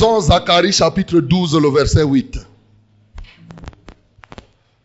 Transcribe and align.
Lisons 0.00 0.20
Zacharie 0.22 0.72
chapitre 0.72 1.20
12, 1.20 1.60
le 1.60 1.68
verset 1.68 2.04
8. 2.04 2.38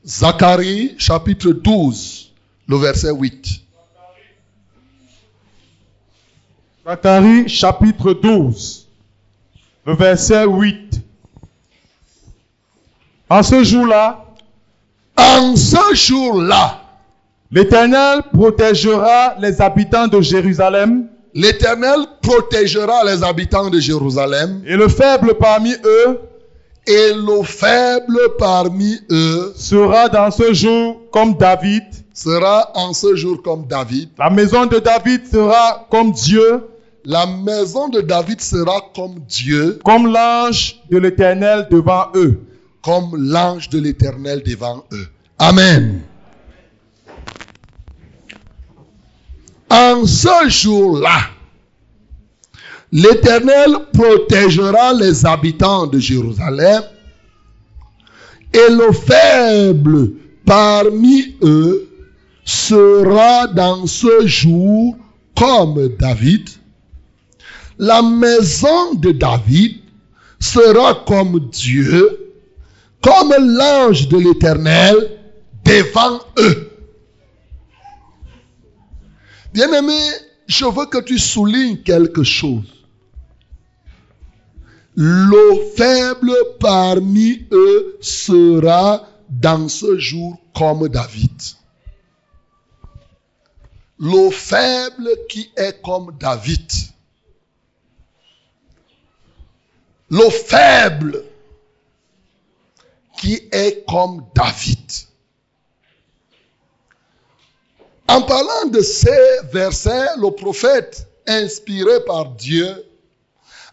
Zacharie 0.06 0.94
chapitre 0.98 1.52
12, 1.52 2.34
le 2.68 2.76
verset 2.76 3.12
8. 3.12 3.62
Zacharie 6.86 7.48
chapitre 7.48 8.12
12, 8.12 8.88
le 9.86 9.94
verset 9.96 10.46
8. 10.46 11.02
En 13.30 13.42
ce 13.42 13.64
jour-là, 13.64 14.26
En 15.16 15.56
ce 15.56 15.96
jour-là, 15.96 16.82
l'Éternel 17.52 18.22
protégera 18.34 19.36
les 19.40 19.62
habitants 19.62 20.10
de 20.10 20.20
Jérusalem 20.20 21.08
l'Éternel 21.36 22.00
protégera 22.22 23.04
les 23.04 23.22
habitants 23.22 23.70
de 23.70 23.80
Jérusalem 23.80 24.64
et 24.66 24.76
le 24.78 24.88
faible 24.88 25.36
parmi 25.36 25.74
eux 25.84 26.20
et 26.88 27.14
le 27.14 27.44
faible 27.44 28.18
parmi 28.40 28.98
eux 29.12 29.54
sera 29.56 30.08
dans 30.08 30.32
ce 30.32 30.54
jour 30.54 31.02
comme 31.12 31.36
David. 31.36 31.84
sera 32.14 32.72
en 32.76 32.94
ce 32.94 33.16
jour 33.16 33.42
comme 33.44 33.66
David. 33.68 34.10
La 34.18 34.30
maison 34.30 34.66
de 34.66 34.80
David 34.80 35.28
sera 35.30 35.86
comme 35.92 36.12
Dieu, 36.12 36.64
La 37.04 37.26
maison 37.26 37.90
de 37.90 38.02
David 38.02 38.42
sera 38.42 38.82
comme 38.96 39.20
Dieu, 39.28 39.80
comme 39.84 40.08
l'ange 40.08 40.80
de 40.90 40.98
l'Éternel 40.98 41.68
devant 41.70 42.08
eux. 42.16 42.40
comme 42.82 43.16
l'ange 43.18 43.70
de 43.70 43.80
l'Éternel 43.80 44.42
devant 44.46 44.84
eux. 44.94 45.08
Amen. 45.40 46.02
En 49.76 50.06
ce 50.06 50.48
jour-là, 50.48 51.32
l'Éternel 52.94 53.76
protégera 53.92 54.94
les 54.94 55.26
habitants 55.26 55.86
de 55.86 56.00
Jérusalem 56.00 56.82
et 58.54 58.72
le 58.72 58.94
faible 58.94 60.12
parmi 60.46 61.36
eux 61.42 61.90
sera 62.46 63.48
dans 63.48 63.86
ce 63.86 64.26
jour 64.26 64.96
comme 65.38 65.90
David. 66.00 66.48
La 67.78 68.02
maison 68.02 68.94
de 68.94 69.12
David 69.12 69.82
sera 70.40 71.04
comme 71.06 71.50
Dieu, 71.52 72.34
comme 73.02 73.34
l'ange 73.38 74.08
de 74.08 74.20
l'Éternel 74.20 74.96
devant 75.66 76.22
eux. 76.40 76.75
Bien-aimé, 79.56 79.98
je 80.48 80.66
veux 80.66 80.86
que 80.88 80.98
tu 80.98 81.18
soulignes 81.18 81.82
quelque 81.82 82.24
chose. 82.24 82.66
Le 84.96 85.72
faible 85.78 86.36
parmi 86.60 87.48
eux 87.54 87.98
sera 88.02 89.08
dans 89.30 89.70
ce 89.70 89.98
jour 89.98 90.38
comme 90.54 90.90
David. 90.90 91.42
Le 93.98 94.30
faible 94.30 95.10
qui 95.30 95.50
est 95.56 95.82
comme 95.82 96.14
David. 96.20 96.70
Le 100.10 100.30
faible 100.30 101.24
qui 103.18 103.36
est 103.54 103.86
comme 103.88 104.26
David. 104.36 104.92
En 108.08 108.22
parlant 108.22 108.66
de 108.68 108.82
ces 108.82 109.40
versets, 109.52 110.16
le 110.18 110.32
prophète, 110.32 111.08
inspiré 111.28 112.04
par 112.06 112.30
Dieu, 112.32 112.86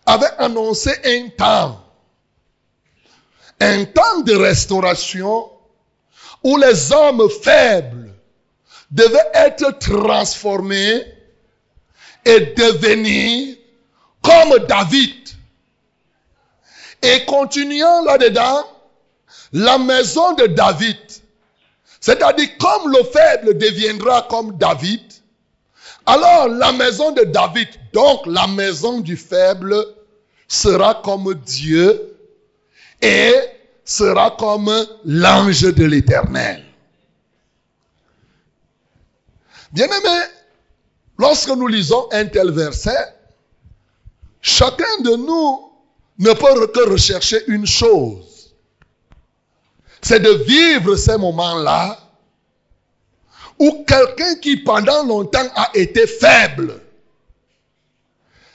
avait 0.06 0.32
annoncé 0.38 0.90
un 1.04 1.28
temps, 1.28 1.84
un 3.60 3.84
temps 3.84 4.20
de 4.20 4.34
restauration 4.34 5.50
où 6.42 6.56
les 6.56 6.92
hommes 6.92 7.28
faibles 7.28 8.12
devaient 8.90 9.30
être 9.34 9.78
transformés 9.78 11.04
et 12.24 12.40
devenir 12.40 13.56
comme 14.22 14.58
David. 14.66 15.14
Et 17.02 17.24
continuant 17.24 18.04
là-dedans, 18.04 18.64
la 19.52 19.78
maison 19.78 20.32
de 20.34 20.46
David 20.46 20.96
c'est-à-dire, 22.02 22.48
comme 22.58 22.90
le 22.90 23.04
faible 23.04 23.56
deviendra 23.56 24.26
comme 24.28 24.58
David, 24.58 25.00
alors 26.04 26.48
la 26.48 26.72
maison 26.72 27.12
de 27.12 27.22
David, 27.22 27.68
donc 27.92 28.26
la 28.26 28.48
maison 28.48 28.98
du 28.98 29.16
faible, 29.16 29.76
sera 30.48 30.96
comme 30.96 31.32
Dieu 31.46 32.18
et 33.00 33.32
sera 33.84 34.32
comme 34.32 34.68
l'ange 35.04 35.62
de 35.62 35.84
l'éternel. 35.84 36.64
Bien-aimés, 39.70 40.26
lorsque 41.18 41.50
nous 41.50 41.68
lisons 41.68 42.08
un 42.10 42.26
tel 42.26 42.50
verset, 42.50 43.14
chacun 44.40 45.00
de 45.04 45.14
nous 45.14 45.70
ne 46.18 46.32
peut 46.32 46.66
que 46.66 46.90
rechercher 46.90 47.44
une 47.46 47.66
chose 47.66 48.31
c'est 50.02 50.20
de 50.20 50.30
vivre 50.30 50.96
ces 50.96 51.16
moments-là 51.16 51.98
où 53.58 53.84
quelqu'un 53.86 54.34
qui 54.36 54.56
pendant 54.56 55.04
longtemps 55.04 55.48
a 55.54 55.70
été 55.74 56.06
faible 56.06 56.80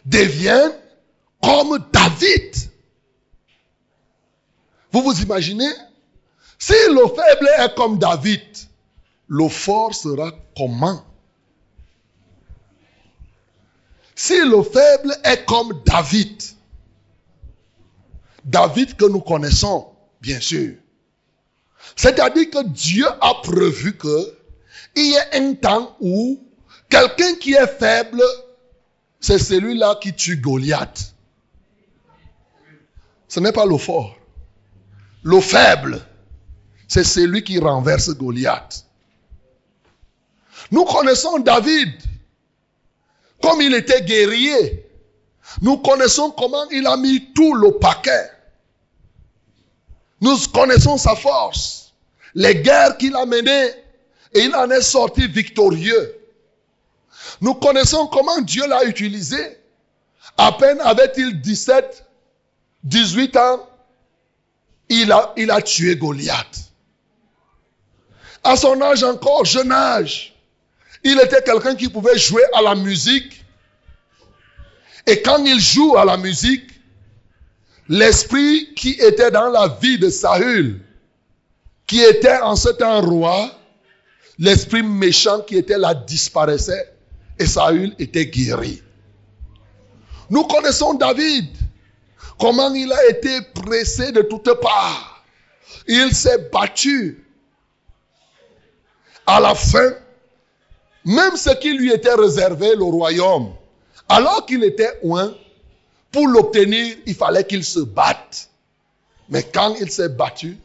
devient 0.06 0.72
comme 1.42 1.78
David. 1.92 2.56
Vous 4.92 5.02
vous 5.02 5.22
imaginez? 5.22 5.72
Si 6.60 6.74
le 6.90 7.08
faible 7.08 7.50
est 7.60 7.76
comme 7.76 7.98
David, 7.98 8.42
le 9.28 9.48
fort 9.48 9.94
sera 9.94 10.32
comment? 10.56 11.06
Si 14.16 14.38
le 14.40 14.64
faible 14.64 15.16
est 15.24 15.46
comme 15.46 15.82
David, 15.86 16.42
David 18.44 18.96
que 18.96 19.06
nous 19.06 19.22
connaissons, 19.22 19.88
bien 20.20 20.40
sûr, 20.40 20.76
c'est-à-dire 21.98 22.50
que 22.52 22.64
Dieu 22.64 23.08
a 23.22 23.34
prévu 23.44 23.98
que 23.98 24.38
il 24.96 25.08
y 25.08 25.14
ait 25.14 25.36
un 25.42 25.54
temps 25.56 25.98
où 26.00 26.40
quelqu'un 26.90 27.36
qui 27.36 27.54
est 27.54 27.68
faible, 27.68 28.22
c'est 29.20 29.40
celui-là 29.40 29.98
qui 30.02 30.14
tue 30.14 30.38
Goliath. 30.38 31.14
Ce 33.28 33.40
n'est 33.40 33.52
pas 33.52 33.66
le 33.66 33.78
fort. 33.78 34.16
Le 35.24 35.42
faible, 35.42 36.02
c'est 36.88 37.04
celui 37.04 37.44
qui 37.44 37.60
renverse 37.60 38.10
Goliath. 38.16 38.86
Nous 40.72 40.86
connaissons 40.86 41.40
David, 41.40 41.94
comme 43.42 43.62
il 43.62 43.74
était 43.74 44.04
guerrier. 44.04 44.86
Nous 45.62 45.78
connaissons 45.78 46.32
comment 46.32 46.70
il 46.70 46.86
a 46.86 46.96
mis 46.96 47.34
tout 47.34 47.54
le 47.56 47.74
paquet. 47.74 48.30
Nous 50.22 50.38
connaissons 50.54 50.98
sa 50.98 51.16
force, 51.16 51.87
les 52.38 52.54
guerres 52.62 52.98
qu'il 52.98 53.16
a 53.16 53.26
menées, 53.26 53.72
et 54.34 54.42
il 54.42 54.56
en 54.56 54.70
est 54.70 54.84
sorti 54.84 55.28
victorieux. 55.28 56.16
Nous 57.42 57.56
connaissons 57.56 58.06
comment 58.08 58.40
Dieu 58.42 58.66
l'a 58.68 58.86
utilisé. 58.86 59.58
À 60.38 60.52
peine 60.52 60.80
avait-il 60.82 61.42
17, 61.42 62.06
18 62.84 63.38
ans, 63.38 63.68
il 64.90 65.12
a, 65.12 65.34
il 65.36 65.50
a 65.50 65.64
tué 65.64 65.96
Goliath. 65.96 66.72
À 68.44 68.56
son 68.56 68.80
âge 68.84 69.04
encore, 69.04 69.44
jeune 69.44 69.72
âge, 69.72 70.36
il 71.04 71.20
était 71.20 71.42
quelqu'un 71.42 71.76
qui 71.76 71.90
pouvait 71.90 72.20
jouer 72.20 72.44
à 72.54 72.62
la 72.62 72.76
musique. 72.76 73.44
Et 75.08 75.24
quand 75.24 75.44
il 75.44 75.60
joue 75.60 75.98
à 75.98 76.06
la 76.06 76.18
musique, 76.18 76.70
l'esprit 77.90 78.76
qui 78.76 78.92
était 78.92 79.32
dans 79.32 79.50
la 79.50 79.70
vie 79.82 79.98
de 79.98 80.12
Saül, 80.12 80.87
qui 81.88 82.02
était 82.02 82.38
en 82.40 82.56
ce 82.56 82.70
temps 82.70 83.02
roi, 83.02 83.50
l'esprit 84.38 84.84
méchant 84.84 85.42
qui 85.42 85.58
était 85.58 85.78
là 85.78 85.96
disparaissait 85.96 86.94
et 87.40 87.46
Saül 87.46 87.96
était 87.98 88.28
guéri. 88.28 88.84
Nous 90.30 90.44
connaissons 90.44 90.94
David, 90.96 91.48
comment 92.38 92.74
il 92.74 92.92
a 92.92 93.08
été 93.08 93.42
pressé 93.54 94.12
de 94.12 94.22
toutes 94.22 94.54
parts. 94.60 95.24
Il 95.88 96.14
s'est 96.14 96.50
battu. 96.52 97.24
À 99.26 99.40
la 99.40 99.56
fin, 99.56 99.94
même 101.06 101.38
ce 101.38 101.52
qui 101.52 101.74
lui 101.74 101.92
était 101.92 102.14
réservé, 102.14 102.76
le 102.76 102.84
royaume, 102.84 103.54
alors 104.10 104.46
qu'il 104.46 104.64
était 104.64 105.00
loin, 105.04 105.34
pour 106.12 106.28
l'obtenir, 106.28 106.96
il 107.06 107.16
fallait 107.16 107.46
qu'il 107.46 107.64
se 107.64 107.80
batte. 107.80 108.50
Mais 109.30 109.44
quand 109.44 109.76
il 109.76 109.92
s'est 109.92 110.10
battu, 110.10 110.58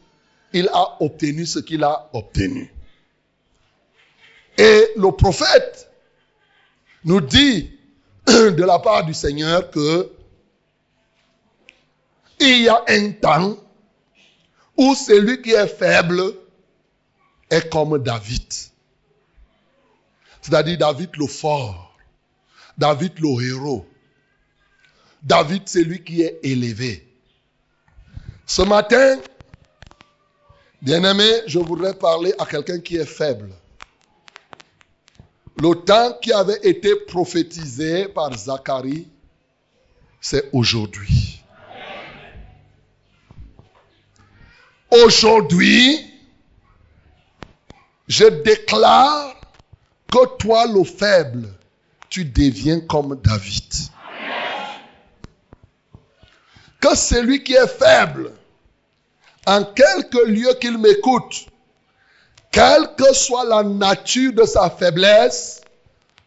il 0.53 0.69
a 0.69 1.01
obtenu 1.01 1.45
ce 1.45 1.59
qu'il 1.59 1.83
a 1.83 2.09
obtenu. 2.13 2.71
Et 4.57 4.87
le 4.95 5.11
prophète 5.11 5.89
nous 7.03 7.21
dit 7.21 7.71
de 8.27 8.63
la 8.63 8.79
part 8.79 9.05
du 9.05 9.13
Seigneur 9.13 9.69
que 9.71 10.11
il 12.39 12.63
y 12.63 12.69
a 12.69 12.83
un 12.87 13.11
temps 13.11 13.57
où 14.77 14.95
celui 14.95 15.41
qui 15.41 15.51
est 15.51 15.67
faible 15.67 16.21
est 17.49 17.69
comme 17.69 18.01
David. 18.01 18.53
C'est-à-dire 20.41 20.77
David 20.77 21.09
le 21.15 21.27
fort, 21.27 21.95
David 22.77 23.13
le 23.19 23.49
héros, 23.49 23.85
David 25.21 25.69
celui 25.69 26.03
qui 26.03 26.21
est 26.21 26.39
élevé. 26.43 27.07
Ce 28.45 28.61
matin, 28.61 29.19
bien-aimé, 30.83 31.41
je 31.47 31.59
voudrais 31.59 31.93
parler 31.93 32.33
à 32.37 32.45
quelqu'un 32.45 32.79
qui 32.79 32.97
est 32.97 33.05
faible. 33.05 33.49
Le 35.55 35.73
temps 35.75 36.17
qui 36.21 36.33
avait 36.33 36.59
été 36.63 36.93
prophétisé 37.07 38.09
par 38.09 38.33
Zacharie, 38.33 39.07
c'est 40.19 40.49
aujourd'hui. 40.51 41.41
Aujourd'hui, 44.91 46.05
je 48.07 48.25
déclare 48.25 49.35
que 50.11 50.37
toi, 50.37 50.67
le 50.67 50.83
faible, 50.83 51.47
tu 52.09 52.25
deviens 52.25 52.81
comme 52.81 53.19
David. 53.23 53.73
Que 56.81 56.95
celui 56.95 57.41
qui 57.41 57.53
est 57.53 57.67
faible, 57.67 58.33
en 59.45 59.63
quelque 59.63 60.25
lieu 60.27 60.53
qu'il 60.59 60.77
m'écoute, 60.77 61.47
quelle 62.51 62.87
que 62.97 63.13
soit 63.13 63.45
la 63.45 63.63
nature 63.63 64.33
de 64.33 64.43
sa 64.43 64.69
faiblesse, 64.69 65.61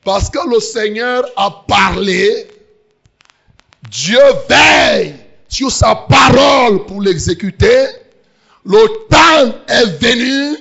parce 0.05 0.31
que 0.31 0.39
le 0.49 0.61
Seigneur 0.61 1.25
a 1.37 1.51
parlé, 1.67 2.49
Dieu 3.91 4.21
veille 4.49 5.15
sur 5.49 5.71
sa 5.71 5.95
parole 5.95 6.85
pour 6.87 7.01
l'exécuter. 7.01 7.87
Le 8.65 9.09
temps 9.09 9.59
est 9.69 9.87
venu 10.01 10.59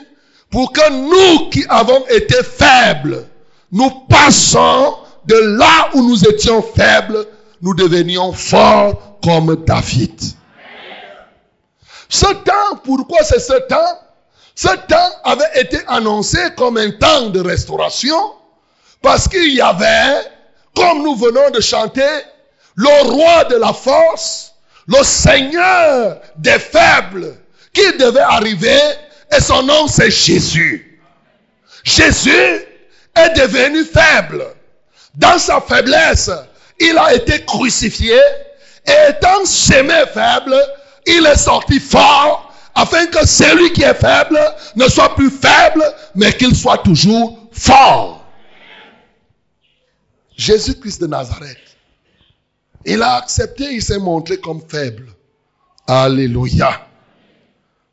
pour 0.49 0.71
que 0.71 0.89
nous 0.91 1.49
qui 1.49 1.65
avons 1.67 2.05
été 2.07 2.41
faibles, 2.43 3.27
nous 3.71 3.89
passons 4.07 4.95
de 5.25 5.35
là 5.57 5.89
où 5.95 6.07
nous 6.07 6.23
étions 6.25 6.61
faibles, 6.61 7.27
nous 7.61 7.73
devenions 7.73 8.31
forts 8.31 9.19
comme 9.23 9.63
David. 9.65 10.21
Ce 12.15 12.27
temps, 12.27 12.77
pourquoi 12.85 13.25
c'est 13.25 13.41
ce 13.41 13.59
temps? 13.67 13.99
Ce 14.55 14.69
temps 14.69 15.11
avait 15.25 15.59
été 15.59 15.81
annoncé 15.87 16.37
comme 16.55 16.77
un 16.77 16.91
temps 16.91 17.27
de 17.29 17.41
restauration 17.41 18.15
parce 19.01 19.27
qu'il 19.27 19.53
y 19.53 19.59
avait, 19.59 20.21
comme 20.73 21.03
nous 21.03 21.15
venons 21.17 21.49
de 21.49 21.59
chanter, 21.59 22.07
le 22.75 23.11
roi 23.11 23.43
de 23.45 23.57
la 23.57 23.73
force, 23.73 24.53
le 24.87 25.03
seigneur 25.03 26.21
des 26.37 26.57
faibles 26.57 27.35
qui 27.73 27.97
devait 27.97 28.21
arriver 28.21 28.79
et 29.35 29.41
son 29.41 29.63
nom 29.63 29.89
c'est 29.89 30.09
Jésus. 30.09 31.01
Jésus 31.83 32.31
est 33.13 33.29
devenu 33.35 33.83
faible. 33.83 34.45
Dans 35.15 35.37
sa 35.37 35.59
faiblesse, 35.59 36.31
il 36.79 36.97
a 36.97 37.13
été 37.13 37.43
crucifié 37.43 38.17
et 38.85 39.09
étant 39.09 39.43
semé 39.43 40.05
faible, 40.13 40.55
il 41.05 41.25
est 41.25 41.37
sorti 41.37 41.79
fort 41.79 42.53
afin 42.73 43.05
que 43.07 43.25
celui 43.25 43.71
qui 43.71 43.83
est 43.83 43.93
faible 43.93 44.39
ne 44.75 44.87
soit 44.87 45.15
plus 45.15 45.29
faible, 45.29 45.83
mais 46.13 46.33
qu'il 46.33 46.55
soit 46.55 46.79
toujours 46.79 47.39
fort. 47.51 48.25
Jésus-Christ 50.35 51.01
de 51.01 51.07
Nazareth, 51.07 51.77
il 52.85 53.01
a 53.01 53.15
accepté, 53.15 53.63
il 53.73 53.81
s'est 53.81 53.99
montré 53.99 54.37
comme 54.37 54.61
faible. 54.67 55.07
Alléluia. 55.87 56.87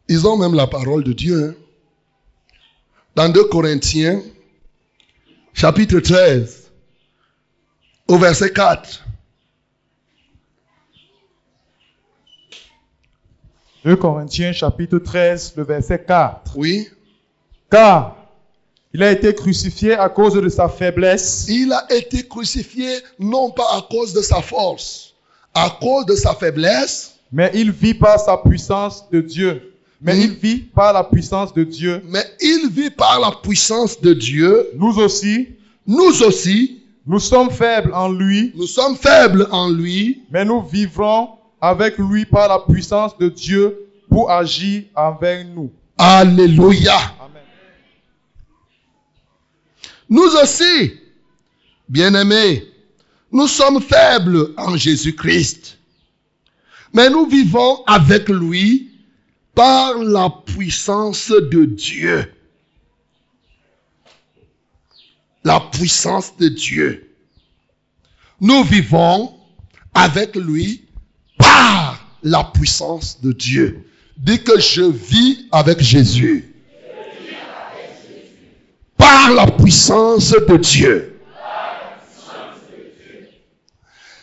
Ils 0.09 0.27
ont 0.27 0.37
même 0.37 0.55
la 0.55 0.67
parole 0.67 1.05
de 1.05 1.13
Dieu. 1.13 1.57
Hein. 1.57 1.63
Dans 3.15 3.29
2 3.29 3.45
Corinthiens, 3.45 4.21
chapitre 5.55 6.01
13, 6.01 6.71
au 8.09 8.19
verset 8.19 8.53
4. 8.53 9.05
2 13.85 13.97
Corinthiens 13.97 14.53
chapitre 14.53 14.99
13, 14.99 15.55
le 15.57 15.65
verset 15.65 16.05
4. 16.07 16.53
Oui. 16.57 16.89
Car 17.69 18.17
il 18.95 19.03
a 19.03 19.11
été 19.11 19.35
crucifié 19.35 19.95
à 19.95 20.09
cause 20.09 20.35
de 20.35 20.49
sa 20.49 20.69
faiblesse. 20.69 21.47
Il 21.49 21.73
a 21.73 21.87
été 21.93 22.29
crucifié 22.29 22.89
non 23.19 23.51
pas 23.51 23.67
à 23.77 23.83
cause 23.91 24.13
de 24.13 24.21
sa 24.21 24.41
force, 24.41 25.15
à 25.55 25.69
cause 25.81 26.07
de 26.07 26.15
sa 26.15 26.35
faiblesse. 26.35 27.15
Mais 27.33 27.51
il 27.55 27.73
vit 27.73 27.95
par 27.95 28.21
sa 28.21 28.37
puissance 28.37 29.11
de 29.11 29.21
Dieu. 29.21 29.75
Mais 30.01 30.19
il 30.19 30.33
vit 30.33 30.59
par 30.59 30.93
la 30.93 31.03
puissance 31.03 31.53
de 31.53 31.65
Dieu. 31.65 32.03
Mais 32.09 32.25
il 32.41 32.69
vit 32.71 32.91
par 32.91 33.19
la 33.19 33.33
puissance 33.33 34.01
de 34.01 34.13
Dieu. 34.13 34.69
Nous 34.77 34.99
aussi. 34.99 35.49
Nous 35.87 36.23
aussi. 36.23 36.83
Nous 37.07 37.19
sommes 37.19 37.51
faibles 37.51 37.93
en 37.95 38.11
lui. 38.13 38.53
Nous 38.57 38.67
sommes 38.67 38.97
faibles 38.97 39.49
en 39.51 39.71
lui. 39.71 40.23
Mais 40.31 40.45
nous 40.45 40.61
vivrons 40.61 41.31
avec 41.63 41.97
lui 41.97 42.27
par 42.27 42.49
la 42.49 42.59
puissance 42.59 43.17
de 43.17 43.29
Dieu 43.29 43.79
pour 44.11 44.29
agir 44.33 44.83
envers 44.97 45.47
nous. 45.47 45.73
Alléluia. 45.97 46.99
Amen. 47.21 47.43
Nous 50.09 50.37
aussi, 50.43 50.93
bien-aimés, 51.89 52.67
nous 53.31 53.47
sommes 53.47 53.81
faibles 53.81 54.53
en 54.57 54.77
Jésus-Christ. 54.77 55.79
Mais 56.93 57.09
nous 57.09 57.27
vivons 57.27 57.85
avec 57.87 58.29
lui 58.29 58.91
par 59.55 59.97
la 59.99 60.31
puissance 60.31 61.31
de 61.31 61.65
Dieu. 61.65 62.35
La 65.45 65.61
puissance 65.61 66.37
de 66.37 66.49
Dieu. 66.49 67.09
Nous 68.41 68.65
vivons 68.65 69.33
avec 69.95 70.35
lui 70.35 70.89
la 72.23 72.45
puissance 72.45 73.21
de 73.21 73.33
Dieu. 73.33 73.89
Dis 74.17 74.43
que 74.43 74.61
je 74.61 74.83
vis 74.83 75.49
avec 75.51 75.81
Jésus. 75.81 76.55
Par 78.97 79.31
la 79.33 79.51
puissance 79.51 80.31
de 80.31 80.57
Dieu. 80.57 81.21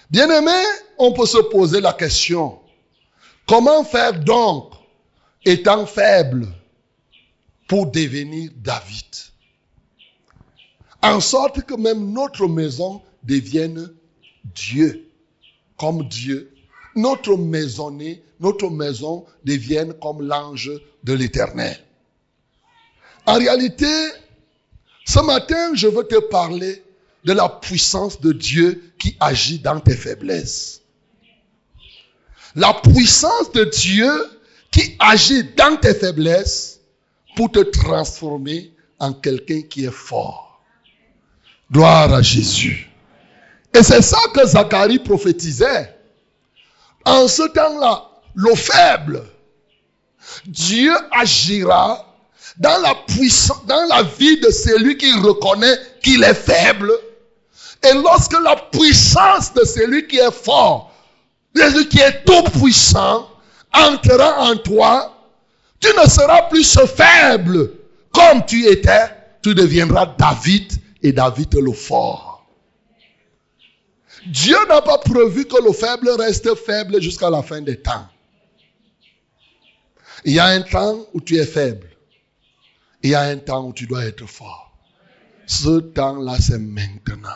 Bien-aimé, 0.10 0.64
on 0.98 1.14
peut 1.14 1.26
se 1.26 1.38
poser 1.38 1.82
la 1.82 1.94
question, 1.94 2.60
comment 3.48 3.84
faire 3.84 4.20
donc 4.20 4.74
étant 5.46 5.86
faible 5.86 6.48
pour 7.68 7.92
devenir 7.92 8.50
David? 8.56 9.06
En 11.02 11.20
sorte 11.20 11.62
que 11.62 11.76
même 11.76 12.12
notre 12.12 12.48
maison 12.48 13.02
devienne 13.24 13.94
Dieu, 14.44 15.10
comme 15.78 16.08
Dieu. 16.08 16.49
Notre 16.96 17.38
maisonnée, 17.38 18.24
notre 18.40 18.70
maison 18.70 19.26
devienne 19.44 19.94
comme 20.02 20.22
l'ange 20.22 20.72
de 21.04 21.14
l'éternel. 21.14 21.78
En 23.26 23.38
réalité, 23.38 23.92
ce 25.06 25.20
matin, 25.20 25.76
je 25.76 25.88
veux 25.88 26.04
te 26.04 26.20
parler 26.20 26.84
de 27.26 27.34
la 27.34 27.50
puissance 27.50 28.20
de 28.22 28.32
Dieu 28.32 28.94
qui 28.98 29.16
agit 29.20 29.60
dans 29.60 29.80
tes 29.80 29.96
faiblesses. 29.96 30.82
La 32.56 32.74
puissance 32.74 33.52
de 33.52 33.66
Dieu 33.66 34.12
qui 34.72 34.96
agit 35.00 35.44
dans 35.56 35.78
tes 35.78 35.94
faiblesses 35.94 36.80
pour 37.36 37.52
te 37.52 37.60
transformer 37.60 38.74
en 39.00 39.14
quelqu'un 39.14 39.62
qui 39.62 39.86
est 39.86 39.92
fort. 39.92 40.62
Gloire 41.72 42.14
à 42.14 42.22
Jésus. 42.22 42.90
Et 43.74 43.84
c'est 43.84 44.02
ça 44.02 44.20
que 44.34 44.46
Zacharie 44.46 45.00
prophétisait. 45.00 45.96
En 47.06 47.28
ce 47.28 47.44
temps-là, 47.44 48.06
le 48.36 48.56
faible, 48.56 49.24
Dieu 50.46 50.94
agira 51.12 52.06
dans 52.58 52.82
la 52.82 52.96
puissance, 53.08 53.58
vie 54.18 54.40
de 54.40 54.50
celui 54.50 54.98
qui 54.98 55.12
reconnaît 55.14 55.78
qu'il 56.04 56.24
est 56.24 56.34
faible. 56.34 56.92
Et 57.84 57.94
lorsque 57.94 58.40
la 58.44 58.56
puissance 58.56 59.54
de 59.54 59.64
celui 59.64 60.08
qui 60.08 60.18
est 60.18 60.32
fort, 60.32 60.92
de 61.56 61.62
celui 61.62 61.88
qui 61.88 62.00
est 62.00 62.26
tout 62.26 62.44
puissant, 62.60 63.28
entrera 63.74 64.42
en 64.42 64.58
toi, 64.58 65.16
tu 65.80 65.88
ne 65.88 66.10
seras 66.10 66.44
plus 66.44 66.64
ce 66.64 66.86
faible 66.86 67.72
comme 68.12 68.46
tu 68.46 68.66
étais, 68.68 69.06
tu 69.42 69.56
deviendras 69.56 70.08
David 70.18 70.74
et 71.02 71.14
David 71.14 71.56
le 71.56 71.72
fort. 71.72 72.29
Dieu 74.28 74.58
n'a 74.68 74.82
pas 74.82 74.98
prévu 74.98 75.46
que 75.46 75.64
le 75.64 75.72
faible 75.72 76.10
reste 76.10 76.54
faible 76.56 77.02
jusqu'à 77.02 77.30
la 77.30 77.42
fin 77.42 77.62
des 77.62 77.80
temps. 77.80 78.08
Il 80.26 80.34
y 80.34 80.40
a 80.40 80.46
un 80.46 80.62
temps 80.62 81.06
où 81.14 81.22
tu 81.22 81.38
es 81.38 81.46
faible. 81.46 81.88
Il 83.02 83.12
y 83.12 83.16
a 83.16 83.22
un 83.22 83.38
temps 83.38 83.68
où 83.68 83.74
tu 83.74 83.88
dois 83.88 84.06
être 84.06 84.28
fort. 84.28 84.72
Ce 85.46 85.80
temps-là, 85.80 86.38
c'est 86.40 86.60
maintenant. 86.60 87.30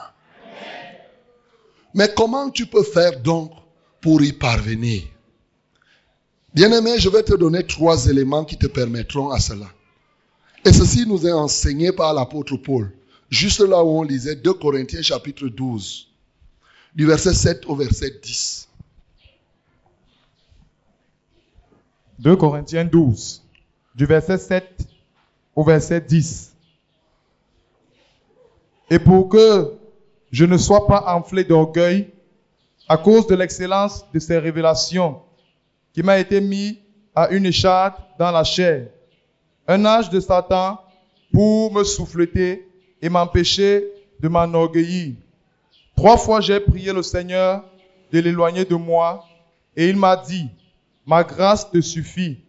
Mais 1.94 2.12
comment 2.16 2.50
tu 2.50 2.66
peux 2.66 2.84
faire 2.84 3.20
donc 3.22 3.52
pour 4.02 4.22
y 4.22 4.34
parvenir? 4.34 5.04
Bien-aimé, 6.54 7.00
je 7.00 7.10
vais 7.10 7.24
te 7.24 7.36
donner 7.36 7.66
trois 7.66 8.08
éléments 8.08 8.46
qui 8.46 8.58
te 8.58 8.68
permettront 8.68 9.32
à 9.32 9.40
cela. 9.40 9.68
Et 10.66 10.74
ceci 10.74 11.06
nous 11.08 11.26
est 11.26 11.32
enseigné 11.32 11.92
par 11.92 12.14
l'apôtre 12.14 12.58
Paul, 12.58 12.92
juste 13.30 13.62
là 13.62 13.84
où 13.84 14.00
on 14.00 14.04
lisait 14.04 14.36
2 14.36 14.54
Corinthiens 14.54 15.02
chapitre 15.02 15.48
12, 15.48 16.13
du 16.96 17.06
verset 17.06 17.34
7 17.34 17.66
au 17.66 17.76
verset 17.76 18.20
10. 18.22 18.70
2 22.20 22.36
Corinthiens 22.36 22.86
12, 22.86 23.44
du 23.96 24.06
verset 24.06 24.38
7 24.38 24.88
au 25.56 25.64
verset 25.64 26.02
10. 26.02 26.56
Et 28.90 29.00
pour 29.00 29.30
que 29.30 29.74
je 30.32 30.46
ne 30.46 30.58
sois 30.58 30.88
pas 30.88 31.16
enflé 31.16 31.44
d'orgueil 31.44 32.12
à 32.88 32.98
cause 32.98 33.28
de 33.28 33.36
l'excellence 33.36 34.06
de 34.14 34.20
ces 34.20 34.38
révélations 34.38 35.22
qui 35.94 36.04
m'a 36.04 36.20
été 36.20 36.42
mis 36.42 36.80
à 37.16 37.30
une 37.30 37.46
écharpe 37.46 38.02
dans 38.18 38.32
la 38.32 38.44
chair, 38.44 38.88
un 39.68 39.86
âge 39.86 40.10
de 40.10 40.20
Satan 40.20 40.80
pour 41.32 41.74
me 41.74 41.84
souffleter 41.84 42.68
et 43.02 43.10
m'empêcher 43.10 43.86
de 44.20 44.28
m'enorgueillir. 44.28 45.16
Trois 46.04 46.18
fois 46.18 46.42
j'ai 46.42 46.60
prié 46.60 46.92
le 46.92 47.02
Seigneur 47.02 47.64
de 48.12 48.20
l'éloigner 48.20 48.66
de 48.66 48.76
moi 48.76 49.24
et 49.74 49.88
il 49.88 49.96
m'a 49.96 50.18
dit, 50.18 50.50
ma 51.06 51.24
grâce 51.24 51.72
te 51.72 51.80
suffit, 51.80 52.44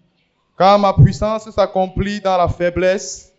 car 0.59 0.77
ma 0.77 0.93
puissance 0.93 1.49
s'accomplit 1.49 2.21
dans 2.21 2.37
la 2.37 2.49
faiblesse. 2.49 3.33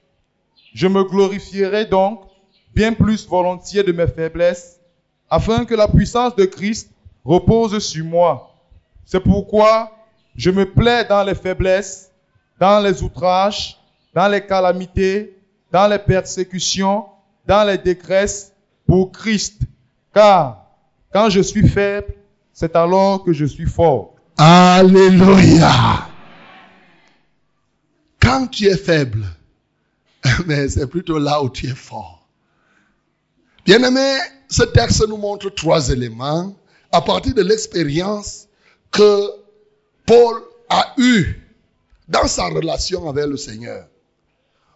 Je 0.73 0.87
me 0.87 1.03
glorifierai 1.03 1.83
donc 1.83 2.21
bien 2.73 2.93
plus 2.93 3.27
volontiers 3.27 3.83
de 3.83 3.91
mes 3.91 4.07
faiblesses, 4.07 4.79
afin 5.29 5.65
que 5.65 5.75
la 5.75 5.89
puissance 5.89 6.33
de 6.37 6.45
Christ 6.45 6.91
repose 7.25 7.77
sur 7.79 8.05
moi. 8.05 8.55
C'est 9.03 9.19
pourquoi 9.19 9.91
je 10.33 10.49
me 10.49 10.63
plais 10.63 11.03
dans 11.03 11.25
les 11.25 11.35
faiblesses, 11.35 12.09
dans 12.57 12.79
les 12.79 13.03
outrages, 13.03 13.77
dans 14.13 14.29
les 14.29 14.45
calamités, 14.45 15.37
dans 15.73 15.89
les 15.89 15.99
persécutions, 15.99 17.03
dans 17.45 17.65
les 17.65 17.77
décresses 17.77 18.53
pour 18.87 19.11
Christ. 19.11 19.63
Car 20.15 20.65
quand 21.11 21.29
je 21.29 21.41
suis 21.41 21.67
faible, 21.67 22.13
c'est 22.53 22.73
alors 22.75 23.23
que 23.23 23.33
je 23.33 23.43
suis 23.43 23.65
fort. 23.65 24.15
Alléluia. 24.37 26.07
Quand 28.21 28.47
tu 28.47 28.67
es 28.67 28.77
faible, 28.77 29.25
mais 30.45 30.69
c'est 30.69 30.87
plutôt 30.87 31.19
là 31.19 31.43
où 31.43 31.49
tu 31.49 31.67
es 31.67 31.75
fort. 31.75 32.27
Bien-aimé, 33.65 34.17
ce 34.49 34.63
texte 34.63 35.05
nous 35.07 35.17
montre 35.17 35.49
trois 35.49 35.89
éléments 35.89 36.55
à 36.93 37.01
partir 37.01 37.33
de 37.33 37.41
l'expérience 37.41 38.47
que 38.91 39.29
Paul 40.05 40.41
a 40.69 40.93
eu 40.97 41.41
dans 42.07 42.27
sa 42.27 42.45
relation 42.45 43.09
avec 43.09 43.25
le 43.25 43.35
Seigneur. 43.35 43.85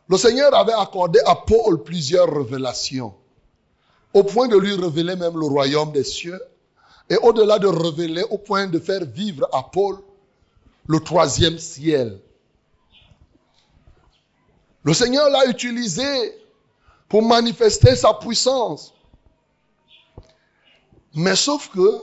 Le 0.09 0.17
Seigneur 0.17 0.53
avait 0.53 0.73
accordé 0.73 1.19
à 1.25 1.35
Paul 1.35 1.83
plusieurs 1.83 2.29
révélations, 2.29 3.13
au 4.13 4.23
point 4.23 4.47
de 4.47 4.57
lui 4.57 4.73
révéler 4.73 5.15
même 5.15 5.37
le 5.39 5.45
royaume 5.45 5.91
des 5.91 6.03
cieux, 6.03 6.41
et 7.09 7.17
au-delà 7.17 7.59
de 7.59 7.67
révéler, 7.67 8.23
au 8.29 8.37
point 8.37 8.67
de 8.67 8.79
faire 8.79 9.05
vivre 9.05 9.47
à 9.51 9.63
Paul 9.63 9.97
le 10.87 10.99
troisième 10.99 11.57
ciel. 11.57 12.19
Le 14.83 14.93
Seigneur 14.93 15.29
l'a 15.29 15.45
utilisé 15.47 16.35
pour 17.07 17.23
manifester 17.23 17.95
sa 17.95 18.13
puissance. 18.13 18.93
Mais 21.15 21.35
sauf 21.35 21.69
que 21.69 22.01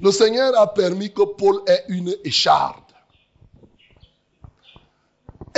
le 0.00 0.10
Seigneur 0.10 0.58
a 0.58 0.72
permis 0.72 1.12
que 1.12 1.22
Paul 1.22 1.62
ait 1.66 1.84
une 1.88 2.14
écharde. 2.24 2.82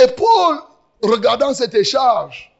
Et 0.01 0.07
Paul, 0.07 0.59
regardant 1.01 1.53
cette 1.53 1.75
écharge, 1.75 2.55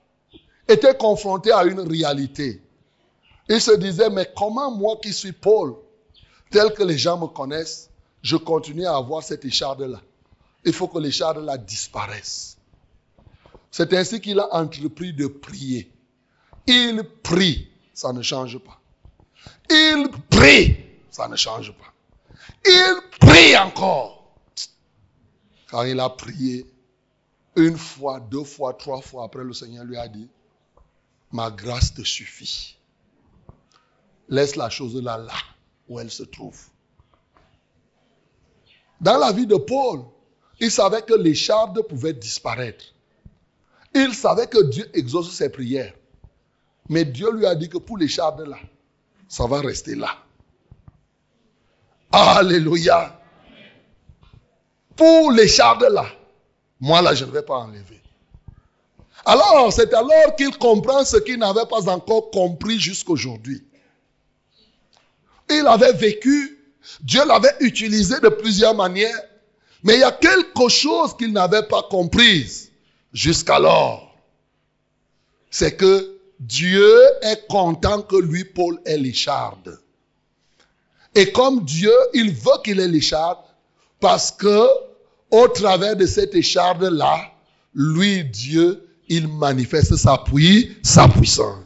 était 0.68 0.98
confronté 0.98 1.51
à 1.51 1.63
une 1.63 1.80
réalité. 1.80 2.62
Il 3.50 3.60
se 3.60 3.72
disait, 3.72 4.12
mais 4.12 4.32
comment 4.38 4.70
moi 4.70 4.98
qui 5.01 5.12
suis 5.12 5.32
Paul, 5.32 5.75
tel 6.51 6.72
que 6.74 6.84
les 6.84 6.98
gens 6.98 7.18
me 7.20 7.25
connaissent, 7.27 7.89
je 8.22 8.36
continue 8.38 8.86
à 8.86 8.96
avoir 8.96 9.24
cette 9.24 9.44
écharde-là? 9.44 10.00
Il 10.63 10.74
faut 10.74 10.88
que 10.88 11.00
l'écharde-là 11.00 11.58
disparaisse. 11.58 12.58
C'est 13.72 13.94
ainsi 13.94 14.22
qu'il 14.22 14.39
a 14.39 14.53
entrepris 14.53 15.13
de 15.13 15.27
prier. 15.27 15.91
Il 16.68 17.03
prie, 17.24 17.70
ça 17.94 18.13
ne 18.13 18.22
change 18.22 18.60
pas. 18.60 18.79
Il 19.70 20.10
prie, 20.29 20.77
ça 21.10 21.27
ne 21.27 21.36
change 21.36 21.74
pas. 21.74 21.94
Il 22.65 23.01
prie 23.20 23.58
encore. 23.58 24.36
Quand 25.72 25.84
il 25.84 26.00
a 26.00 26.10
prié, 26.10 26.65
une 27.56 27.77
fois, 27.77 28.20
deux 28.20 28.44
fois, 28.44 28.74
trois 28.74 29.01
fois 29.01 29.25
après, 29.25 29.44
le 29.44 29.53
Seigneur 29.53 29.86
lui 29.86 29.98
a 29.98 30.08
dit, 30.08 30.29
ma 31.32 31.50
grâce 31.51 31.94
te 31.94 32.03
suffit. 32.03 32.78
Laisse 34.29 34.55
la 34.55 34.69
chose 34.69 34.95
là, 35.01 35.17
là, 35.17 35.33
où 35.88 36.00
elle 36.00 36.12
se 36.12 36.24
trouve. 36.24 36.59
Dans 39.01 39.17
la 39.17 39.31
vie 39.31 39.48
de 39.48 39.55
Paul, 39.55 40.01
il 40.59 40.69
savait 40.69 41.01
que 41.01 41.13
l'écharde 41.13 41.81
pouvait 41.88 42.13
disparaître. 42.13 42.86
Il 43.95 44.13
savait 44.13 44.48
que 44.48 44.62
Dieu 44.63 44.89
exauce 44.93 45.31
ses 45.33 45.50
prières. 45.50 45.93
Mais 46.89 47.05
Dieu 47.05 47.31
lui 47.31 47.45
a 47.45 47.55
dit 47.55 47.69
que 47.69 47.77
pour 47.77 47.98
l'écharde 47.98 48.41
là, 48.41 48.57
ça 49.27 49.45
va 49.48 49.62
rester 49.62 49.95
là. 49.95 50.17
Alléluia. 52.12 53.19
Pour 54.95 55.31
l'écharde 55.31 55.83
là, 55.83 56.05
moi 56.79 57.01
là, 57.01 57.15
je 57.15 57.25
ne 57.25 57.31
vais 57.31 57.43
pas 57.43 57.57
enlever. 57.57 58.01
Alors, 59.25 59.71
c'est 59.71 59.93
alors 59.93 60.36
qu'il 60.38 60.57
comprend 60.57 61.03
ce 61.03 61.17
qu'il 61.17 61.38
n'avait 61.38 61.65
pas 61.65 61.89
encore 61.89 62.31
compris 62.31 62.79
jusqu'aujourd'hui. 62.79 63.63
Il 65.50 65.65
avait 65.68 65.94
vécu, 65.94 66.58
Dieu 67.01 67.25
l'avait 67.25 67.56
utilisé 67.60 68.20
de 68.20 68.29
plusieurs 68.29 68.75
manières, 68.75 69.22
mais 69.84 69.96
il 69.96 70.00
y 70.01 70.03
a 70.03 70.12
quelque 70.12 70.70
chose 70.70 71.15
qu'il 71.18 71.34
n'avait 71.34 71.63
pas 71.63 71.84
comprise 71.84 72.72
jusqu'alors. 73.13 74.15
C'est 75.50 75.75
que 75.75 76.18
Dieu 76.39 76.94
est 77.22 77.48
content 77.48 78.01
que 78.01 78.15
lui, 78.15 78.46
Paul, 78.46 78.79
ait 78.86 78.98
l'écharde. 78.98 79.79
Et 81.15 81.32
comme 81.32 81.65
Dieu, 81.65 81.94
il 82.13 82.32
veut 82.32 82.62
qu'il 82.63 82.79
ait 82.79 82.88
l'écharde, 82.88 83.39
parce 84.00 84.32
que 84.32 84.68
au 85.32 85.48
travers 85.48 85.96
de 85.96 86.06
cette 86.06 86.36
écharde-là, 86.36 87.32
lui, 87.74 88.24
Dieu, 88.24 88.88
il 89.08 89.27
manifeste 89.27 89.96
sa 89.96 90.18
puissance. 90.18 91.65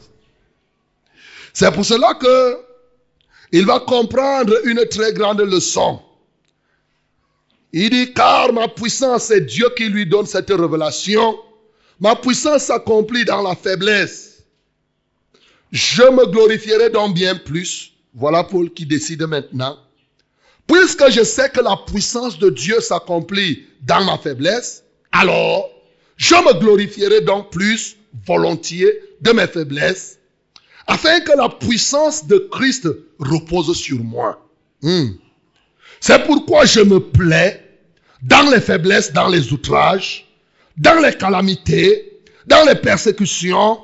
C'est 1.54 1.72
pour 1.72 1.86
cela 1.86 2.16
que 2.16 2.62
il 3.53 3.67
va 3.67 3.79
comprendre 3.79 4.53
une 4.65 4.83
très 4.89 5.13
grande 5.13 5.41
leçon. 5.41 6.01
Il 7.72 7.91
dit, 7.91 8.13
car 8.13 8.51
ma 8.51 8.67
puissance, 8.67 9.25
c'est 9.25 9.41
Dieu 9.41 9.69
qui 9.77 9.89
lui 9.89 10.07
donne 10.07 10.25
cette 10.25 10.50
révélation. 10.50 11.38
Ma 12.00 12.15
puissance 12.15 12.63
s'accomplit 12.63 13.25
dans 13.25 13.43
la 13.43 13.55
faiblesse. 13.55 14.43
Je 15.72 16.01
me 16.01 16.25
glorifierai 16.25 16.89
donc 16.89 17.13
bien 17.13 17.36
plus. 17.36 17.93
Voilà 18.15 18.43
Paul 18.43 18.72
qui 18.72 18.88
décide 18.88 19.24
maintenant. 19.24 19.77
Puisque 20.65 21.12
je 21.12 21.24
sais 21.24 21.50
que 21.50 21.62
la 21.62 21.77
puissance 21.77 22.39
de 22.39 22.50
Dieu 22.50 22.79
s'accomplit 22.79 23.67
dans 23.81 24.03
ma 24.03 24.17
faiblesse, 24.17 24.83
alors 25.12 25.69
je 26.17 26.36
me 26.36 26.60
glorifierai 26.60 27.22
donc 27.22 27.51
plus 27.51 27.98
volontiers 28.25 29.00
de 29.22 29.31
mes 29.31 29.48
faiblesses, 29.48 30.17
afin 30.88 31.20
que 31.22 31.32
la 31.38 31.50
puissance 31.50 32.28
de 32.28 32.38
Christ 32.52 32.88
repose 33.20 33.75
sur 33.75 34.00
moi. 34.04 34.46
Hmm. 34.82 35.12
C'est 36.00 36.25
pourquoi 36.25 36.66
je 36.66 36.82
me 36.82 37.00
plais 37.00 37.63
dans 38.22 38.50
les 38.50 38.60
faiblesses, 38.60 39.13
dans 39.13 39.28
les 39.28 39.54
outrages, 39.54 40.28
dans 40.78 41.02
les 41.02 41.16
calamités, 41.16 42.22
dans 42.48 42.66
les 42.66 42.75
persécutions, 42.75 43.80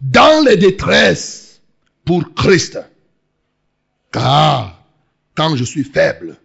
dans 0.00 0.44
les 0.44 0.56
détresses 0.56 1.60
pour 2.04 2.34
Christ. 2.34 2.80
Car 4.10 4.82
quand 5.36 5.54
je 5.56 5.64
suis 5.64 5.84
faible, 5.84 6.36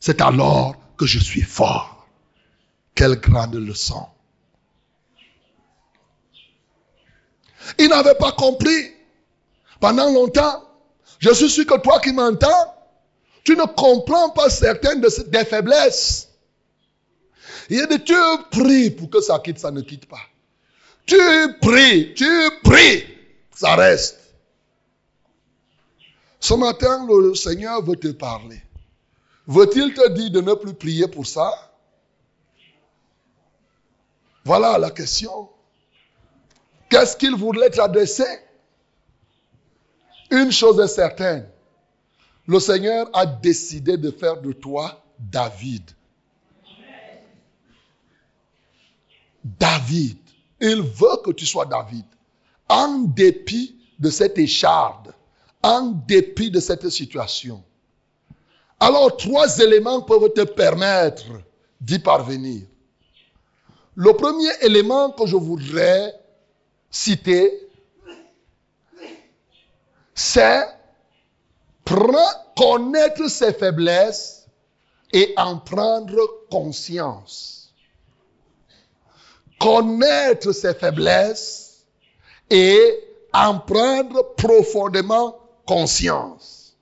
c'est 0.00 0.20
alors 0.20 0.76
que 0.98 1.06
je 1.06 1.18
suis 1.18 1.42
fort. 1.42 2.06
Quelle 2.94 3.16
grande 3.16 3.54
leçon. 3.54 4.06
Il 7.78 7.88
n'avait 7.88 8.14
pas 8.14 8.32
compris 8.32 8.92
pendant 9.84 10.10
longtemps. 10.10 10.64
Je 11.18 11.30
suis 11.34 11.50
sûr 11.50 11.66
que 11.66 11.78
toi 11.78 12.00
qui 12.00 12.10
m'entends, 12.10 12.74
tu 13.44 13.54
ne 13.54 13.64
comprends 13.64 14.30
pas 14.30 14.48
certaines 14.48 15.02
de 15.02 15.10
des 15.24 15.44
faiblesses. 15.44 16.30
Il 17.68 17.82
a 17.82 17.86
dit, 17.86 18.02
tu 18.02 18.14
pries 18.50 18.90
pour 18.90 19.10
que 19.10 19.20
ça 19.20 19.38
quitte, 19.40 19.58
ça 19.58 19.70
ne 19.70 19.82
quitte 19.82 20.06
pas. 20.06 20.22
Tu 21.04 21.18
pries, 21.60 22.14
tu 22.14 22.50
pries, 22.62 23.04
ça 23.54 23.74
reste. 23.74 24.20
Ce 26.40 26.54
matin, 26.54 27.06
le 27.06 27.34
Seigneur 27.34 27.84
veut 27.84 27.96
te 27.96 28.08
parler. 28.08 28.62
Veut-il 29.46 29.92
te 29.92 30.08
dire 30.12 30.30
de 30.30 30.40
ne 30.40 30.54
plus 30.54 30.72
prier 30.72 31.08
pour 31.08 31.26
ça? 31.26 31.52
Voilà 34.46 34.78
la 34.78 34.90
question. 34.90 35.50
Qu'est-ce 36.88 37.18
qu'il 37.18 37.36
voulait 37.36 37.68
t'adresser? 37.68 38.40
Une 40.30 40.50
chose 40.50 40.80
est 40.80 40.88
certaine. 40.88 41.48
Le 42.46 42.60
Seigneur 42.60 43.08
a 43.12 43.24
décidé 43.26 43.96
de 43.96 44.10
faire 44.10 44.40
de 44.40 44.52
toi 44.52 45.02
David. 45.18 45.90
David. 49.42 50.18
Il 50.60 50.80
veut 50.82 51.22
que 51.24 51.32
tu 51.32 51.46
sois 51.46 51.66
David. 51.66 52.04
En 52.68 52.98
dépit 52.98 53.76
de 53.98 54.10
cette 54.10 54.38
écharde, 54.38 55.14
en 55.62 55.92
dépit 56.06 56.50
de 56.50 56.60
cette 56.60 56.88
situation. 56.88 57.62
Alors, 58.80 59.16
trois 59.16 59.58
éléments 59.58 60.02
peuvent 60.02 60.32
te 60.32 60.42
permettre 60.42 61.24
d'y 61.80 61.98
parvenir. 61.98 62.62
Le 63.94 64.12
premier 64.14 64.50
élément 64.62 65.10
que 65.10 65.26
je 65.26 65.36
voudrais 65.36 66.14
citer, 66.90 67.63
c'est 70.14 70.66
connaître 72.56 73.28
ses 73.28 73.52
faiblesses 73.52 74.46
et 75.12 75.34
en 75.36 75.58
prendre 75.58 76.46
conscience. 76.50 77.72
Connaître 79.60 80.52
ses 80.52 80.74
faiblesses 80.74 81.84
et 82.50 83.00
en 83.32 83.58
prendre 83.58 84.34
profondément 84.36 85.36
conscience. 85.66 86.76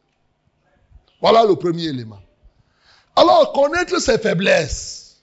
Voilà 1.20 1.44
le 1.44 1.54
premier 1.56 1.84
élément. 1.84 2.20
Alors, 3.14 3.52
connaître 3.52 4.00
ses 4.00 4.18
faiblesses 4.18 5.22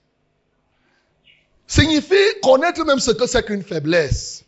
signifie 1.68 2.40
connaître 2.42 2.84
même 2.84 3.00
ce 3.00 3.12
que 3.12 3.28
c'est 3.28 3.44
qu'une 3.46 3.64
faiblesse. 3.64 4.44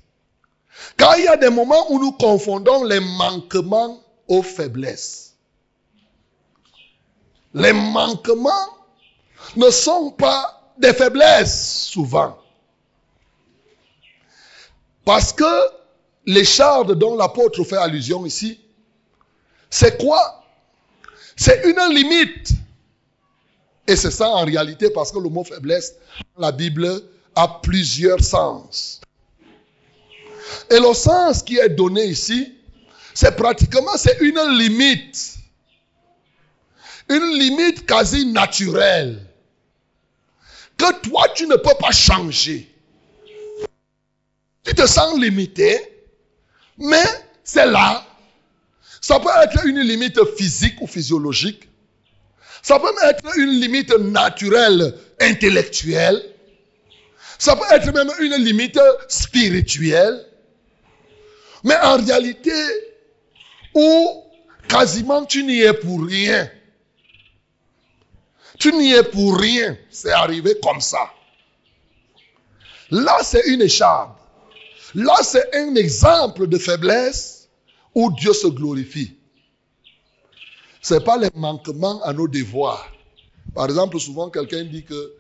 Car 0.98 1.18
il 1.18 1.26
y 1.26 1.28
a 1.28 1.38
des 1.38 1.50
moments 1.50 1.92
où 1.92 2.00
nous 2.00 2.12
confondons 2.14 2.84
les 2.84 3.00
manquements 3.00 4.02
aux 4.28 4.44
faiblesses. 4.44 5.36
Les 7.54 7.74
manquements 7.74 8.78
ne 9.56 9.70
sont 9.70 10.12
pas 10.12 10.74
des 10.78 10.94
faiblesses 10.94 11.86
souvent. 11.86 12.38
Parce 15.04 15.34
que 15.34 15.72
l'écharde 16.26 16.98
dont 16.98 17.18
l'apôtre 17.18 17.64
fait 17.64 17.78
allusion 17.78 18.26
ici, 18.26 18.60
c'est 19.70 20.00
quoi? 20.00 20.44
C'est 21.36 21.64
une 21.66 21.94
limite. 21.94 22.52
Et 23.88 23.96
c'est 23.96 24.12
ça 24.12 24.30
en 24.30 24.46
réalité 24.46 24.90
parce 24.92 25.12
que 25.12 25.20
le 25.20 25.30
mot 25.30 25.44
faiblesse, 25.44 25.96
la 26.38 26.52
Bible 26.52 27.02
a 27.36 27.48
plusieurs 27.62 28.24
sens. 28.24 29.02
Et 30.70 30.80
le 30.80 30.94
sens 30.94 31.44
qui 31.44 31.58
est 31.58 31.70
donné 31.70 32.06
ici, 32.06 32.54
c'est 33.14 33.36
pratiquement 33.36 33.96
c'est 33.98 34.18
une 34.22 34.40
limite. 34.58 35.36
Une 37.10 37.38
limite 37.38 37.86
quasi 37.86 38.26
naturelle. 38.26 39.26
Que 40.78 41.00
toi, 41.02 41.28
tu 41.36 41.46
ne 41.46 41.56
peux 41.56 41.76
pas 41.80 41.92
changer. 41.92 42.68
Tu 44.64 44.74
te 44.74 44.88
sens 44.88 45.20
limité, 45.20 45.80
mais 46.78 47.04
c'est 47.44 47.66
là. 47.66 48.06
Ça 49.02 49.20
peut 49.20 49.30
être 49.44 49.66
une 49.66 49.82
limite 49.82 50.20
physique 50.38 50.80
ou 50.80 50.88
physiologique. 50.88 51.68
Ça 52.62 52.80
peut 52.80 52.94
être 53.04 53.38
une 53.38 53.60
limite 53.60 53.92
naturelle, 53.98 54.96
intellectuelle. 55.20 56.24
Ça 57.40 57.56
peut 57.56 57.66
être 57.72 57.92
même 57.92 58.12
une 58.20 58.36
limite 58.44 58.80
spirituelle. 59.08 60.24
Mais 61.64 61.78
en 61.84 61.98
réalité, 61.98 62.52
où 63.74 64.24
quasiment 64.68 65.26
tu 65.26 65.44
n'y 65.44 65.62
es 65.62 65.74
pour 65.74 66.06
rien. 66.06 66.50
Tu 68.60 68.74
n'y 68.74 68.94
es 68.94 69.04
pour 69.04 69.38
rien. 69.38 69.78
C'est 69.90 70.12
arrivé 70.12 70.56
comme 70.64 70.82
ça. 70.82 71.12
Là, 72.90 73.20
c'est 73.24 73.48
une 73.48 73.62
écharpe. 73.62 74.20
Là, 74.94 75.16
c'est 75.24 75.56
un 75.56 75.76
exemple 75.76 76.48
de 76.48 76.58
faiblesse 76.58 77.50
où 77.96 78.12
Dieu 78.12 78.34
se 78.34 78.48
glorifie. 78.48 79.18
Ce 80.82 80.96
n'est 80.96 81.00
pas 81.00 81.18
les 81.18 81.30
manquements 81.36 82.02
à 82.04 82.12
nos 82.12 82.28
devoirs. 82.28 82.92
Par 83.54 83.66
exemple, 83.66 84.00
souvent 84.00 84.30
quelqu'un 84.30 84.64
dit 84.64 84.84
que 84.84 85.14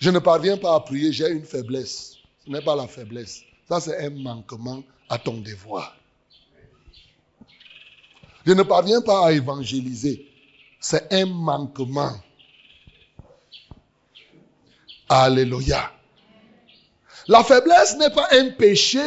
je 0.00 0.10
ne 0.10 0.18
parviens 0.18 0.56
pas 0.56 0.74
à 0.74 0.80
prier, 0.80 1.12
j'ai 1.12 1.28
une 1.28 1.44
faiblesse. 1.44 2.14
Ce 2.44 2.50
n'est 2.50 2.62
pas 2.62 2.74
la 2.74 2.88
faiblesse. 2.88 3.42
Ça, 3.68 3.80
c'est 3.80 4.04
un 4.04 4.10
manquement 4.10 4.82
à 5.08 5.18
ton 5.18 5.38
devoir. 5.40 5.96
Je 8.46 8.52
ne 8.52 8.62
parviens 8.62 9.00
pas 9.00 9.26
à 9.26 9.32
évangéliser. 9.32 10.28
C'est 10.80 11.12
un 11.12 11.26
manquement. 11.26 12.12
Alléluia. 15.08 15.92
La 17.26 17.42
faiblesse 17.42 17.96
n'est 17.96 18.10
pas 18.10 18.28
un 18.32 18.50
péché 18.50 19.04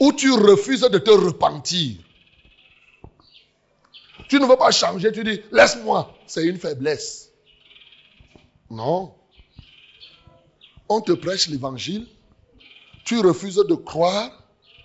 où 0.00 0.12
tu 0.12 0.32
refuses 0.32 0.80
de 0.80 0.98
te 0.98 1.10
repentir. 1.10 1.98
Tu 4.28 4.38
ne 4.38 4.46
veux 4.46 4.56
pas 4.56 4.70
changer, 4.70 5.12
tu 5.12 5.24
dis, 5.24 5.40
laisse-moi, 5.52 6.16
c'est 6.26 6.46
une 6.46 6.58
faiblesse. 6.58 7.30
Non. 8.70 9.14
On 10.88 11.00
te 11.00 11.12
prêche 11.12 11.48
l'évangile, 11.48 12.06
tu 13.04 13.18
refuses 13.18 13.56
de 13.56 13.74
croire, 13.74 14.30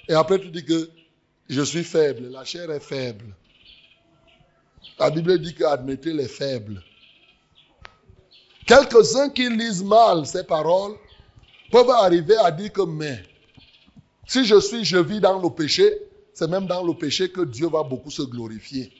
et 0.08 0.14
après 0.14 0.40
tu 0.40 0.50
dis 0.50 0.64
que 0.64 0.90
je 1.50 1.62
suis 1.62 1.84
faible, 1.84 2.30
la 2.30 2.44
chair 2.44 2.70
est 2.72 2.80
faible. 2.80 3.36
La 5.00 5.10
Bible 5.10 5.40
dit 5.40 5.54
qu'admettez 5.54 6.14
les 6.14 6.28
faibles. 6.28 6.82
Quelques-uns 8.66 9.30
qui 9.30 9.50
lisent 9.50 9.84
mal 9.84 10.26
ces 10.26 10.44
paroles 10.44 10.96
peuvent 11.72 11.90
arriver 11.90 12.38
à 12.38 12.52
dire 12.52 12.72
que 12.72 12.82
mais 12.82 13.24
si 14.28 14.46
je 14.46 14.60
suis, 14.60 14.84
je 14.84 14.98
vis 14.98 15.20
dans 15.20 15.40
le 15.40 15.50
péché, 15.50 15.92
c'est 16.34 16.50
même 16.50 16.66
dans 16.66 16.84
le 16.84 16.94
péché 16.94 17.30
que 17.30 17.42
Dieu 17.42 17.68
va 17.68 17.84
beaucoup 17.84 18.10
se 18.10 18.24
glorifier. 18.24 18.92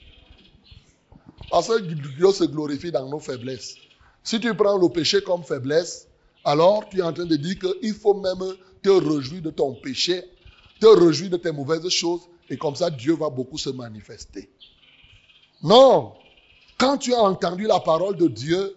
Parce 1.50 1.68
que 1.68 1.80
Dieu 1.80 2.32
se 2.32 2.44
glorifie 2.44 2.92
dans 2.92 3.08
nos 3.10 3.20
faiblesses. 3.20 3.76
Si 4.24 4.40
tu 4.40 4.54
prends 4.56 4.78
le 4.78 4.90
péché 4.90 5.22
comme 5.22 5.44
faiblesse, 5.44 6.08
alors 6.44 6.88
tu 6.90 7.00
es 7.00 7.02
en 7.02 7.14
train 7.14 7.26
de 7.26 7.36
dire 7.36 7.58
qu'il 7.60 7.94
faut 7.94 8.14
même 8.14 8.56
te 8.82 8.90
réjouir 8.90 9.42
de 9.42 9.50
ton 9.50 9.74
péché, 9.74 10.24
te 10.80 10.86
réjouir 10.86 11.30
de 11.32 11.38
tes 11.38 11.52
mauvaises 11.52 11.88
choses, 11.90 12.22
et 12.50 12.58
comme 12.58 12.76
ça 12.76 12.90
Dieu 12.90 13.16
va 13.16 13.30
beaucoup 13.30 13.58
se 13.58 13.70
manifester. 13.70 14.50
Non, 15.64 16.14
quand 16.78 16.98
tu 16.98 17.14
as 17.14 17.22
entendu 17.22 17.66
la 17.66 17.80
parole 17.80 18.18
de 18.18 18.28
Dieu, 18.28 18.76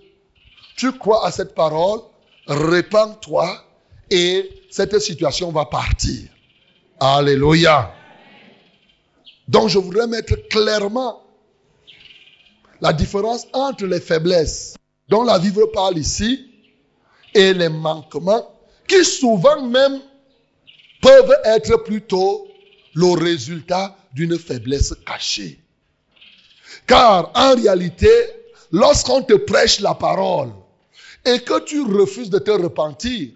tu 0.77 0.93
crois 0.93 1.27
à 1.27 1.31
cette 1.31 1.55
parole, 1.55 2.01
répands-toi 2.47 3.65
et 4.11 4.49
cette 4.71 4.99
situation 5.01 5.51
va 5.51 5.67
partir. 5.67 6.29
Alléluia. 7.01 7.93
Donc 9.49 9.69
je 9.69 9.79
voudrais 9.79 10.07
mettre 10.07 10.35
clairement 10.49 11.23
la 12.81 12.93
différence 12.93 13.47
entre 13.53 13.87
les 13.87 14.01
faiblesses 14.01 14.77
dont 15.09 15.25
la 15.25 15.39
vivre 15.39 15.67
parle 15.67 15.99
ici 15.99 16.49
et 17.35 17.53
les 17.55 17.69
manquements 17.69 18.55
qui 18.87 19.05
souvent 19.05 19.67
même 19.67 20.01
peuvent 21.01 21.35
être 21.45 21.77
plutôt 21.85 22.49
le 22.95 23.13
résultat 23.13 23.97
d'une 24.13 24.39
faiblesse 24.39 24.95
cachée. 25.07 25.61
Car 26.87 27.31
en 27.35 27.55
réalité, 27.55 28.11
lorsqu'on 28.73 29.23
te 29.23 29.35
prêche 29.35 29.81
la 29.81 29.95
parole 29.95 30.51
et 31.25 31.41
que 31.41 31.61
tu 31.65 31.83
refuses 31.83 32.31
de 32.31 32.39
te 32.39 32.51
repentir, 32.51 33.31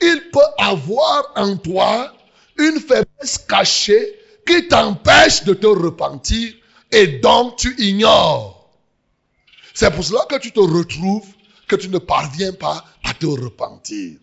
il 0.00 0.22
peut 0.32 0.40
avoir 0.58 1.32
en 1.36 1.56
toi 1.56 2.12
une 2.56 2.80
faiblesse 2.80 3.38
cachée 3.48 4.14
qui 4.46 4.68
t'empêche 4.68 5.44
de 5.44 5.54
te 5.54 5.66
repentir 5.66 6.52
et 6.90 7.06
donc 7.06 7.56
tu 7.56 7.74
ignores. 7.78 8.70
C'est 9.74 9.92
pour 9.92 10.04
cela 10.04 10.24
que 10.28 10.38
tu 10.38 10.52
te 10.52 10.60
retrouves 10.60 11.28
que 11.68 11.76
tu 11.76 11.88
ne 11.88 11.98
parviens 11.98 12.52
pas 12.52 12.84
à 13.04 13.14
te 13.14 13.26
repentir. 13.26 14.18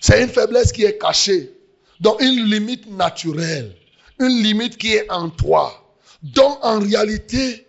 C'est 0.00 0.22
une 0.22 0.28
faiblesse 0.28 0.72
qui 0.72 0.84
est 0.84 0.98
cachée, 0.98 1.52
donc 2.00 2.20
une 2.20 2.44
limite 2.44 2.90
naturelle, 2.90 3.74
une 4.18 4.42
limite 4.42 4.76
qui 4.76 4.94
est 4.94 5.10
en 5.10 5.30
toi, 5.30 5.94
dont 6.22 6.58
en 6.62 6.80
réalité, 6.80 7.66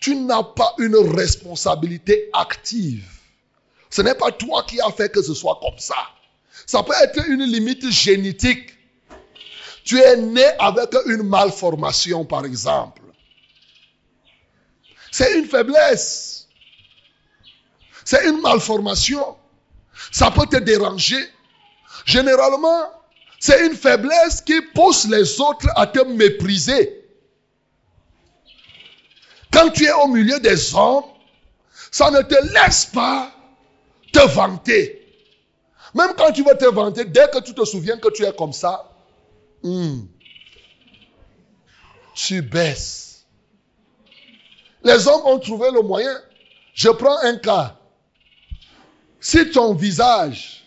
tu 0.00 0.16
n'as 0.16 0.42
pas 0.42 0.74
une 0.78 0.96
responsabilité 0.96 2.30
active. 2.32 3.06
Ce 3.90 4.02
n'est 4.02 4.14
pas 4.14 4.30
toi 4.32 4.64
qui 4.66 4.80
as 4.80 4.90
fait 4.90 5.10
que 5.12 5.22
ce 5.22 5.34
soit 5.34 5.58
comme 5.60 5.78
ça. 5.78 5.96
Ça 6.66 6.82
peut 6.82 6.94
être 7.02 7.28
une 7.28 7.44
limite 7.44 7.90
génétique. 7.90 8.70
Tu 9.84 9.98
es 9.98 10.16
né 10.16 10.44
avec 10.58 10.94
une 11.06 11.24
malformation, 11.24 12.24
par 12.24 12.44
exemple. 12.44 13.02
C'est 15.10 15.38
une 15.38 15.46
faiblesse. 15.46 16.48
C'est 18.04 18.28
une 18.28 18.40
malformation. 18.40 19.36
Ça 20.12 20.30
peut 20.30 20.46
te 20.46 20.56
déranger. 20.56 21.20
Généralement, 22.10 22.90
c'est 23.38 23.64
une 23.68 23.76
faiblesse 23.76 24.40
qui 24.40 24.60
pousse 24.74 25.06
les 25.06 25.40
autres 25.40 25.68
à 25.76 25.86
te 25.86 26.00
mépriser. 26.00 27.04
Quand 29.52 29.70
tu 29.70 29.84
es 29.84 29.92
au 29.92 30.08
milieu 30.08 30.40
des 30.40 30.74
hommes, 30.74 31.04
ça 31.92 32.10
ne 32.10 32.20
te 32.22 32.34
laisse 32.52 32.86
pas 32.86 33.30
te 34.12 34.26
vanter. 34.26 35.06
Même 35.94 36.14
quand 36.18 36.32
tu 36.32 36.42
veux 36.42 36.56
te 36.58 36.64
vanter, 36.64 37.04
dès 37.04 37.28
que 37.30 37.38
tu 37.42 37.54
te 37.54 37.64
souviens 37.64 37.96
que 37.96 38.08
tu 38.10 38.24
es 38.24 38.32
comme 38.32 38.52
ça, 38.52 38.90
hmm, 39.62 40.00
tu 42.14 42.42
baisses. 42.42 43.24
Les 44.82 45.06
hommes 45.06 45.26
ont 45.26 45.38
trouvé 45.38 45.70
le 45.70 45.82
moyen. 45.82 46.20
Je 46.74 46.88
prends 46.88 47.18
un 47.22 47.36
cas. 47.36 47.76
Si 49.20 49.48
ton 49.52 49.74
visage 49.74 50.59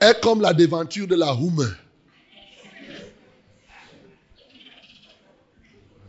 est 0.00 0.20
comme 0.20 0.40
la 0.40 0.52
déventure 0.54 1.06
de 1.06 1.14
la 1.14 1.32
Hume, 1.34 1.74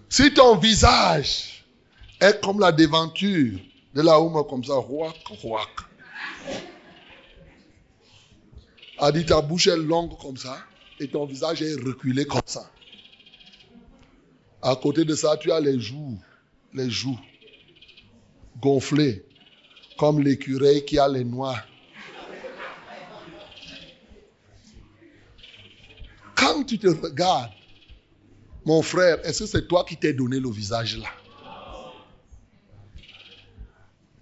si 0.10 0.34
ton 0.34 0.58
visage 0.58 1.66
est 2.20 2.42
comme 2.44 2.60
la 2.60 2.72
déventure 2.72 3.60
de 3.94 4.02
la 4.02 4.20
Hume, 4.20 4.44
comme 4.50 4.64
ça, 4.64 4.74
rouac, 4.74 5.16
rouac, 5.42 5.70
a 8.98 9.12
dit 9.12 9.26
ta 9.26 9.42
bouche 9.42 9.68
est 9.68 9.78
longue 9.78 10.18
comme 10.20 10.38
ça 10.38 10.58
et 11.00 11.08
ton 11.08 11.26
visage 11.26 11.62
est 11.62 11.76
reculé 11.76 12.26
comme 12.26 12.42
ça. 12.46 12.70
À 14.62 14.76
côté 14.76 15.06
de 15.06 15.16
ça, 15.16 15.38
tu 15.38 15.52
as 15.52 15.60
les 15.62 15.80
joues, 15.80 16.20
les 16.74 16.90
joues 16.90 17.20
gonflées, 18.62 19.26
comme 19.98 20.22
l'écureuil 20.22 20.84
qui 20.84 21.00
a 21.00 21.08
les 21.08 21.24
noix. 21.24 21.56
Quand 26.40 26.64
tu 26.64 26.80
te 26.80 26.88
regardes, 26.88 27.52
mon 28.66 28.82
frère, 28.82 29.20
est-ce 29.26 29.44
que 29.44 29.50
c'est 29.50 29.68
toi 29.68 29.84
qui 29.84 29.98
t'es 29.98 30.14
donné 30.14 30.40
le 30.40 30.50
visage 30.50 30.98
là? 30.98 31.10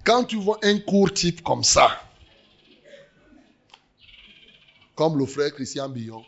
Quand 0.04 0.24
tu 0.24 0.38
vois 0.38 0.58
un 0.64 0.80
court 0.80 1.14
type 1.14 1.44
comme 1.44 1.64
ça, 1.64 2.02
comme 4.96 5.18
le 5.20 5.26
frère 5.26 5.54
Christian 5.54 5.90
Billon, 5.90 6.24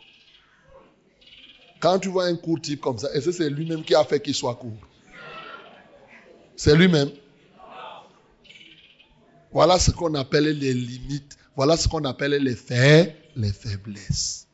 quand 1.80 1.98
tu 1.98 2.08
vois 2.08 2.26
un 2.26 2.36
court 2.36 2.60
type 2.60 2.82
comme 2.82 2.98
ça, 2.98 3.10
est-ce 3.14 3.26
que 3.26 3.32
c'est 3.32 3.50
lui-même 3.50 3.82
qui 3.82 3.94
a 3.94 4.04
fait 4.04 4.20
qu'il 4.20 4.34
soit 4.34 4.54
court? 4.54 4.86
C'est 6.56 6.76
lui-même. 6.76 7.10
Voilà 9.50 9.78
ce 9.78 9.90
qu'on 9.90 10.14
appelle 10.14 10.44
les 10.58 10.74
limites. 10.74 11.38
Voilà 11.56 11.76
ce 11.76 11.88
qu'on 11.88 12.04
appelle 12.04 12.32
les 12.32 12.56
les 13.34 13.52
faiblesses. 13.52 14.49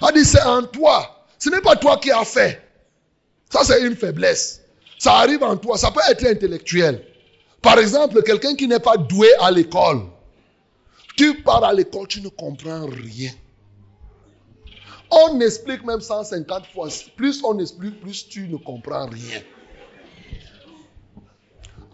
A 0.00 0.12
dit, 0.12 0.24
c'est 0.24 0.42
en 0.42 0.62
toi. 0.64 1.26
Ce 1.38 1.50
n'est 1.50 1.60
pas 1.60 1.76
toi 1.76 1.96
qui 1.96 2.10
as 2.10 2.24
fait. 2.24 2.62
Ça, 3.50 3.64
c'est 3.64 3.82
une 3.82 3.96
faiblesse. 3.96 4.62
Ça 4.98 5.14
arrive 5.14 5.42
en 5.42 5.56
toi. 5.56 5.76
Ça 5.76 5.90
peut 5.90 6.00
être 6.08 6.24
intellectuel. 6.24 7.04
Par 7.60 7.78
exemple, 7.78 8.22
quelqu'un 8.22 8.54
qui 8.56 8.66
n'est 8.66 8.80
pas 8.80 8.96
doué 8.96 9.28
à 9.40 9.50
l'école. 9.50 10.02
Tu 11.16 11.42
pars 11.42 11.62
à 11.64 11.72
l'école, 11.72 12.08
tu 12.08 12.20
ne 12.20 12.28
comprends 12.28 12.86
rien. 12.86 13.30
On 15.10 15.40
explique 15.40 15.84
même 15.84 16.00
150 16.00 16.66
fois. 16.66 16.88
Plus 17.16 17.42
on 17.44 17.58
explique, 17.58 18.00
plus 18.00 18.26
tu 18.28 18.48
ne 18.48 18.56
comprends 18.56 19.06
rien. 19.06 19.42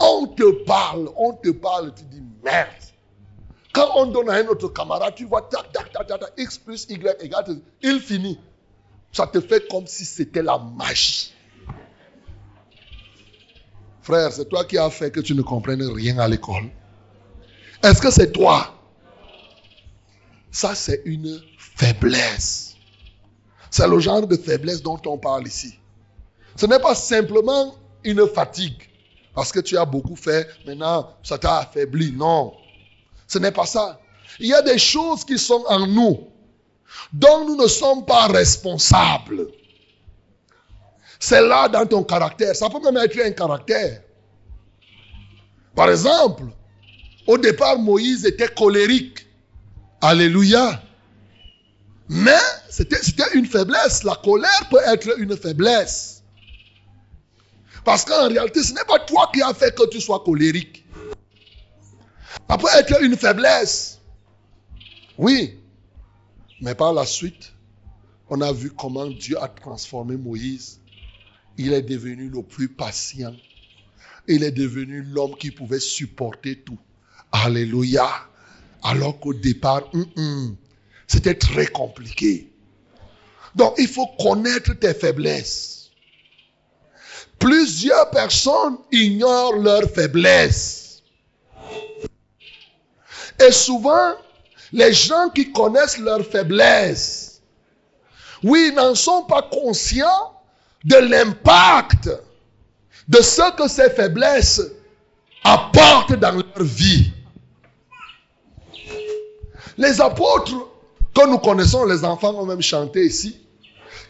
On 0.01 0.27
te 0.29 0.65
parle, 0.65 1.11
on 1.17 1.33
te 1.33 1.49
parle, 1.51 1.93
tu 1.95 2.05
dis 2.05 2.23
merde. 2.45 2.69
Quand 3.79 3.93
on 3.95 4.07
donne 4.07 4.29
à 4.29 4.35
un 4.35 4.47
autre 4.49 4.67
camarade, 4.69 5.15
tu 5.15 5.25
vois, 5.25 5.43
tac, 5.43 5.71
tac, 5.71 5.93
tac, 5.93 6.09
tac, 6.09 6.33
X 6.37 6.59
plus 6.59 6.85
Y 6.91 7.23
égale, 7.23 7.61
il 7.81 8.01
finit. 8.01 8.37
Ça 9.13 9.25
te 9.29 9.41
fait 9.41 9.69
comme 9.69 9.87
si 9.87 10.05
c'était 10.05 10.43
la 10.43 10.59
magie. 10.59 11.33
Frère, 14.03 14.33
c'est 14.33 14.49
toi 14.49 14.65
qui 14.65 14.77
as 14.79 14.91
fait 14.91 15.13
que 15.13 15.21
tu 15.21 15.33
ne 15.33 15.43
comprennes 15.43 15.83
rien 15.93 16.19
à 16.19 16.27
l'école. 16.27 16.65
Est-ce 17.85 18.03
que 18.03 18.11
c'est 18.11 18.33
toi? 18.33 18.75
Ça, 20.51 20.75
c'est 20.75 21.03
une 21.05 21.41
faiblesse. 21.57 22.75
C'est 23.71 23.87
le 23.87 24.01
genre 24.01 24.27
de 24.27 24.37
faiblesse 24.37 24.83
dont 24.83 25.01
on 25.07 25.19
parle 25.19 25.47
ici. 25.47 25.79
Ce 26.57 26.67
n'est 26.67 26.81
pas 26.81 26.97
simplement 26.97 27.77
une 28.03 28.27
fatigue. 28.27 28.91
Parce 29.37 29.53
que 29.53 29.61
tu 29.61 29.79
as 29.79 29.85
beaucoup 29.85 30.17
fait, 30.17 30.49
maintenant 30.67 31.11
ça 31.23 31.39
t'a 31.39 31.59
affaibli. 31.59 32.11
Non. 32.11 32.55
Ce 33.29 33.39
n'est 33.39 33.53
pas 33.53 33.67
ça. 33.67 34.01
Il 34.41 34.47
y 34.47 34.55
a 34.55 34.63
des 34.63 34.79
choses 34.79 35.25
qui 35.25 35.39
sont 35.39 35.65
en 35.69 35.87
nous 35.87 36.27
dont 37.13 37.45
nous 37.47 37.57
ne 37.57 37.69
sommes 37.69 38.05
pas 38.05 38.27
responsables. 38.27 39.49
C'est 41.21 41.43
là 41.47 41.69
dans 41.69 41.87
ton 41.87 42.03
caractère. 42.03 42.57
Ça 42.57 42.69
peut 42.71 42.81
même 42.81 42.97
être 42.97 43.19
un 43.25 43.31
caractère. 43.33 44.03
Par 45.75 45.91
exemple, 45.91 46.45
au 47.27 47.37
départ, 47.37 47.79
Moïse 47.79 48.25
était 48.25 48.49
colérique. 48.49 49.27
Alléluia. 50.01 50.83
Mais 52.09 52.39
c'était 52.71 52.97
une 53.35 53.47
faiblesse. 53.47 54.05
La 54.05 54.15
colère 54.17 54.69
peut 54.71 54.81
être 54.87 55.19
une 55.19 55.37
faiblesse. 55.37 56.23
Parce 57.85 58.05
qu'en 58.05 58.29
réalité, 58.29 58.63
ce 58.63 58.73
n'est 58.73 58.85
pas 58.85 58.99
toi 59.01 59.31
qui 59.33 59.43
as 59.43 59.53
fait 59.55 59.75
que 59.75 59.89
tu 59.89 60.01
sois 60.01 60.21
colérique. 60.21 60.78
Ça 62.49 62.57
peut 62.57 62.69
être 62.79 63.03
une 63.03 63.17
faiblesse. 63.17 63.99
Oui. 65.19 65.59
Mais 66.61 66.75
par 66.75 66.93
la 66.93 67.05
suite, 67.05 67.53
on 68.31 68.41
a 68.41 68.53
vu 68.53 68.71
comment 68.71 69.07
Dieu 69.07 69.41
a 69.43 69.49
transformé 69.49 70.17
Moïse. 70.17 70.81
Il 71.57 71.73
est 71.73 71.83
devenu 71.83 72.29
le 72.29 72.43
plus 72.43 72.69
patient. 72.69 73.35
Il 74.27 74.45
est 74.45 74.53
devenu 74.53 75.03
l'homme 75.03 75.37
qui 75.37 75.51
pouvait 75.51 75.81
supporter 75.81 76.61
tout. 76.61 76.79
Alléluia. 77.33 78.09
Alors 78.83 79.19
qu'au 79.19 79.35
départ, 79.35 79.83
hum, 79.93 80.07
hum, 80.17 80.57
c'était 81.07 81.35
très 81.35 81.67
compliqué. 81.67 82.51
Donc, 83.55 83.75
il 83.79 83.89
faut 83.89 84.07
connaître 84.19 84.75
tes 84.75 84.95
faiblesses. 84.95 85.91
Plusieurs 87.39 88.11
personnes 88.11 88.79
ignorent 88.93 89.57
leurs 89.57 89.91
faiblesses. 89.91 90.88
Et 93.41 93.53
souvent, 93.53 94.15
les 94.73 94.93
gens 94.93 95.31
qui 95.31 95.53
connaissent 95.53 95.99
leurs 95.99 96.25
faiblesses, 96.25 97.41
oui, 98.43 98.73
n'en 98.75 98.95
sont 98.95 99.25
pas 99.25 99.43
conscients 99.43 100.33
de 100.85 100.97
l'impact 100.97 102.09
de 103.09 103.21
ce 103.21 103.57
que 103.57 103.69
ces 103.69 103.91
faiblesses 103.91 104.63
apportent 105.45 106.15
dans 106.15 106.33
leur 106.33 106.63
vie. 106.63 107.13
Les 109.77 110.01
apôtres 110.01 110.69
que 111.15 111.27
nous 111.27 111.39
connaissons, 111.39 111.85
les 111.85 112.05
enfants 112.05 112.35
ont 112.35 112.45
même 112.45 112.63
chanté 112.63 113.07
ici. 113.07 113.41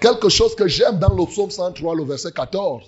Quelque 0.01 0.29
chose 0.29 0.55
que 0.55 0.69
j'aime 0.69 0.99
dans 0.99 1.14
le 1.14 1.27
psaume 1.27 1.51
103, 1.51 1.95
le 1.95 2.05
verset 2.05 2.33
14. 2.33 2.85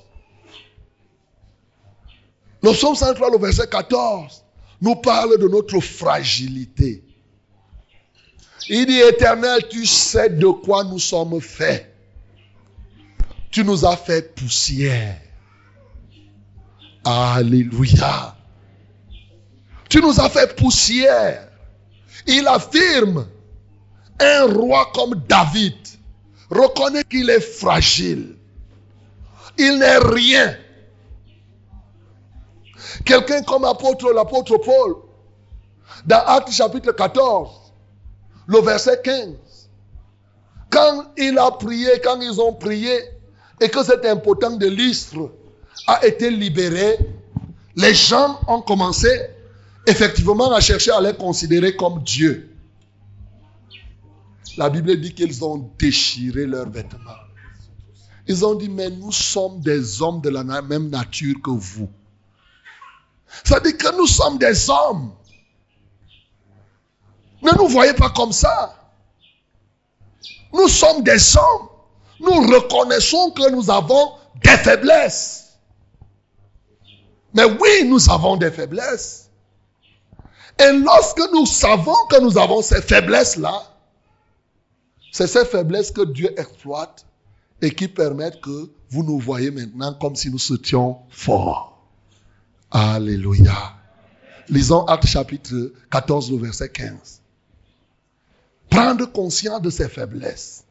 Le 2.62 2.72
psaume 2.72 2.94
103, 2.94 3.30
le 3.30 3.38
verset 3.38 3.68
14, 3.68 4.44
nous 4.80 4.96
parle 4.96 5.38
de 5.38 5.48
notre 5.48 5.80
fragilité. 5.80 7.04
Il 8.68 8.86
dit, 8.86 9.00
éternel, 9.00 9.62
tu 9.68 9.86
sais 9.86 10.30
de 10.30 10.46
quoi 10.46 10.84
nous 10.84 10.98
sommes 10.98 11.40
faits. 11.40 11.92
Tu 13.50 13.64
nous 13.64 13.84
as 13.84 13.96
fait 13.96 14.34
poussière. 14.34 15.20
Alléluia. 17.04 18.36
Tu 19.88 20.00
nous 20.00 20.20
as 20.20 20.28
fait 20.28 20.54
poussière. 20.54 21.48
Il 22.26 22.46
affirme 22.46 23.26
un 24.20 24.44
roi 24.44 24.90
comme 24.94 25.14
David 25.28 25.74
reconnaît 26.50 27.04
qu'il 27.04 27.30
est 27.30 27.40
fragile. 27.40 28.36
Il 29.58 29.78
n'est 29.78 29.98
rien. 29.98 30.56
Quelqu'un 33.04 33.42
comme 33.42 33.62
l'apôtre, 33.62 34.12
l'apôtre 34.12 34.58
Paul, 34.58 34.96
dans 36.06 36.24
Actes 36.26 36.52
chapitre 36.52 36.92
14, 36.92 37.50
le 38.46 38.58
verset 38.60 39.00
15, 39.02 39.28
quand 40.70 41.04
il 41.16 41.38
a 41.38 41.50
prié, 41.50 42.00
quand 42.02 42.20
ils 42.20 42.40
ont 42.40 42.52
prié, 42.52 42.98
et 43.60 43.68
que 43.68 43.84
cet 43.84 44.06
impotent 44.06 44.56
de 44.56 44.66
l'Istre 44.66 45.30
a 45.86 46.04
été 46.06 46.30
libéré, 46.30 46.98
les 47.76 47.94
gens 47.94 48.40
ont 48.48 48.62
commencé 48.62 49.08
effectivement 49.86 50.52
à 50.52 50.60
chercher 50.60 50.92
à 50.92 51.00
les 51.00 51.14
considérer 51.14 51.76
comme 51.76 52.02
Dieu. 52.02 52.50
La 54.56 54.68
Bible 54.70 55.00
dit 55.00 55.14
qu'ils 55.14 55.44
ont 55.44 55.70
déchiré 55.78 56.46
leurs 56.46 56.68
vêtements. 56.68 57.10
Ils 58.26 58.44
ont 58.44 58.54
dit, 58.54 58.68
mais 58.68 58.90
nous 58.90 59.12
sommes 59.12 59.60
des 59.60 60.02
hommes 60.02 60.20
de 60.20 60.28
la 60.28 60.44
même 60.44 60.88
nature 60.90 61.36
que 61.42 61.50
vous. 61.50 61.88
Ça 63.44 63.60
dit 63.60 63.76
que 63.76 63.96
nous 63.96 64.06
sommes 64.06 64.38
des 64.38 64.68
hommes. 64.68 65.12
Ne 67.42 67.52
nous 67.56 67.68
voyez 67.68 67.94
pas 67.94 68.10
comme 68.10 68.32
ça. 68.32 68.76
Nous 70.52 70.68
sommes 70.68 71.02
des 71.02 71.36
hommes. 71.36 71.68
Nous 72.20 72.52
reconnaissons 72.52 73.30
que 73.30 73.50
nous 73.50 73.70
avons 73.70 74.12
des 74.42 74.56
faiblesses. 74.58 75.58
Mais 77.32 77.44
oui, 77.44 77.84
nous 77.86 78.10
avons 78.10 78.36
des 78.36 78.50
faiblesses. 78.50 79.30
Et 80.58 80.72
lorsque 80.72 81.22
nous 81.32 81.46
savons 81.46 81.96
que 82.10 82.20
nous 82.20 82.36
avons 82.36 82.60
ces 82.60 82.82
faiblesses-là, 82.82 83.62
c'est 85.12 85.26
ces 85.26 85.44
faiblesses 85.44 85.90
que 85.90 86.04
Dieu 86.04 86.38
exploite 86.38 87.06
et 87.62 87.70
qui 87.70 87.88
permettent 87.88 88.40
que 88.40 88.70
vous 88.90 89.02
nous 89.02 89.18
voyez 89.18 89.50
maintenant 89.50 89.94
comme 89.94 90.16
si 90.16 90.30
nous 90.30 90.52
étions 90.52 90.98
forts. 91.08 91.69
Alléluia. 92.70 93.74
Lisons 94.48 94.84
Actes 94.86 95.06
chapitre 95.06 95.72
14, 95.90 96.32
verset 96.40 96.68
15. 96.70 97.20
Prendre 98.70 99.06
conscience 99.06 99.62
de 99.62 99.70
ses 99.70 99.88
faiblesses. 99.88 100.64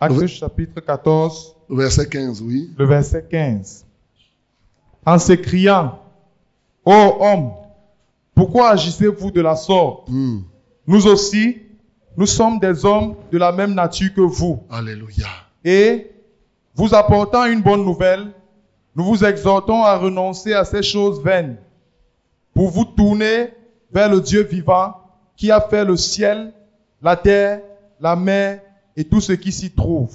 Actes 0.00 0.26
chapitre 0.26 0.80
14, 0.80 1.54
Verset 1.70 2.08
15, 2.08 2.42
oui. 2.42 2.70
le 2.76 2.84
verset 2.84 3.26
15. 3.30 3.86
En 5.06 5.18
s'écriant, 5.18 5.98
Ô 6.84 6.92
homme, 6.92 7.52
pourquoi 8.34 8.70
agissez-vous 8.70 9.30
de 9.30 9.40
la 9.40 9.56
sorte? 9.56 10.08
Hmm. 10.08 10.40
Nous 10.86 11.06
aussi, 11.06 11.62
nous 12.16 12.26
sommes 12.26 12.58
des 12.58 12.84
hommes 12.84 13.14
de 13.32 13.38
la 13.38 13.50
même 13.52 13.72
nature 13.74 14.12
que 14.12 14.20
vous. 14.20 14.62
Alléluia. 14.70 15.26
Et 15.64 16.10
vous 16.74 16.94
apportant 16.94 17.44
une 17.44 17.62
bonne 17.62 17.84
nouvelle, 17.84 18.32
nous 18.96 19.04
vous 19.04 19.24
exhortons 19.24 19.82
à 19.82 19.96
renoncer 19.96 20.52
à 20.54 20.64
ces 20.64 20.82
choses 20.82 21.22
vaines 21.22 21.56
pour 22.54 22.70
vous 22.70 22.84
tourner 22.84 23.52
vers 23.92 24.08
le 24.08 24.20
Dieu 24.20 24.42
vivant 24.42 24.94
qui 25.36 25.50
a 25.50 25.60
fait 25.60 25.84
le 25.84 25.96
ciel, 25.96 26.52
la 27.02 27.16
terre, 27.16 27.60
la 28.00 28.16
mer 28.16 28.60
et 28.96 29.04
tout 29.04 29.20
ce 29.20 29.32
qui 29.32 29.52
s'y 29.52 29.70
trouve. 29.70 30.14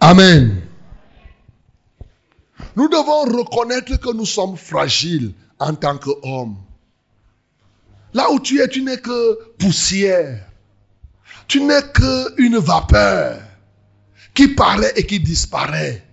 Amen. 0.00 0.60
Nous 2.76 2.88
devons 2.88 3.38
reconnaître 3.38 3.98
que 3.98 4.12
nous 4.12 4.26
sommes 4.26 4.56
fragiles 4.56 5.32
en 5.58 5.74
tant 5.74 5.96
qu'hommes. 5.96 6.56
Là 8.12 8.30
où 8.30 8.40
tu 8.40 8.60
es, 8.60 8.68
tu 8.68 8.82
n'es 8.82 8.98
que 8.98 9.52
poussière. 9.58 10.44
Tu 11.48 11.60
n'es 11.62 11.82
qu'une 11.92 12.58
vapeur 12.58 13.40
qui 14.34 14.48
paraît 14.48 14.92
et 14.96 15.06
qui 15.06 15.20
disparaît. 15.20 16.04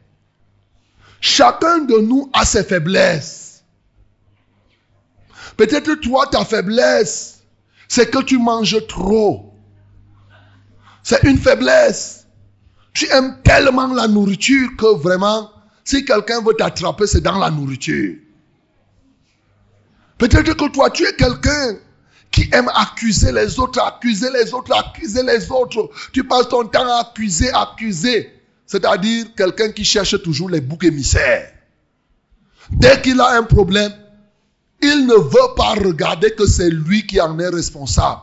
Chacun 1.20 1.80
de 1.80 1.98
nous 2.00 2.30
a 2.34 2.46
ses 2.46 2.64
faiblesses. 2.64 3.64
Peut-être 5.58 5.96
toi, 5.96 6.28
ta 6.28 6.46
faiblesse, 6.46 7.44
c'est 7.88 8.10
que 8.10 8.24
tu 8.24 8.38
manges 8.38 8.88
trop. 8.88 9.54
C'est 11.04 11.24
une 11.24 11.38
faiblesse. 11.38 12.26
Tu 12.94 13.08
aimes 13.08 13.38
tellement 13.44 13.94
la 13.94 14.08
nourriture 14.08 14.70
que 14.78 14.96
vraiment, 14.98 15.52
si 15.84 16.06
quelqu'un 16.06 16.42
veut 16.42 16.54
t'attraper, 16.54 17.08
c'est 17.08 17.22
dans 17.22 17.38
la 17.38 17.50
nourriture. 17.50 18.18
Peut-être 20.18 20.54
que 20.54 20.70
toi, 20.70 20.90
tu 20.90 21.04
es 21.04 21.16
quelqu'un 21.16 21.78
qui 22.32 22.50
aime 22.54 22.70
accuser 22.74 23.32
les 23.32 23.60
autres, 23.60 23.82
accuser 23.82 24.30
les 24.32 24.54
autres, 24.54 24.74
accuser 24.74 25.22
les 25.24 25.52
autres. 25.52 25.89
Tu 26.13 26.24
passes 26.24 26.48
ton 26.48 26.65
temps 26.65 26.88
à 26.88 27.02
accuser, 27.02 27.52
accuser. 27.52 28.32
C'est-à-dire 28.65 29.26
quelqu'un 29.36 29.72
qui 29.72 29.84
cherche 29.84 30.22
toujours 30.24 30.50
les 30.50 30.62
boucs 30.62 30.86
émissaires. 30.86 31.52
Dès 32.72 33.02
qu'il 33.02 33.20
a 33.20 33.32
un 33.38 33.44
problème, 33.44 33.91
il 34.82 35.06
ne 35.06 35.13
veut 35.13 35.56
pas 35.58 35.74
regarder 35.74 36.32
que 36.32 36.46
c'est 36.46 36.70
lui 36.70 37.06
qui 37.06 37.20
en 37.20 37.38
est 37.38 37.50
responsable. 37.50 38.22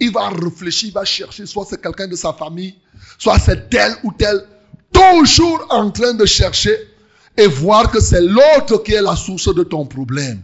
Il 0.00 0.12
va 0.12 0.28
réfléchir, 0.28 0.88
il 0.88 0.94
va 0.94 1.04
chercher, 1.04 1.46
soit 1.46 1.66
c'est 1.68 1.80
quelqu'un 1.80 2.08
de 2.08 2.16
sa 2.16 2.32
famille, 2.32 2.74
soit 3.18 3.38
c'est 3.38 3.70
tel 3.70 3.94
ou 4.02 4.12
tel, 4.12 4.44
toujours 4.92 5.64
en 5.70 5.90
train 5.90 6.14
de 6.14 6.26
chercher 6.26 6.76
et 7.36 7.46
voir 7.46 7.90
que 7.90 8.00
c'est 8.00 8.20
l'autre 8.20 8.82
qui 8.84 8.94
est 8.94 9.02
la 9.02 9.16
source 9.16 9.54
de 9.54 9.62
ton 9.62 9.86
problème. 9.86 10.42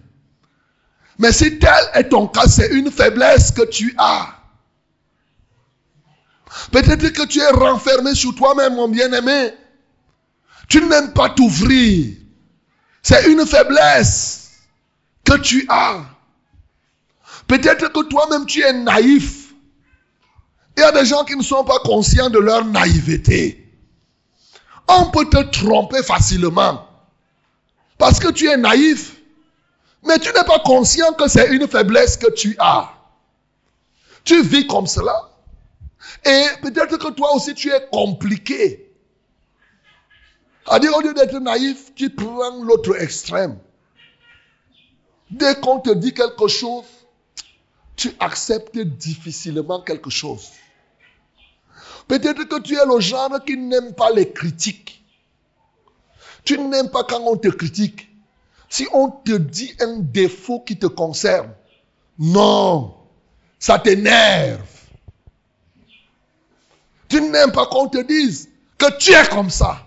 Mais 1.18 1.32
si 1.32 1.58
tel 1.58 1.90
est 1.94 2.08
ton 2.08 2.26
cas, 2.26 2.46
c'est 2.48 2.68
une 2.68 2.90
faiblesse 2.90 3.52
que 3.52 3.62
tu 3.62 3.94
as. 3.98 4.34
Peut-être 6.70 7.08
que 7.10 7.26
tu 7.26 7.40
es 7.40 7.50
renfermé 7.50 8.14
sur 8.14 8.34
toi-même, 8.34 8.74
mon 8.74 8.88
bien-aimé. 8.88 9.52
Tu 10.68 10.82
n'aimes 10.84 11.12
pas 11.12 11.30
t'ouvrir. 11.30 12.16
C'est 13.02 13.30
une 13.30 13.46
faiblesse 13.46 14.50
que 15.24 15.36
tu 15.38 15.66
as. 15.68 16.04
Peut-être 17.46 17.92
que 17.92 18.02
toi-même 18.08 18.46
tu 18.46 18.62
es 18.62 18.72
naïf. 18.72 19.52
Il 20.76 20.80
y 20.80 20.84
a 20.84 20.92
des 20.92 21.04
gens 21.04 21.24
qui 21.24 21.36
ne 21.36 21.42
sont 21.42 21.64
pas 21.64 21.78
conscients 21.80 22.30
de 22.30 22.38
leur 22.38 22.64
naïveté. 22.64 23.60
On 24.88 25.10
peut 25.10 25.28
te 25.28 25.42
tromper 25.50 26.02
facilement. 26.02 26.88
Parce 27.98 28.18
que 28.18 28.28
tu 28.28 28.48
es 28.48 28.56
naïf. 28.56 29.16
Mais 30.04 30.18
tu 30.18 30.28
n'es 30.28 30.44
pas 30.44 30.58
conscient 30.58 31.12
que 31.14 31.28
c'est 31.28 31.48
une 31.48 31.66
faiblesse 31.66 32.16
que 32.16 32.30
tu 32.30 32.56
as. 32.58 32.92
Tu 34.24 34.42
vis 34.42 34.66
comme 34.66 34.86
cela. 34.86 35.30
Et 36.24 36.46
peut-être 36.62 36.96
que 36.96 37.08
toi 37.08 37.34
aussi 37.34 37.54
tu 37.54 37.70
es 37.70 37.86
compliqué. 37.90 38.90
C'est-à-dire, 40.66 40.96
au 40.96 41.00
lieu 41.00 41.12
d'être 41.12 41.38
naïf, 41.40 41.94
tu 41.94 42.10
prends 42.10 42.62
l'autre 42.62 43.00
extrême. 43.00 43.58
Dès 45.30 45.60
qu'on 45.60 45.80
te 45.80 45.90
dit 45.90 46.14
quelque 46.14 46.48
chose, 46.48 46.84
tu 47.96 48.12
acceptes 48.18 48.78
difficilement 48.78 49.80
quelque 49.82 50.10
chose. 50.10 50.50
Peut-être 52.08 52.44
que 52.44 52.60
tu 52.60 52.74
es 52.76 52.86
le 52.86 53.00
genre 53.00 53.42
qui 53.44 53.56
n'aime 53.56 53.94
pas 53.94 54.10
les 54.10 54.30
critiques. 54.32 55.02
Tu 56.44 56.58
n'aimes 56.58 56.90
pas 56.90 57.04
quand 57.04 57.20
on 57.20 57.36
te 57.36 57.48
critique. 57.48 58.08
Si 58.74 58.88
on 58.92 59.08
te 59.08 59.30
dit 59.30 59.72
un 59.78 60.00
défaut 60.00 60.58
qui 60.58 60.76
te 60.76 60.86
concerne, 60.86 61.52
non, 62.18 62.92
ça 63.56 63.78
t'énerve. 63.78 64.66
Tu 67.08 67.20
n'aimes 67.20 67.52
pas 67.52 67.66
qu'on 67.66 67.88
te 67.88 68.02
dise 68.02 68.48
que 68.76 68.98
tu 68.98 69.12
es 69.12 69.28
comme 69.28 69.48
ça. 69.48 69.86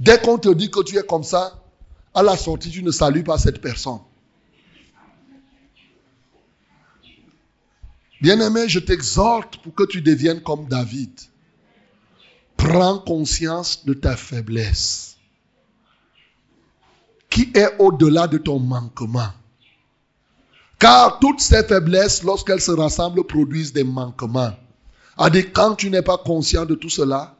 Dès 0.00 0.20
qu'on 0.20 0.36
te 0.38 0.52
dit 0.52 0.68
que 0.68 0.82
tu 0.82 0.98
es 0.98 1.04
comme 1.04 1.22
ça, 1.22 1.62
à 2.12 2.24
la 2.24 2.36
sortie, 2.36 2.70
tu 2.70 2.82
ne 2.82 2.90
salues 2.90 3.22
pas 3.22 3.38
cette 3.38 3.60
personne. 3.60 4.00
Bien-aimé, 8.20 8.68
je 8.68 8.80
t'exhorte 8.80 9.58
pour 9.58 9.76
que 9.76 9.84
tu 9.84 10.02
deviennes 10.02 10.42
comme 10.42 10.66
David. 10.66 11.12
Prends 12.56 12.98
conscience 12.98 13.84
de 13.86 13.94
ta 13.94 14.16
faiblesse 14.16 15.17
est 17.54 17.76
au-delà 17.78 18.26
de 18.26 18.38
ton 18.38 18.58
manquement. 18.58 19.30
Car 20.78 21.18
toutes 21.18 21.40
ces 21.40 21.64
faiblesses, 21.64 22.22
lorsqu'elles 22.22 22.60
se 22.60 22.70
rassemblent, 22.70 23.24
produisent 23.24 23.72
des 23.72 23.84
manquements. 23.84 24.54
A 25.16 25.30
dit, 25.30 25.50
quand 25.50 25.74
tu 25.74 25.90
n'es 25.90 26.02
pas 26.02 26.18
conscient 26.18 26.64
de 26.64 26.74
tout 26.74 26.88
cela, 26.88 27.34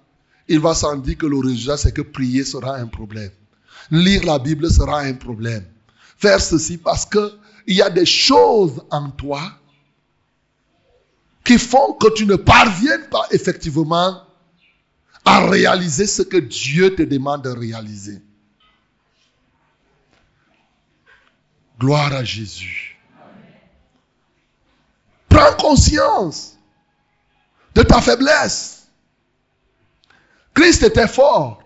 il 0.49 0.61
va 0.61 0.75
s'en 0.75 0.97
dire 0.97 1.17
que 1.17 1.27
le 1.27 1.39
résultat, 1.39 1.77
c'est 1.77 1.93
que 1.93 2.03
prier 2.03 2.45
sera 2.45 2.77
un 2.77 2.87
problème. 2.87 3.31
Lire 3.91 4.25
la 4.25 4.39
Bible 4.39 4.71
sera 4.71 5.01
un 5.01 5.15
problème. 5.15 5.65
Faire 6.17 6.41
ceci 6.41 6.79
parce 6.79 7.07
que 7.07 7.33
il 7.67 7.77
y 7.77 7.83
a 7.83 7.91
des 7.91 8.07
choses 8.07 8.83
en 8.91 9.11
toi 9.11 9.43
qui 11.45 11.59
font 11.59 11.93
que 11.93 12.13
tu 12.15 12.27
ne 12.27 12.37
parviennes 12.37 13.09
pas 13.11 13.27
effectivement 13.31 14.23
à 15.25 15.47
réaliser 15.47 16.07
ce 16.07 16.23
que 16.23 16.39
Dieu 16.39 16.95
te 16.95 17.03
demande 17.03 17.43
de 17.45 17.51
réaliser. 17.51 18.21
Gloire 21.79 22.13
à 22.13 22.25
Jésus. 22.25 22.99
Prends 25.29 25.55
conscience 25.55 26.59
de 27.75 27.83
ta 27.83 28.01
faiblesse. 28.01 28.89
Christ 30.55 30.83
était 30.83 31.07
fort. 31.07 31.63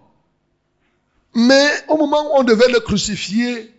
Mais 1.34 1.70
au 1.88 1.96
moment 1.96 2.22
où 2.26 2.40
on 2.40 2.42
devait 2.42 2.68
le 2.68 2.80
crucifier, 2.80 3.74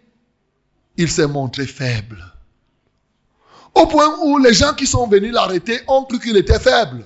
il 0.98 1.12
s'est 1.12 1.28
montré 1.28 1.68
faible. 1.68 2.24
Au 3.76 3.86
point 3.86 4.18
où 4.24 4.38
les 4.40 4.54
gens 4.54 4.74
qui 4.74 4.88
sont 4.88 5.08
venus 5.08 5.34
l'arrêter 5.34 5.82
ont 5.88 6.04
cru 6.06 6.20
qu'il 6.20 6.38
était 6.38 6.60
faible. 6.60 7.06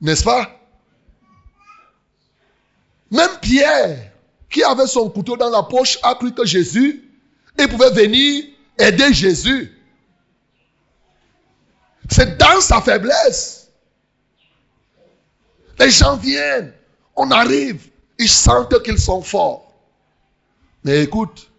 N'est-ce 0.00 0.24
pas? 0.24 0.50
Même 3.10 3.30
Pierre, 3.40 4.12
qui 4.50 4.62
avait 4.62 4.86
son 4.86 5.08
couteau 5.10 5.36
dans 5.36 5.50
la 5.50 5.62
poche, 5.62 5.98
a 6.02 6.14
cru 6.14 6.32
que 6.32 6.44
Jésus, 6.44 7.01
il 7.58 7.68
pouvait 7.68 7.90
venir 7.90 8.44
aider 8.78 9.12
Jésus. 9.12 9.72
C'est 12.10 12.36
dans 12.38 12.60
sa 12.60 12.80
faiblesse. 12.80 13.70
Les 15.78 15.90
gens 15.90 16.16
viennent, 16.16 16.72
on 17.16 17.30
arrive, 17.30 17.88
ils 18.18 18.28
sentent 18.28 18.82
qu'ils 18.82 18.98
sont 18.98 19.22
forts. 19.22 19.72
Mais 20.84 21.02
écoute, 21.02 21.50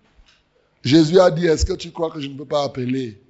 Jésus 0.84 1.20
a 1.20 1.32
dit, 1.32 1.48
est-ce 1.48 1.66
que 1.66 1.74
tu 1.74 1.92
crois 1.92 2.12
que 2.12 2.20
je 2.20 2.28
ne 2.28 2.38
peux 2.38 2.46
pas 2.46 2.64
appeler 2.64 3.22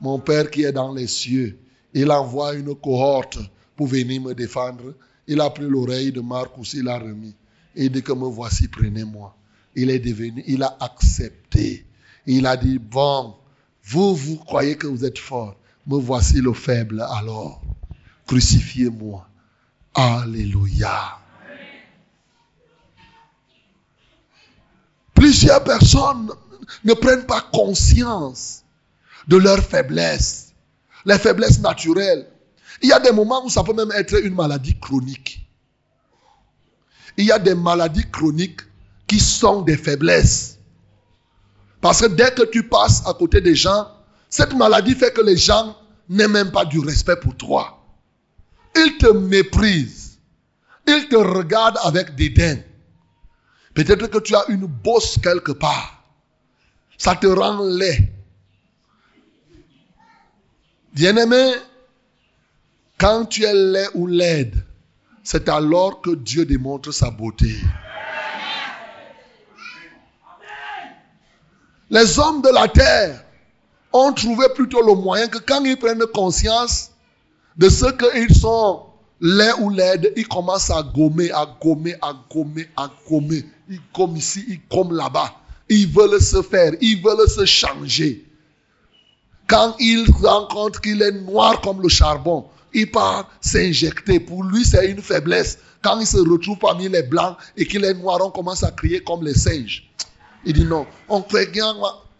mon 0.00 0.18
Père 0.18 0.50
qui 0.50 0.64
est 0.64 0.72
dans 0.72 0.92
les 0.92 1.06
cieux? 1.06 1.58
Il 1.94 2.10
envoie 2.10 2.54
une 2.54 2.74
cohorte 2.74 3.38
pour 3.76 3.86
venir 3.86 4.20
me 4.20 4.34
défendre. 4.34 4.94
Il 5.26 5.40
a 5.40 5.50
pris 5.50 5.64
l'oreille 5.64 6.12
de 6.12 6.20
Marc 6.20 6.56
aussi, 6.58 6.78
il 6.78 6.84
l'a 6.84 6.98
remis. 6.98 7.34
Il 7.74 7.90
dit 7.90 8.02
que 8.02 8.12
me 8.12 8.26
voici, 8.26 8.68
prenez-moi. 8.68 9.36
Il 9.74 9.90
est 9.90 9.98
devenu, 9.98 10.42
il 10.46 10.62
a 10.62 10.76
accepté. 10.80 11.84
Il 12.30 12.46
a 12.46 12.58
dit, 12.58 12.78
bon, 12.78 13.36
vous, 13.84 14.14
vous 14.14 14.36
croyez 14.36 14.76
que 14.76 14.86
vous 14.86 15.06
êtes 15.06 15.18
fort. 15.18 15.56
Me 15.86 15.96
voici 15.96 16.42
le 16.42 16.52
faible 16.52 17.00
alors. 17.10 17.62
Crucifiez-moi. 18.26 19.26
Alléluia. 19.94 21.18
Plusieurs 25.14 25.64
personnes 25.64 26.30
ne 26.84 26.92
prennent 26.92 27.24
pas 27.24 27.40
conscience 27.40 28.62
de 29.26 29.38
leur 29.38 29.60
faiblesse, 29.60 30.52
les 31.06 31.18
faiblesses 31.18 31.60
naturelles. 31.60 32.28
Il 32.82 32.90
y 32.90 32.92
a 32.92 33.00
des 33.00 33.10
moments 33.10 33.42
où 33.46 33.48
ça 33.48 33.64
peut 33.64 33.72
même 33.72 33.90
être 33.92 34.22
une 34.22 34.34
maladie 34.34 34.78
chronique. 34.78 35.48
Il 37.16 37.24
y 37.24 37.32
a 37.32 37.38
des 37.38 37.54
maladies 37.54 38.08
chroniques 38.10 38.60
qui 39.06 39.18
sont 39.18 39.62
des 39.62 39.78
faiblesses. 39.78 40.57
Parce 41.80 42.00
que 42.00 42.06
dès 42.06 42.32
que 42.32 42.42
tu 42.42 42.64
passes 42.68 43.06
à 43.06 43.14
côté 43.14 43.40
des 43.40 43.54
gens, 43.54 43.88
cette 44.28 44.54
maladie 44.54 44.94
fait 44.94 45.12
que 45.12 45.20
les 45.20 45.36
gens 45.36 45.76
n'aient 46.08 46.28
même 46.28 46.50
pas 46.50 46.64
du 46.64 46.80
respect 46.80 47.16
pour 47.16 47.36
toi. 47.36 47.78
Ils 48.76 48.98
te 48.98 49.06
méprisent. 49.06 50.18
Ils 50.86 51.08
te 51.08 51.16
regardent 51.16 51.78
avec 51.84 52.14
dédain. 52.14 52.58
Peut-être 53.74 54.08
que 54.08 54.18
tu 54.18 54.34
as 54.34 54.44
une 54.48 54.66
bosse 54.66 55.18
quelque 55.22 55.52
part. 55.52 56.02
Ça 56.96 57.14
te 57.14 57.26
rend 57.26 57.62
laid. 57.62 58.12
Bien-aimé, 60.94 61.52
quand 62.98 63.26
tu 63.26 63.44
es 63.44 63.54
laid 63.54 63.88
ou 63.94 64.06
laide, 64.06 64.64
c'est 65.22 65.48
alors 65.48 66.00
que 66.00 66.14
Dieu 66.14 66.44
démontre 66.44 66.90
sa 66.90 67.10
beauté. 67.10 67.54
Les 71.90 72.18
hommes 72.18 72.42
de 72.42 72.50
la 72.50 72.68
terre 72.68 73.24
ont 73.92 74.12
trouvé 74.12 74.46
plutôt 74.54 74.82
le 74.82 74.94
moyen 74.94 75.28
que 75.28 75.38
quand 75.38 75.64
ils 75.64 75.78
prennent 75.78 76.04
conscience 76.12 76.90
de 77.56 77.68
ce 77.68 77.86
qu'ils 77.86 78.34
sont 78.34 78.82
laids 79.20 79.54
ou 79.60 79.70
laides, 79.70 80.12
ils 80.16 80.28
commencent 80.28 80.70
à 80.70 80.82
gommer, 80.82 81.30
à 81.32 81.46
gommer, 81.60 81.94
à 82.02 82.12
gommer, 82.30 82.68
à 82.76 82.90
gommer. 83.08 83.44
Ils 83.70 83.80
gomment 83.94 84.16
ici, 84.16 84.44
ils 84.48 84.60
gomment 84.70 84.94
là-bas. 84.94 85.34
Ils 85.70 85.88
veulent 85.88 86.20
se 86.20 86.42
faire, 86.42 86.72
ils 86.80 87.02
veulent 87.02 87.28
se 87.28 87.44
changer. 87.44 88.24
Quand 89.46 89.74
ils 89.78 90.06
rencontrent 90.22 90.80
qu'il 90.80 91.00
est 91.00 91.12
noir 91.12 91.60
comme 91.62 91.80
le 91.80 91.88
charbon, 91.88 92.46
il 92.74 92.90
part 92.90 93.30
s'injecter. 93.40 94.20
Pour 94.20 94.44
lui, 94.44 94.64
c'est 94.64 94.90
une 94.90 95.00
faiblesse. 95.00 95.58
Quand 95.82 95.98
il 96.00 96.06
se 96.06 96.18
retrouve 96.18 96.58
parmi 96.58 96.88
les 96.88 97.02
blancs 97.02 97.36
et 97.56 97.66
qu'il 97.66 97.84
est 97.84 97.94
noir, 97.94 98.18
on 98.22 98.30
commence 98.30 98.62
à 98.62 98.70
crier 98.70 99.00
comme 99.00 99.24
les 99.24 99.34
singes. 99.34 99.88
Il 100.44 100.52
dit 100.54 100.64
non, 100.64 100.86
on. 101.08 101.24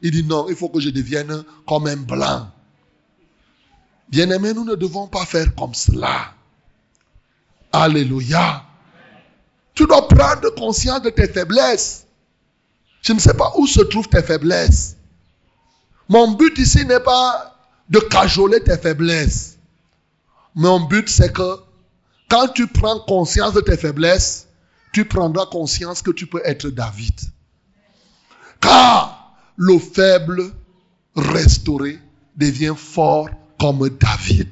Il 0.01 0.11
dit 0.11 0.25
non, 0.25 0.49
il 0.49 0.57
faut 0.57 0.69
que 0.69 0.81
je 0.81 0.91
devienne 0.91 1.45
comme 1.67 1.87
un 1.87 1.97
blanc. 1.97 2.51
Bien-aimés, 4.09 4.55
nous 4.55 4.65
ne 4.65 4.75
devons 4.75 5.07
pas 5.07 5.25
faire 5.25 5.55
comme 5.55 5.75
cela. 5.75 6.33
Alléluia. 7.73 8.65
Tu 9.75 9.87
dois 9.87 10.09
prendre 10.09 10.55
conscience 10.55 11.03
de 11.03 11.11
tes 11.11 11.29
faiblesses. 11.29 12.07
Je 13.03 13.13
ne 13.13 13.19
sais 13.19 13.35
pas 13.35 13.53
où 13.57 13.67
se 13.67 13.81
trouvent 13.83 14.09
tes 14.09 14.23
faiblesses. 14.23 14.97
Mon 16.09 16.33
but 16.33 16.57
ici 16.59 16.85
n'est 16.85 17.01
pas 17.01 17.55
de 17.89 17.99
cajoler 17.99 18.63
tes 18.63 18.79
faiblesses. 18.79 19.59
Mon 20.55 20.81
but, 20.81 21.09
c'est 21.09 21.33
que 21.33 21.61
quand 22.29 22.49
tu 22.49 22.67
prends 22.67 23.01
conscience 23.01 23.53
de 23.55 23.61
tes 23.61 23.77
faiblesses, 23.77 24.49
tu 24.93 25.05
prendras 25.05 25.47
conscience 25.47 26.03
que 26.03 26.11
tu 26.11 26.27
peux 26.27 26.43
être 26.45 26.69
David. 26.69 27.15
Car 28.61 29.37
le 29.57 29.79
faible 29.79 30.53
restauré 31.17 31.99
devient 32.37 32.75
fort 32.77 33.29
comme 33.59 33.89
David. 33.89 34.49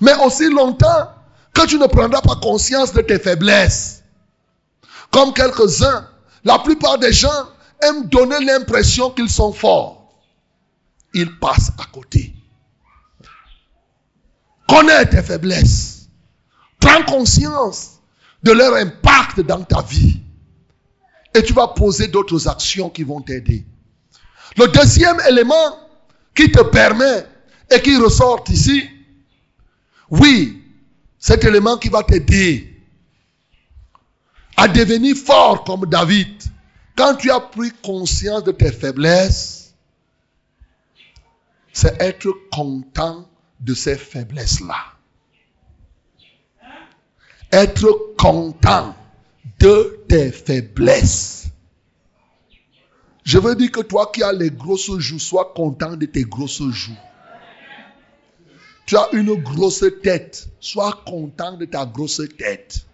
Mais 0.00 0.14
aussi 0.24 0.48
longtemps 0.48 1.12
que 1.52 1.66
tu 1.66 1.78
ne 1.78 1.86
prendras 1.86 2.20
pas 2.20 2.36
conscience 2.36 2.92
de 2.92 3.00
tes 3.00 3.18
faiblesses, 3.18 4.02
comme 5.10 5.32
quelques-uns, 5.32 6.06
la 6.44 6.58
plupart 6.60 6.98
des 6.98 7.12
gens 7.12 7.48
aiment 7.82 8.08
donner 8.08 8.44
l'impression 8.44 9.10
qu'ils 9.10 9.30
sont 9.30 9.52
forts. 9.52 10.12
Ils 11.14 11.38
passent 11.38 11.72
à 11.78 11.84
côté. 11.92 12.34
Connais 14.68 15.06
tes 15.06 15.22
faiblesses. 15.22 16.08
Prends 16.78 17.02
conscience 17.04 17.98
de 18.42 18.52
leur 18.52 18.74
impact 18.74 19.40
dans 19.40 19.62
ta 19.64 19.82
vie. 19.82 20.20
Et 21.38 21.42
tu 21.44 21.52
vas 21.52 21.68
poser 21.68 22.08
d'autres 22.08 22.48
actions 22.48 22.90
qui 22.90 23.04
vont 23.04 23.20
t'aider. 23.20 23.64
Le 24.56 24.66
deuxième 24.66 25.20
élément 25.28 25.78
qui 26.34 26.50
te 26.50 26.60
permet 26.62 27.24
et 27.70 27.80
qui 27.80 27.96
ressort 27.96 28.42
ici, 28.48 28.82
oui, 30.10 30.60
cet 31.16 31.44
élément 31.44 31.76
qui 31.76 31.90
va 31.90 32.02
t'aider 32.02 32.82
à 34.56 34.66
devenir 34.66 35.14
fort 35.14 35.62
comme 35.62 35.86
David, 35.86 36.42
quand 36.96 37.14
tu 37.14 37.30
as 37.30 37.38
pris 37.38 37.70
conscience 37.84 38.42
de 38.42 38.50
tes 38.50 38.72
faiblesses, 38.72 39.74
c'est 41.72 42.02
être 42.02 42.32
content 42.50 43.30
de 43.60 43.74
ces 43.74 43.94
faiblesses-là. 43.94 44.86
Être 47.52 48.16
content 48.18 48.96
de 49.58 50.00
tes 50.08 50.30
faiblesses. 50.30 51.46
Je 53.24 53.38
veux 53.38 53.54
dire 53.54 53.70
que 53.70 53.80
toi 53.80 54.10
qui 54.12 54.22
as 54.22 54.32
les 54.32 54.50
grosses 54.50 54.96
joues, 54.98 55.18
sois 55.18 55.52
content 55.54 55.96
de 55.96 56.06
tes 56.06 56.22
grosses 56.22 56.62
joues. 56.70 56.96
Tu 58.86 58.96
as 58.96 59.08
une 59.12 59.34
grosse 59.34 59.84
tête, 60.02 60.48
sois 60.60 61.02
content 61.04 61.56
de 61.56 61.66
ta 61.66 61.84
grosse 61.84 62.22
tête. 62.38 62.86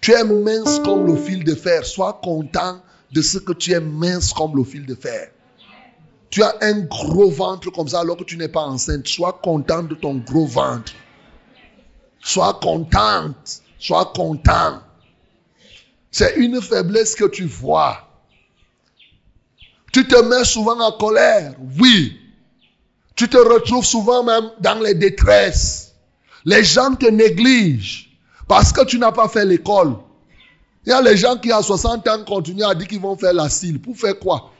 Tu 0.00 0.12
es 0.12 0.24
mince 0.24 0.80
comme 0.80 1.06
le 1.06 1.16
fil 1.16 1.44
de 1.44 1.54
fer, 1.54 1.84
sois 1.84 2.18
content 2.22 2.82
de 3.12 3.22
ce 3.22 3.38
que 3.38 3.52
tu 3.52 3.72
es 3.72 3.80
mince 3.80 4.32
comme 4.32 4.56
le 4.56 4.64
fil 4.64 4.84
de 4.84 4.94
fer. 4.94 5.30
Tu 6.30 6.42
as 6.42 6.56
un 6.60 6.80
gros 6.80 7.30
ventre 7.30 7.70
comme 7.70 7.88
ça 7.88 8.00
alors 8.00 8.16
que 8.16 8.24
tu 8.24 8.36
n'es 8.36 8.48
pas 8.48 8.62
enceinte, 8.62 9.06
sois 9.06 9.38
content 9.42 9.84
de 9.84 9.94
ton 9.94 10.16
gros 10.16 10.46
ventre. 10.46 10.92
Sois 12.20 12.54
contente, 12.54 13.62
sois 13.78 14.06
content. 14.06 14.80
C'est 16.18 16.36
une 16.36 16.62
faiblesse 16.62 17.14
que 17.14 17.26
tu 17.26 17.44
vois. 17.44 18.08
Tu 19.92 20.08
te 20.08 20.16
mets 20.22 20.44
souvent 20.44 20.80
en 20.80 20.92
colère, 20.92 21.52
oui. 21.78 22.18
Tu 23.14 23.28
te 23.28 23.36
retrouves 23.36 23.84
souvent 23.84 24.22
même 24.22 24.50
dans 24.60 24.80
les 24.80 24.94
détresses. 24.94 25.92
Les 26.46 26.64
gens 26.64 26.94
te 26.94 27.04
négligent 27.04 28.16
parce 28.48 28.72
que 28.72 28.82
tu 28.86 28.98
n'as 28.98 29.12
pas 29.12 29.28
fait 29.28 29.44
l'école. 29.44 29.96
Il 30.86 30.88
y 30.88 30.92
a 30.94 31.02
les 31.02 31.18
gens 31.18 31.36
qui 31.36 31.52
à 31.52 31.60
60 31.60 32.08
ans 32.08 32.24
continuent 32.24 32.64
à 32.64 32.74
dire 32.74 32.88
qu'ils 32.88 33.02
vont 33.02 33.18
faire 33.18 33.34
la 33.34 33.50
cile. 33.50 33.78
Pour 33.78 33.94
faire 33.94 34.18
quoi? 34.18 34.52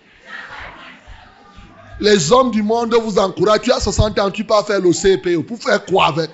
Les 2.00 2.32
hommes 2.32 2.50
du 2.50 2.62
monde 2.62 2.94
vous 3.02 3.18
encouragent. 3.18 3.62
Tu 3.62 3.72
as 3.72 3.80
60 3.80 4.18
ans, 4.18 4.30
tu 4.30 4.44
peux 4.44 4.62
faire 4.66 4.80
le 4.82 4.92
CPO. 4.92 5.42
Pour 5.42 5.56
faire 5.56 5.82
quoi 5.86 6.08
avec? 6.08 6.32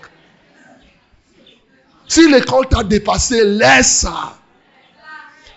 Si 2.09 2.29
l'école 2.29 2.67
t'a 2.67 2.83
dépassé, 2.83 3.45
laisse 3.45 3.99
ça. 3.99 4.42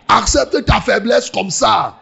Accepte 0.08 0.66
ta 0.66 0.82
faiblesse 0.82 1.30
comme 1.30 1.50
ça. 1.50 2.00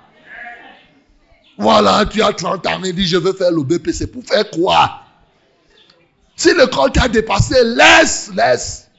Voilà, 1.57 2.05
tu 2.05 2.21
as 2.21 2.33
30 2.33 2.65
ans 2.67 2.83
et 2.83 2.93
dis 2.93 3.05
je 3.05 3.17
veux 3.17 3.33
faire 3.33 3.51
le 3.51 3.63
BPC. 3.63 4.07
Pour 4.07 4.23
faire 4.23 4.49
quoi? 4.51 5.01
Si 6.35 6.53
l'école 6.53 6.91
t'a 6.91 7.07
dépassé, 7.07 7.55
laisse, 7.63 8.31
laisse. 8.35 8.89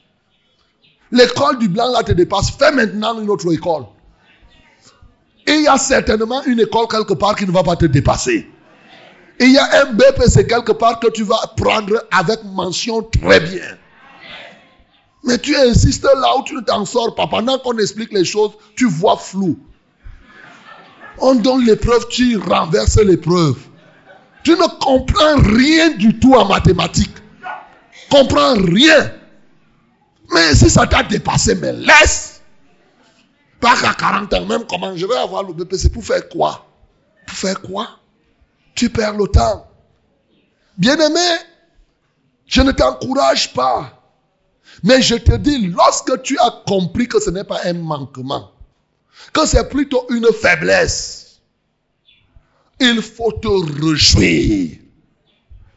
L'école 1.11 1.59
du 1.59 1.67
blanc 1.67 1.91
là 1.91 2.03
te 2.03 2.13
dépasse. 2.13 2.51
Fais 2.51 2.71
maintenant 2.71 3.19
une 3.19 3.29
autre 3.29 3.51
école. 3.53 3.85
Il 5.47 5.61
y 5.61 5.67
a 5.67 5.77
certainement 5.77 6.43
une 6.45 6.59
école 6.59 6.87
quelque 6.87 7.13
part 7.13 7.35
qui 7.35 7.45
ne 7.45 7.51
va 7.51 7.63
pas 7.63 7.75
te 7.75 7.85
dépasser. 7.85 8.49
Il 9.39 9.51
y 9.51 9.57
a 9.57 9.81
un 9.81 9.93
BPC 9.93 10.47
quelque 10.47 10.71
part 10.71 10.99
que 10.99 11.11
tu 11.11 11.23
vas 11.23 11.53
prendre 11.57 12.03
avec 12.11 12.43
mention 12.45 13.03
très 13.03 13.41
bien. 13.41 13.77
Mais 15.25 15.39
tu 15.39 15.55
insistes 15.55 16.03
là 16.03 16.37
où 16.37 16.43
tu 16.43 16.55
ne 16.55 16.61
t'en 16.61 16.85
sors 16.85 17.15
pas. 17.15 17.27
Pendant 17.27 17.57
qu'on 17.57 17.77
explique 17.77 18.13
les 18.13 18.25
choses, 18.25 18.51
tu 18.75 18.87
vois 18.87 19.17
flou. 19.17 19.57
On 21.17 21.35
donne 21.35 21.65
l'épreuve, 21.65 22.07
tu 22.09 22.37
renverses 22.37 22.97
l'épreuve. 22.97 23.57
Tu 24.43 24.51
ne 24.51 24.79
comprends 24.79 25.37
rien 25.55 25.89
du 25.91 26.19
tout 26.19 26.33
en 26.35 26.45
mathématiques. 26.45 27.15
Comprends 28.11 28.53
rien. 28.53 29.11
Mais 30.31 30.53
si 30.53 30.69
ça 30.69 30.85
t'a 30.85 31.03
dépassé, 31.03 31.55
mais 31.55 31.73
laisse. 31.73 32.41
Pas 33.59 33.75
qu'à 33.81 33.93
40 33.93 34.33
ans, 34.33 34.45
même 34.45 34.65
comment 34.69 34.95
je 34.95 35.05
vais 35.05 35.17
avoir 35.17 35.43
le 35.43 35.53
BPC 35.53 35.89
pour 35.89 36.03
faire 36.03 36.29
quoi? 36.29 36.67
Pour 37.25 37.37
faire 37.37 37.61
quoi? 37.61 37.87
Tu 38.75 38.89
perds 38.89 39.17
le 39.17 39.27
temps. 39.27 39.67
Bien-aimé, 40.77 41.19
je 42.45 42.61
ne 42.61 42.71
t'encourage 42.71 43.53
pas. 43.53 44.04
Mais 44.83 45.01
je 45.01 45.15
te 45.15 45.35
dis, 45.35 45.67
lorsque 45.67 46.21
tu 46.21 46.37
as 46.39 46.63
compris 46.67 47.07
que 47.07 47.19
ce 47.19 47.29
n'est 47.29 47.43
pas 47.43 47.61
un 47.65 47.73
manquement, 47.73 48.51
que 49.33 49.45
c'est 49.45 49.69
plutôt 49.69 50.05
une 50.09 50.27
faiblesse, 50.33 51.41
il 52.79 53.01
faut 53.01 53.31
te 53.31 53.47
réjouir 53.47 54.77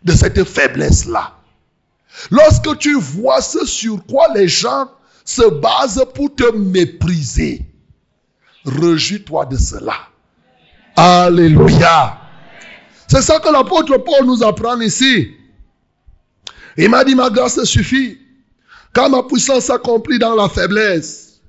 de 0.03 0.13
cette 0.13 0.43
faiblesse-là. 0.45 1.35
Lorsque 2.31 2.79
tu 2.79 2.95
vois 2.99 3.41
ce 3.41 3.65
sur 3.67 4.05
quoi 4.07 4.29
les 4.35 4.49
gens 4.49 4.91
se 5.25 5.49
basent 5.49 6.05
pour 6.15 6.35
te 6.35 6.53
mépriser, 6.53 7.65
réjouis-toi 8.65 9.47
de 9.47 9.57
cela. 9.57 9.95
Alléluia. 10.97 12.19
C'est 13.07 13.23
ça 13.23 13.39
que 13.39 13.49
l'apôtre 13.51 13.97
Paul 13.99 14.27
nous 14.27 14.43
apprend 14.43 14.81
ici. 14.81 15.35
Il 16.77 16.91
m'a 16.91 17.05
dit, 17.05 17.15
ma 17.15 17.31
grâce 17.31 17.63
suffit. 17.65 18.19
Quand 18.93 19.11
ma 19.11 19.23
puissance 19.23 19.65
s'accomplit 19.65 20.19
dans 20.19 20.35
la 20.35 20.49
faiblesse, 20.49 21.41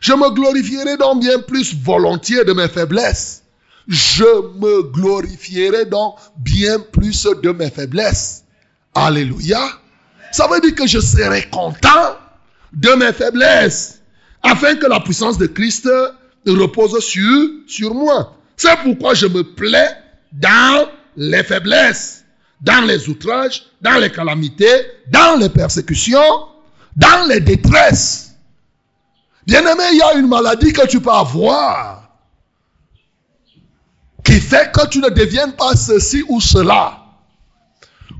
je 0.00 0.12
me 0.12 0.30
glorifierai 0.30 0.96
donc 0.96 1.20
bien 1.20 1.38
plus 1.40 1.74
volontiers 1.74 2.44
de 2.44 2.52
mes 2.52 2.68
faiblesses. 2.68 3.42
Je 3.88 4.24
me 4.58 4.82
glorifierai 4.82 5.84
donc 5.86 6.16
bien 6.36 6.78
plus 6.78 7.26
de 7.42 7.50
mes 7.50 7.70
faiblesses. 7.70 8.44
Alléluia. 8.94 9.60
Ça 10.32 10.46
veut 10.46 10.60
dire 10.60 10.74
que 10.74 10.86
je 10.86 11.00
serai 11.00 11.42
content 11.50 12.16
de 12.72 12.90
mes 12.90 13.12
faiblesses, 13.12 14.00
afin 14.42 14.76
que 14.76 14.86
la 14.86 15.00
puissance 15.00 15.38
de 15.38 15.46
Christ 15.46 15.88
repose 16.46 16.98
sur, 17.00 17.48
sur 17.66 17.94
moi. 17.94 18.36
C'est 18.56 18.76
pourquoi 18.82 19.14
je 19.14 19.26
me 19.26 19.42
plais 19.42 19.90
dans 20.32 20.86
les 21.16 21.42
faiblesses, 21.42 22.24
dans 22.60 22.86
les 22.86 23.08
outrages, 23.08 23.64
dans 23.80 23.98
les 23.98 24.10
calamités, 24.10 24.86
dans 25.08 25.36
les 25.38 25.48
persécutions, 25.48 26.46
dans 27.00 27.26
les 27.28 27.40
détresses. 27.40 28.34
Bien-aimé, 29.46 29.84
il 29.92 29.98
y 29.98 30.02
a 30.02 30.14
une 30.14 30.28
maladie 30.28 30.72
que 30.72 30.86
tu 30.86 31.00
peux 31.00 31.10
avoir 31.10 32.10
qui 34.22 34.38
fait 34.38 34.70
que 34.70 34.86
tu 34.88 34.98
ne 34.98 35.08
deviennes 35.08 35.54
pas 35.54 35.74
ceci 35.74 36.22
ou 36.28 36.40
cela. 36.40 36.98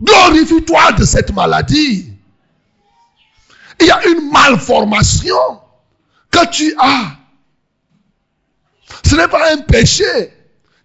Glorifie-toi 0.03 0.93
de 0.93 1.05
cette 1.05 1.33
maladie. 1.33 2.11
Il 3.81 3.87
y 3.87 3.91
a 3.91 4.07
une 4.07 4.31
malformation 4.31 5.61
que 6.31 6.47
tu 6.47 6.75
as. 6.79 7.17
Ce 9.05 9.15
n'est 9.15 9.29
pas 9.29 9.53
un 9.53 9.59
péché 9.59 10.33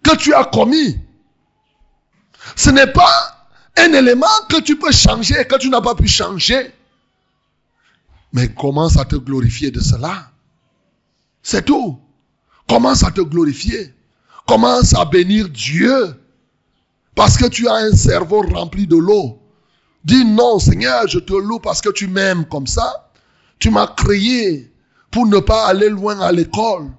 que 0.02 0.14
tu 0.16 0.34
as 0.34 0.44
commis. 0.44 1.00
Ce 2.56 2.68
n'est 2.68 2.92
pas 2.92 3.48
un 3.78 3.92
élément 3.94 4.26
que 4.50 4.60
tu 4.60 4.78
peux 4.78 4.92
changer 4.92 5.46
que 5.46 5.56
tu 5.56 5.70
n'as 5.70 5.80
pas 5.80 5.94
pu 5.94 6.06
changer. 6.06 6.75
Mais 8.36 8.48
commence 8.48 8.98
à 8.98 9.06
te 9.06 9.16
glorifier 9.16 9.70
de 9.70 9.80
cela? 9.80 10.30
C'est 11.42 11.64
tout. 11.64 11.98
Commence 12.68 13.02
à 13.02 13.10
te 13.10 13.22
glorifier? 13.22 13.94
Commence 14.46 14.92
à 14.92 15.06
bénir 15.06 15.48
Dieu? 15.48 16.14
Parce 17.14 17.38
que 17.38 17.46
tu 17.46 17.66
as 17.66 17.76
un 17.76 17.92
cerveau 17.92 18.42
rempli 18.42 18.86
de 18.86 18.96
l'eau. 18.96 19.40
Dis 20.04 20.22
non, 20.26 20.58
Seigneur, 20.58 21.08
je 21.08 21.18
te 21.18 21.32
loue 21.32 21.60
parce 21.60 21.80
que 21.80 21.88
tu 21.88 22.08
m'aimes 22.08 22.44
comme 22.44 22.66
ça. 22.66 23.10
Tu 23.58 23.70
m'as 23.70 23.86
créé 23.86 24.70
pour 25.10 25.26
ne 25.26 25.38
pas 25.38 25.64
aller 25.68 25.88
loin 25.88 26.20
à 26.20 26.30
l'école, 26.30 26.90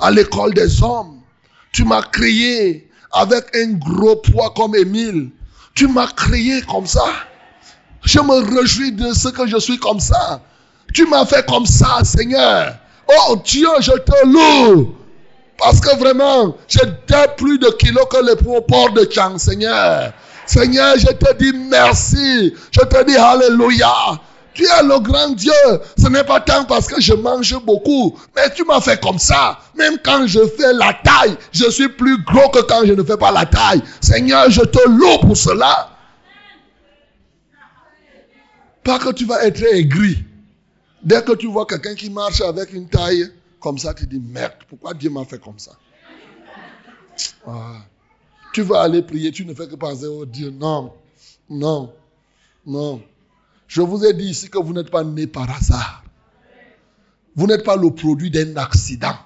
à 0.00 0.10
l'école 0.10 0.54
des 0.54 0.82
hommes. 0.82 1.20
Tu 1.72 1.84
m'as 1.84 2.02
créé 2.02 2.90
avec 3.12 3.54
un 3.54 3.74
gros 3.74 4.16
poids 4.16 4.52
comme 4.56 4.74
Émile. 4.74 5.30
Tu 5.72 5.86
m'as 5.86 6.08
créé 6.08 6.62
comme 6.62 6.88
ça. 6.88 7.06
Je 8.02 8.18
me 8.18 8.56
réjouis 8.56 8.90
de 8.90 9.12
ce 9.12 9.28
que 9.28 9.46
je 9.46 9.58
suis 9.58 9.78
comme 9.78 10.00
ça. 10.00 10.42
Tu 10.92 11.06
m'as 11.06 11.26
fait 11.26 11.46
comme 11.46 11.66
ça, 11.66 11.98
Seigneur. 12.04 12.74
Oh 13.08 13.36
Dieu, 13.44 13.68
je 13.80 13.92
te 13.92 14.26
loue. 14.26 14.94
Parce 15.58 15.80
que 15.80 15.94
vraiment, 15.98 16.56
j'ai 16.68 16.80
plus 17.36 17.58
de 17.58 17.68
kilos 17.78 18.06
que 18.10 18.24
les 18.24 18.36
propos 18.36 18.88
de 18.90 19.06
Chang, 19.10 19.36
Seigneur. 19.38 20.12
Seigneur, 20.46 20.96
je 20.98 21.06
te 21.06 21.34
dis 21.36 21.52
merci. 21.70 22.54
Je 22.72 22.80
te 22.80 23.04
dis 23.04 23.16
Alléluia. 23.16 24.18
Tu 24.54 24.64
es 24.64 24.82
le 24.82 24.98
grand 25.00 25.28
Dieu. 25.30 25.52
Ce 25.96 26.08
n'est 26.08 26.24
pas 26.24 26.40
tant 26.40 26.64
parce 26.64 26.88
que 26.88 27.00
je 27.00 27.12
mange 27.14 27.54
beaucoup, 27.64 28.18
mais 28.34 28.50
tu 28.54 28.64
m'as 28.64 28.80
fait 28.80 29.00
comme 29.00 29.18
ça. 29.18 29.58
Même 29.76 29.98
quand 30.04 30.26
je 30.26 30.40
fais 30.58 30.72
la 30.72 30.94
taille, 31.04 31.36
je 31.52 31.70
suis 31.70 31.88
plus 31.88 32.22
gros 32.24 32.48
que 32.48 32.60
quand 32.60 32.84
je 32.84 32.92
ne 32.94 33.02
fais 33.02 33.16
pas 33.16 33.30
la 33.30 33.46
taille. 33.46 33.82
Seigneur, 34.00 34.50
je 34.50 34.62
te 34.62 34.88
loue 34.88 35.18
pour 35.20 35.36
cela. 35.36 35.90
Pas 38.82 38.98
que 38.98 39.12
tu 39.12 39.26
vas 39.26 39.44
être 39.44 39.62
aigri. 39.62 40.24
Dès 41.02 41.22
que 41.22 41.32
tu 41.32 41.46
vois 41.46 41.66
quelqu'un 41.66 41.94
qui 41.94 42.10
marche 42.10 42.40
avec 42.40 42.72
une 42.72 42.88
taille 42.88 43.30
comme 43.58 43.78
ça, 43.78 43.94
tu 43.94 44.06
dis 44.06 44.20
merde, 44.20 44.54
pourquoi 44.68 44.94
Dieu 44.94 45.10
m'a 45.10 45.24
fait 45.24 45.40
comme 45.40 45.58
ça? 45.58 45.72
Ah. 47.46 47.78
Tu 48.52 48.62
vas 48.62 48.82
aller 48.82 49.02
prier, 49.02 49.30
tu 49.30 49.44
ne 49.44 49.54
fais 49.54 49.68
que 49.68 49.76
penser 49.76 50.06
au 50.06 50.26
Dieu. 50.26 50.50
Non, 50.50 50.92
non, 51.48 51.92
non. 52.66 53.02
Je 53.68 53.80
vous 53.80 54.04
ai 54.04 54.12
dit 54.12 54.30
ici 54.30 54.50
que 54.50 54.58
vous 54.58 54.72
n'êtes 54.72 54.90
pas 54.90 55.04
né 55.04 55.26
par 55.26 55.48
hasard. 55.50 56.02
Vous 57.36 57.46
n'êtes 57.46 57.64
pas 57.64 57.76
le 57.76 57.90
produit 57.90 58.30
d'un 58.30 58.56
accident. 58.56 59.16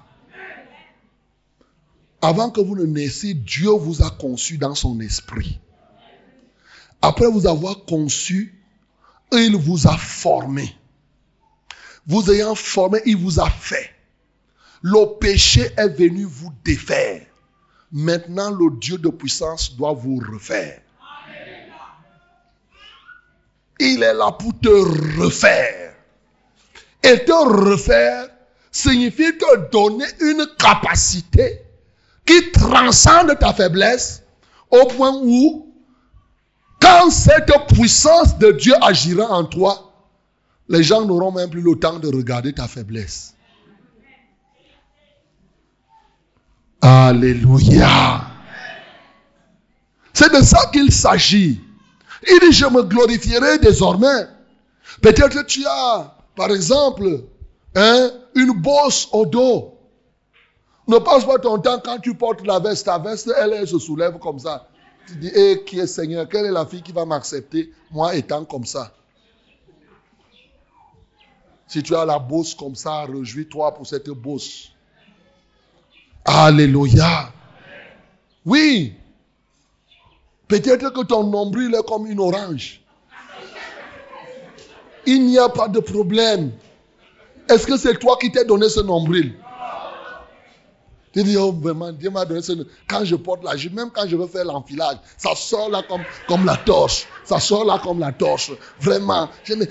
Avant 2.21 2.51
que 2.51 2.61
vous 2.61 2.75
ne 2.75 2.85
naissiez, 2.85 3.33
Dieu 3.33 3.71
vous 3.71 4.03
a 4.03 4.11
conçu 4.11 4.57
dans 4.57 4.75
son 4.75 4.99
esprit. 4.99 5.59
Après 7.01 7.27
vous 7.27 7.47
avoir 7.47 7.85
conçu, 7.85 8.61
il 9.31 9.55
vous 9.55 9.87
a 9.87 9.97
formé. 9.97 10.75
Vous 12.07 12.31
ayant 12.31 12.55
formé, 12.55 13.01
il 13.05 13.17
vous 13.17 13.39
a 13.39 13.49
fait. 13.49 13.91
Le 14.81 15.17
péché 15.17 15.71
est 15.77 15.89
venu 15.89 16.25
vous 16.25 16.53
défaire. 16.63 17.25
Maintenant, 17.91 18.51
le 18.51 18.77
Dieu 18.77 18.97
de 18.97 19.09
puissance 19.09 19.75
doit 19.75 19.93
vous 19.93 20.21
refaire. 20.31 20.81
Il 23.79 24.03
est 24.03 24.13
là 24.13 24.31
pour 24.31 24.53
te 24.59 24.69
refaire. 25.19 25.95
Et 27.03 27.23
te 27.25 27.31
refaire 27.31 28.29
signifie 28.71 29.37
te 29.37 29.69
donner 29.71 30.05
une 30.19 30.45
capacité 30.57 31.61
qui 32.25 32.51
transcende 32.51 33.37
ta 33.39 33.53
faiblesse 33.53 34.23
au 34.69 34.85
point 34.87 35.13
où, 35.23 35.73
quand 36.81 37.09
cette 37.09 37.51
puissance 37.73 38.37
de 38.37 38.51
Dieu 38.51 38.73
agira 38.81 39.31
en 39.31 39.45
toi, 39.45 39.94
les 40.67 40.83
gens 40.83 41.05
n'auront 41.05 41.31
même 41.31 41.49
plus 41.49 41.61
le 41.61 41.75
temps 41.77 41.99
de 41.99 42.07
regarder 42.07 42.53
ta 42.53 42.67
faiblesse. 42.67 43.35
Alléluia. 46.81 48.21
C'est 50.13 50.33
de 50.33 50.43
ça 50.43 50.69
qu'il 50.71 50.91
s'agit. 50.91 51.61
Il 52.27 52.39
dit, 52.39 52.51
je 52.51 52.65
me 52.65 52.83
glorifierai 52.83 53.59
désormais. 53.59 54.27
Peut-être 55.01 55.29
que 55.29 55.45
tu 55.45 55.65
as, 55.65 56.15
par 56.35 56.49
exemple, 56.51 57.23
hein, 57.75 58.11
une 58.35 58.53
bosse 58.53 59.09
au 59.11 59.25
dos. 59.25 59.77
Ne 60.87 60.99
passe 60.99 61.25
pas 61.25 61.39
ton 61.39 61.57
temps 61.57 61.81
quand 61.83 61.99
tu 61.99 62.15
portes 62.15 62.45
la 62.45 62.59
veste. 62.59 62.85
Ta 62.85 62.97
veste, 62.97 63.31
elle, 63.37 63.67
se 63.67 63.79
soulève 63.79 64.17
comme 64.19 64.39
ça. 64.39 64.67
Tu 65.07 65.15
dis, 65.15 65.31
eh, 65.33 65.63
qui 65.65 65.79
est 65.79 65.87
Seigneur? 65.87 66.27
Quelle 66.29 66.45
est 66.45 66.51
la 66.51 66.65
fille 66.65 66.81
qui 66.81 66.91
va 66.91 67.05
m'accepter, 67.05 67.71
moi 67.91 68.15
étant 68.15 68.45
comme 68.45 68.65
ça? 68.65 68.93
Si 71.67 71.81
tu 71.81 71.95
as 71.95 72.05
la 72.05 72.19
bosse 72.19 72.53
comme 72.53 72.75
ça, 72.75 73.05
réjouis-toi 73.05 73.73
pour 73.73 73.87
cette 73.87 74.09
bosse. 74.09 74.71
Alléluia. 76.23 77.31
Oui. 78.45 78.93
Peut-être 80.47 80.91
que 80.91 81.03
ton 81.03 81.23
nombril 81.23 81.73
est 81.73 81.87
comme 81.87 82.05
une 82.07 82.19
orange. 82.19 82.81
Il 85.07 85.25
n'y 85.25 85.37
a 85.37 85.49
pas 85.49 85.67
de 85.67 85.79
problème. 85.79 86.51
Est-ce 87.49 87.67
que 87.67 87.77
c'est 87.77 87.97
toi 87.99 88.17
qui 88.19 88.31
t'es 88.31 88.45
donné 88.45 88.69
ce 88.69 88.81
nombril? 88.81 89.35
Tu 91.15 91.23
dis, 91.23 91.37
oh 91.37 91.53
vraiment, 91.53 91.93
Dieu 91.93 92.09
m'a 92.09 92.25
donné 92.25 92.41
ce. 92.41 92.51
Quand 92.89 93.05
je 93.05 93.15
porte 93.15 93.41
la 93.41 93.55
jupe, 93.55 93.73
même 93.73 93.89
quand 93.89 94.05
je 94.05 94.17
veux 94.17 94.27
faire 94.27 94.43
l'enfilage, 94.43 94.97
ça 95.17 95.33
sort 95.33 95.69
là 95.69 95.81
comme, 95.87 96.03
comme 96.27 96.45
la 96.45 96.57
torche. 96.57 97.07
Ça 97.23 97.39
sort 97.39 97.63
là 97.63 97.79
comme 97.81 97.99
la 97.99 98.11
torche. 98.11 98.51
Vraiment. 98.81 99.29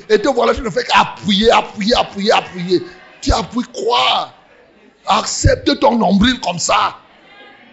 Et 0.09 0.19
te 0.19 0.29
voilà, 0.29 0.55
tu 0.55 0.63
ne 0.63 0.71
fais 0.71 0.85
qu'appuyer, 0.85 1.51
appuyer, 1.51 1.95
appuyer, 1.97 2.33
appuyer. 2.33 2.83
Tu 3.21 3.31
appuies 3.31 3.67
quoi? 3.75 4.33
Accepte 5.07 5.79
ton 5.81 5.99
nombril 5.99 6.41
comme 6.41 6.59
ça. 6.59 6.97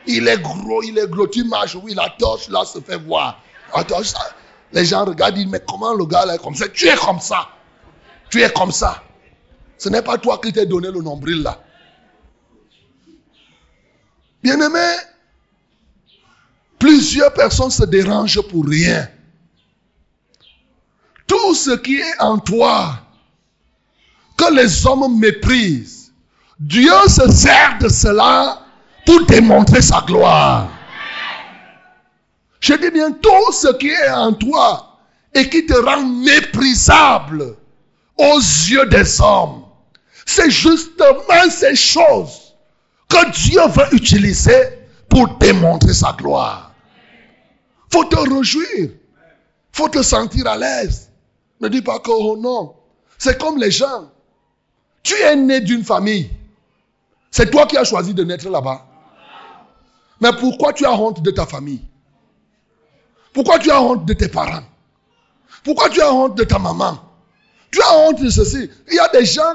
Il 0.06 0.28
est 0.28 0.42
gros, 0.42 0.84
il 0.84 1.00
est 1.00 1.08
gros. 1.08 1.28
Tu 1.28 1.46
marches, 1.46 1.78
oui, 1.82 1.94
la 1.94 2.14
torche 2.20 2.50
là 2.50 2.66
se 2.66 2.80
fait 2.82 2.98
voir. 2.98 3.40
Torche, 3.88 4.12
les 4.74 4.84
gens 4.84 5.06
regardent, 5.06 5.38
ils 5.38 5.46
disent, 5.46 5.52
mais 5.54 5.64
comment 5.66 5.94
le 5.94 6.06
gars 6.06 6.26
là 6.26 6.36
est 6.36 6.44
comme 6.44 6.56
ça? 6.56 6.68
Tu 6.68 6.90
es 6.90 6.96
comme 6.98 7.22
ça. 7.22 7.48
Tu 8.30 8.42
es 8.42 8.50
comme 8.50 8.74
ça. 8.74 9.02
Ce 9.78 9.88
n'est 9.88 10.02
pas 10.02 10.18
toi 10.18 10.42
qui 10.44 10.52
t'es 10.52 10.66
donné 10.66 10.92
le 10.92 11.02
nombril 11.02 11.42
là. 11.42 11.58
Bien-aimé, 14.44 14.98
Plusieurs 16.82 17.32
personnes 17.32 17.70
se 17.70 17.86
dérangent 17.86 18.42
pour 18.50 18.66
rien. 18.66 19.08
Tout 21.28 21.54
ce 21.54 21.78
qui 21.78 21.98
est 21.98 22.20
en 22.20 22.40
toi, 22.40 22.98
que 24.36 24.52
les 24.52 24.88
hommes 24.88 25.20
méprisent, 25.20 26.12
Dieu 26.60 26.92
se 27.08 27.32
sert 27.32 27.78
de 27.80 27.88
cela 27.88 28.64
pour 29.06 29.24
démontrer 29.28 29.84
sa 29.84 30.02
gloire. 30.02 30.70
Je 32.60 32.74
dis 32.74 32.90
bien 32.90 33.12
tout 33.12 33.52
ce 33.52 33.78
qui 33.78 33.90
est 33.90 34.10
en 34.10 34.34
toi 34.34 34.98
et 35.36 35.48
qui 35.48 35.64
te 35.68 35.74
rend 35.76 36.04
méprisable 36.04 37.58
aux 38.18 38.40
yeux 38.40 38.88
des 38.88 39.22
hommes. 39.22 39.66
C'est 40.26 40.50
justement 40.50 41.50
ces 41.52 41.76
choses 41.76 42.41
que 43.12 43.32
Dieu 43.32 43.62
veut 43.68 43.94
utiliser 43.94 44.80
pour 45.10 45.28
démontrer 45.38 45.94
sa 45.94 46.14
gloire. 46.14 46.72
Faut 47.92 48.06
te 48.06 48.16
réjouir. 48.16 48.92
Faut 49.74 49.90
te 49.90 50.02
sentir 50.02 50.48
à 50.48 50.58
l'aise. 50.58 51.10
Ne 51.60 51.68
dis 51.68 51.82
pas 51.82 52.00
que 52.00 52.12
oh 52.12 52.38
non. 52.38 52.74
C'est 53.18 53.40
comme 53.40 53.58
les 53.58 53.72
gens. 53.72 54.10
Tu 55.04 55.14
es 55.16 55.36
né 55.36 55.62
d'une 55.62 55.84
famille. 55.84 56.30
C'est 57.30 57.52
toi 57.52 57.66
qui 57.66 57.78
as 57.78 57.84
choisi 57.84 58.14
de 58.14 58.24
naître 58.24 58.50
là-bas. 58.50 58.86
Mais 60.20 60.32
pourquoi 60.40 60.74
tu 60.74 60.86
as 60.86 60.94
honte 60.94 61.22
de 61.22 61.32
ta 61.32 61.46
famille? 61.46 61.82
Pourquoi 63.34 63.60
tu 63.60 63.72
as 63.72 63.82
honte 63.82 64.06
de 64.06 64.14
tes 64.14 64.28
parents? 64.28 64.64
Pourquoi 65.64 65.90
tu 65.90 66.02
as 66.02 66.14
honte 66.14 66.36
de 66.36 66.44
ta 66.44 66.60
maman? 66.60 67.00
Tu 67.72 67.82
as 67.82 67.98
honte 67.98 68.22
de 68.22 68.30
ceci. 68.30 68.70
Il 68.90 68.96
y 68.96 69.00
a 69.00 69.08
des 69.10 69.26
gens 69.26 69.54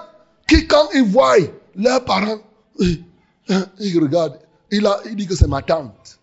qui, 0.49 0.67
quand 0.67 0.89
ils 0.95 1.05
voient 1.05 1.37
leurs 1.77 2.05
parents, 2.05 2.39
regardent. 4.01 4.39
Il, 4.71 4.87
a, 4.87 4.99
il 5.07 5.17
dit 5.17 5.27
que 5.27 5.37
c'est 5.37 5.47
ma 5.47 5.63
tante. 5.63 6.19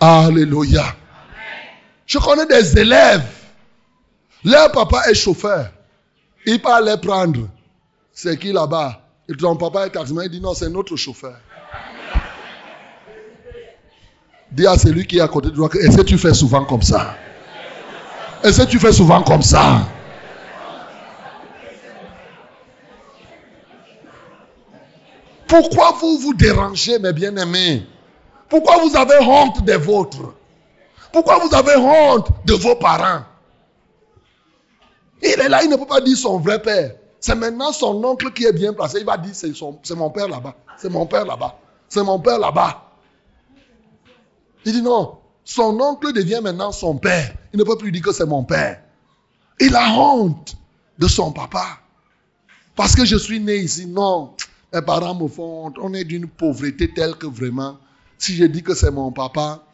Alléluia. 0.00 0.84
Je 2.06 2.18
connais 2.18 2.46
des 2.46 2.78
élèves. 2.78 3.26
Leur 4.44 4.70
papa 4.70 5.02
est 5.10 5.14
chauffeur. 5.14 5.70
Il 6.46 6.60
part 6.60 6.80
les 6.80 6.96
prendre. 6.96 7.48
C'est 8.12 8.38
qui 8.38 8.52
là-bas? 8.52 9.00
Et 9.28 9.34
ton 9.34 9.56
papa 9.56 9.86
est 9.86 9.90
taximan. 9.90 10.24
Il 10.24 10.30
dit 10.30 10.40
non, 10.40 10.54
c'est 10.54 10.70
notre 10.70 10.96
chauffeur. 10.96 11.36
Dis 14.50 14.66
à 14.66 14.78
celui 14.78 15.06
qui 15.06 15.18
est 15.18 15.20
à 15.20 15.28
côté 15.28 15.50
de 15.50 15.56
toi, 15.56 15.68
est-ce 15.74 15.96
que 15.96 16.02
tu 16.02 16.16
fais 16.16 16.32
souvent 16.32 16.64
comme 16.64 16.82
ça? 16.82 17.16
Est-ce 18.42 18.62
que 18.62 18.68
tu 18.68 18.78
fais 18.78 18.92
souvent 18.92 19.22
comme 19.22 19.42
ça? 19.42 19.86
Pourquoi 25.48 25.92
vous 25.92 26.18
vous 26.18 26.34
dérangez, 26.34 26.98
mes 26.98 27.12
bien-aimés? 27.12 27.86
Pourquoi 28.48 28.78
vous 28.78 28.94
avez 28.96 29.18
honte 29.18 29.64
des 29.64 29.76
vôtres? 29.76 30.34
Pourquoi 31.12 31.38
vous 31.38 31.54
avez 31.54 31.76
honte 31.76 32.28
de 32.44 32.54
vos 32.54 32.76
parents? 32.76 33.22
Il 35.22 35.40
est 35.40 35.48
là, 35.48 35.64
il 35.64 35.70
ne 35.70 35.76
peut 35.76 35.86
pas 35.86 36.00
dire 36.00 36.16
son 36.16 36.38
vrai 36.38 36.62
père. 36.62 36.94
C'est 37.18 37.34
maintenant 37.34 37.72
son 37.72 38.02
oncle 38.04 38.32
qui 38.32 38.44
est 38.44 38.52
bien 38.52 38.72
placé. 38.72 38.98
Il 39.00 39.06
va 39.06 39.16
dire, 39.16 39.34
c'est 39.34 39.94
mon 39.96 40.10
père 40.10 40.28
là-bas. 40.28 40.54
C'est 40.76 40.90
mon 40.90 41.06
père 41.06 41.24
là-bas. 41.24 41.58
C'est 41.88 42.04
mon 42.04 42.20
père 42.20 42.38
là-bas. 42.38 42.84
Il 44.64 44.72
dit 44.72 44.82
non, 44.82 45.16
son 45.44 45.80
oncle 45.80 46.12
devient 46.12 46.40
maintenant 46.42 46.72
son 46.72 46.96
père. 46.96 47.34
Il 47.52 47.58
ne 47.58 47.64
peut 47.64 47.76
plus 47.76 47.90
dire 47.90 48.02
que 48.02 48.12
c'est 48.12 48.26
mon 48.26 48.44
père. 48.44 48.82
Il 49.58 49.74
a 49.74 49.90
honte 49.92 50.56
de 50.98 51.08
son 51.08 51.32
papa. 51.32 51.78
Parce 52.76 52.94
que 52.94 53.04
je 53.04 53.16
suis 53.16 53.40
né 53.40 53.56
ici. 53.56 53.86
Non, 53.86 54.34
mes 54.72 54.82
parents 54.82 55.14
me 55.14 55.28
font. 55.28 55.72
On 55.80 55.94
est 55.94 56.04
d'une 56.04 56.26
pauvreté 56.26 56.92
telle 56.92 57.14
que 57.16 57.26
vraiment, 57.26 57.78
si 58.18 58.34
je 58.36 58.44
dis 58.44 58.62
que 58.62 58.74
c'est 58.74 58.90
mon 58.90 59.12
papa, 59.12 59.64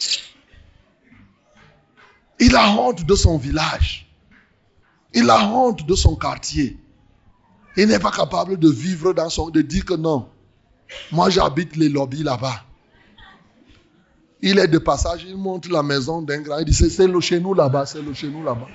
il 2.38 2.54
a 2.56 2.70
honte 2.70 3.04
de 3.04 3.14
son 3.14 3.38
village. 3.38 4.06
Il 5.12 5.30
a 5.30 5.48
honte 5.48 5.86
de 5.86 5.94
son 5.94 6.16
quartier. 6.16 6.78
Il 7.76 7.88
n'est 7.88 7.98
pas 7.98 8.10
capable 8.10 8.58
de 8.58 8.68
vivre 8.68 9.12
dans 9.12 9.28
son... 9.28 9.50
de 9.50 9.62
dire 9.62 9.84
que 9.84 9.94
non. 9.94 10.28
Moi, 11.10 11.30
j'habite 11.30 11.76
les 11.76 11.88
lobbies 11.88 12.22
là-bas. 12.22 12.62
Il 14.42 14.58
est 14.58 14.68
de 14.68 14.78
passage, 14.78 15.24
il 15.26 15.36
montre 15.36 15.70
la 15.70 15.82
maison 15.82 16.20
d'un 16.20 16.40
grand. 16.40 16.58
Il 16.58 16.66
dit, 16.66 16.74
c'est 16.74 17.06
le 17.06 17.20
chez 17.20 17.40
nous 17.40 17.54
là-bas, 17.54 17.86
c'est 17.86 18.02
le 18.02 18.12
chez 18.12 18.28
nous 18.28 18.44
là-bas. 18.44 18.68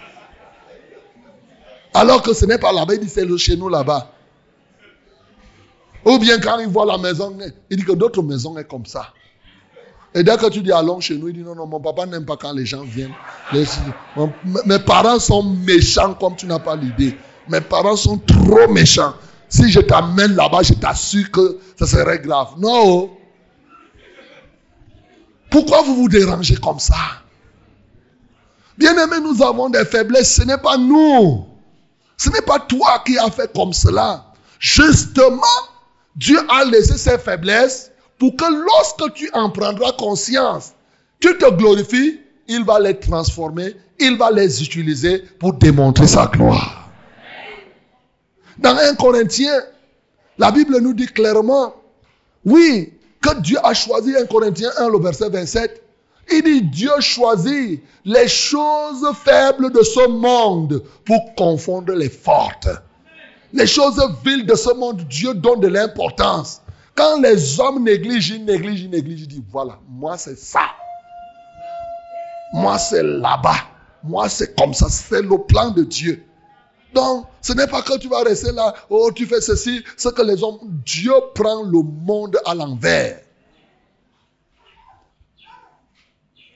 Alors 1.94 2.22
que 2.22 2.34
ce 2.34 2.46
n'est 2.46 2.58
pas 2.58 2.74
là-bas, 2.74 2.96
il 2.96 3.02
dit, 3.02 3.10
c'est 3.10 3.26
le 3.26 3.38
chez 3.38 3.56
nous 3.56 3.70
là-bas. 3.70 4.12
Ou 6.06 6.18
bien 6.18 6.40
quand 6.40 6.60
il 6.60 6.68
voit 6.68 6.86
la 6.86 6.98
maison, 6.98 7.38
il 7.70 7.78
dit 7.78 7.84
que 7.84 7.94
d'autres 7.94 8.22
maisons 8.22 8.58
est 8.58 8.68
comme 8.68 8.86
ça. 8.86 9.14
Et 10.16 10.24
dès 10.24 10.38
que 10.38 10.50
tu 10.50 10.62
dis 10.62 10.72
allons 10.72 11.00
chez 11.00 11.18
nous, 11.18 11.28
il 11.28 11.36
dit 11.36 11.42
non, 11.42 11.56
non, 11.56 11.68
mon 11.68 11.80
papa 11.80 12.06
n'aime 12.06 12.26
pas 12.26 12.38
quand 12.38 12.54
les 12.54 12.66
gens 12.66 12.84
viennent. 12.84 13.14
mes 14.66 14.80
parents 14.80 15.20
sont 15.20 15.44
méchants 15.44 16.16
comme 16.16 16.36
tu 16.36 16.48
n'as 16.48 16.60
pas 16.60 16.76
l'idée. 16.76 17.16
Mes 17.48 17.62
parents 17.62 17.96
sont 17.96 18.18
trop 18.18 18.68
méchants. 18.70 19.14
Si 19.50 19.70
je 19.70 19.80
t'amène 19.80 20.36
là-bas, 20.36 20.64
je 20.64 20.74
t'assure 20.74 21.30
que 21.32 21.60
ce 21.78 21.86
serait 21.86 22.20
grave. 22.20 22.50
Non. 22.58 23.12
Pourquoi 25.50 25.82
vous 25.82 25.96
vous 25.96 26.10
dérangez 26.10 26.56
comme 26.56 26.80
ça? 26.80 26.96
Bien 28.78 28.96
aimé, 28.98 29.18
nous 29.22 29.44
avons 29.44 29.70
des 29.70 29.84
faiblesses. 29.86 30.36
Ce 30.36 30.44
n'est 30.44 30.58
pas 30.58 30.78
nous. 30.78 31.46
Ce 32.18 32.30
n'est 32.30 32.42
pas 32.42 32.60
toi 32.60 33.04
qui 33.06 33.18
as 33.18 33.30
fait 33.32 33.52
comme 33.54 33.74
cela. 33.74 34.26
Justement, 34.60 35.42
Dieu 36.16 36.40
a 36.50 36.66
laissé 36.66 36.98
ses 36.98 37.18
faiblesses 37.18 37.92
pour 38.18 38.36
que 38.36 38.46
lorsque 38.46 39.14
tu 39.14 39.30
en 39.34 39.50
prendras 39.50 39.94
conscience, 39.94 40.74
tu 41.20 41.38
te 41.38 41.50
glorifies, 41.52 42.20
il 42.48 42.66
va 42.66 42.80
les 42.80 43.00
transformer, 43.00 43.76
il 44.00 44.18
va 44.18 44.32
les 44.32 44.64
utiliser 44.64 45.20
pour 45.40 45.54
démontrer 45.54 46.08
sa 46.08 46.28
gloire. 46.28 46.90
Dans 48.58 48.76
1 48.76 48.96
Corinthiens, 48.96 49.62
la 50.38 50.52
Bible 50.52 50.80
nous 50.80 50.94
dit 50.94 51.08
clairement, 51.08 51.74
oui, 52.46 52.94
que 53.22 53.40
Dieu 53.42 53.58
a 53.64 53.74
choisi 53.74 54.16
1 54.16 54.26
Corinthiens 54.26 54.72
1, 54.78 54.90
le 54.90 55.00
verset 55.00 55.30
27. 55.30 55.84
Il 56.32 56.44
dit, 56.44 56.62
Dieu 56.62 56.92
choisit 57.00 57.82
les 58.06 58.28
choses 58.28 59.06
faibles 59.24 59.72
de 59.72 59.82
ce 59.82 60.08
monde 60.08 60.84
pour 61.06 61.36
confondre 61.36 61.94
les 61.94 62.10
fortes. 62.10 62.70
Les 63.54 63.68
choses 63.68 64.02
viles 64.24 64.46
de 64.46 64.56
ce 64.56 64.74
monde, 64.74 65.02
Dieu 65.08 65.34
donne 65.34 65.60
de 65.60 65.68
l'importance. 65.68 66.62
Quand 66.96 67.20
les 67.22 67.60
hommes 67.60 67.84
négligent, 67.84 68.32
ils 68.32 68.46
négligent, 68.46 68.84
ils 68.84 68.90
négligent, 68.90 69.22
ils 69.22 69.28
disent, 69.28 69.44
voilà, 69.50 69.80
moi 69.88 70.18
c'est 70.18 70.38
ça. 70.38 70.62
Moi 72.54 72.78
c'est 72.78 73.04
là-bas. 73.04 73.66
Moi 74.04 74.30
c'est 74.30 74.56
comme 74.56 74.74
ça. 74.74 74.88
C'est 74.90 75.22
le 75.22 75.38
plan 75.38 75.72
de 75.72 75.84
Dieu. 75.84 76.24
Donc, 76.94 77.28
ce 77.42 77.54
n'est 77.54 77.68
pas 77.68 77.82
que 77.82 77.98
tu 78.00 78.08
vas 78.08 78.24
rester 78.24 78.52
là, 78.52 78.74
oh, 78.90 79.12
tu 79.14 79.26
fais 79.28 79.42
ceci, 79.42 79.84
ce 79.96 80.10
que 80.10 80.24
les 80.24 80.44
hommes, 80.44 80.60
Dieu 80.86 81.14
prend 81.36 81.64
le 81.64 81.82
monde 81.84 82.38
à 82.46 82.56
l'envers. 82.56 83.20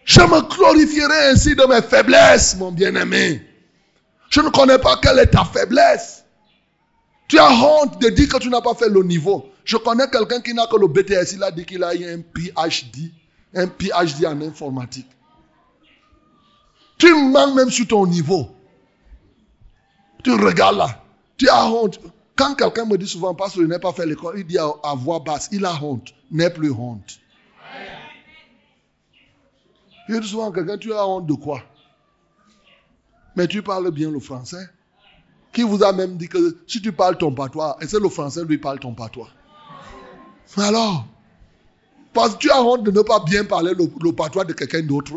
Je 0.06 0.22
me 0.22 0.42
glorifierai 0.42 1.30
ainsi 1.32 1.56
de 1.56 1.64
mes 1.66 1.82
faiblesses, 1.82 2.58
mon 2.58 2.72
bien-aimé. 2.72 3.42
Je 4.30 4.42
ne 4.42 4.50
connais 4.50 4.80
pas 4.80 4.98
quelle 4.98 5.20
est 5.20 5.28
ta 5.28 5.46
faiblesse. 5.46 6.23
Tu 7.28 7.40
as 7.40 7.52
honte 7.52 8.02
de 8.02 8.10
dire 8.10 8.30
que 8.30 8.38
tu 8.38 8.50
n'as 8.50 8.62
pas 8.62 8.76
fait 8.76 8.90
le 8.90 9.04
niveau. 9.04 9.50
Je 9.66 9.78
connais 9.78 10.10
quelqu'un 10.10 10.42
qui 10.42 10.54
n'a 10.54 10.68
que 10.68 10.76
le 10.76 10.88
BTS, 10.88 11.34
il 11.34 11.44
a 11.44 11.52
dit 11.52 11.66
qu'il 11.66 11.84
a 11.84 11.96
eu 11.96 12.06
un 12.06 12.22
PhD, 12.22 13.12
un 13.54 13.68
PhD 13.68 14.26
en 14.26 14.42
informatique. 14.42 15.08
Tu 16.98 17.14
manques 17.14 17.56
même 17.56 17.70
sur 17.70 17.88
ton 17.88 18.06
niveau. 18.06 18.50
Tu 20.24 20.32
regardes 20.32 20.78
là. 20.78 21.04
Tu 21.38 21.50
as 21.50 21.66
honte. 21.68 22.00
Quand 22.36 22.56
quelqu'un 22.56 22.86
me 22.86 22.98
dit 22.98 23.08
souvent, 23.08 23.36
parce 23.36 23.54
qu'il 23.54 23.66
n'a 23.66 23.80
pas 23.80 23.94
fait 23.94 24.06
l'école, 24.06 24.40
il 24.40 24.46
dit 24.46 24.58
à, 24.58 24.96
voix 24.96 25.20
basse, 25.20 25.50
il 25.52 25.66
a 25.66 25.82
honte. 25.84 26.14
N'est 26.32 26.50
plus 26.50 26.72
honte. 26.72 27.20
Je 30.10 30.18
dis 30.18 30.28
souvent 30.28 30.52
quelqu'un, 30.52 30.78
tu 30.78 30.94
as 30.94 31.08
honte 31.08 31.28
de 31.28 31.34
quoi? 31.34 31.62
Mais 33.36 33.48
tu 33.48 33.62
parles 33.62 33.92
bien 33.92 34.12
le 34.12 34.20
français. 34.20 34.70
Qui 35.54 35.62
vous 35.62 35.84
a 35.84 35.94
même 35.94 36.18
dit 36.18 36.28
que 36.28 36.58
si 36.68 36.82
tu 36.82 36.92
parles 36.92 37.18
ton 37.18 37.32
patois, 37.32 37.78
et 37.80 37.88
c'est 37.88 38.00
le 38.00 38.10
français 38.10 38.44
lui 38.44 38.58
parle 38.58 38.80
ton 38.80 38.94
patois. 38.94 39.30
Alors, 40.58 41.06
parce 42.12 42.34
que 42.34 42.40
tu 42.40 42.52
as 42.52 42.62
honte 42.62 42.84
de 42.84 42.92
ne 42.92 43.02
pas 43.02 43.20
bien 43.20 43.46
parler 43.46 43.74
le, 43.74 43.86
le 44.02 44.12
patois 44.12 44.46
de 44.46 44.54
quelqu'un 44.54 44.82
d'autre. 44.82 45.14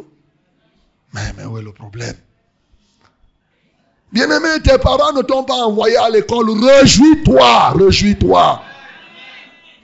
Mais, 1.15 1.33
mais 1.37 1.45
où 1.45 1.59
est 1.59 1.63
le 1.63 1.73
problème? 1.73 2.15
Bien-aimé, 4.13 4.61
tes 4.63 4.79
parents 4.79 5.13
ne 5.13 5.23
t'ont 5.23 5.45
pas 5.45 5.67
envoyé 5.67 5.97
à 5.97 6.11
l'école. 6.11 6.51
Réjouis-toi, 6.51 7.71
réjouis-toi. 7.71 8.63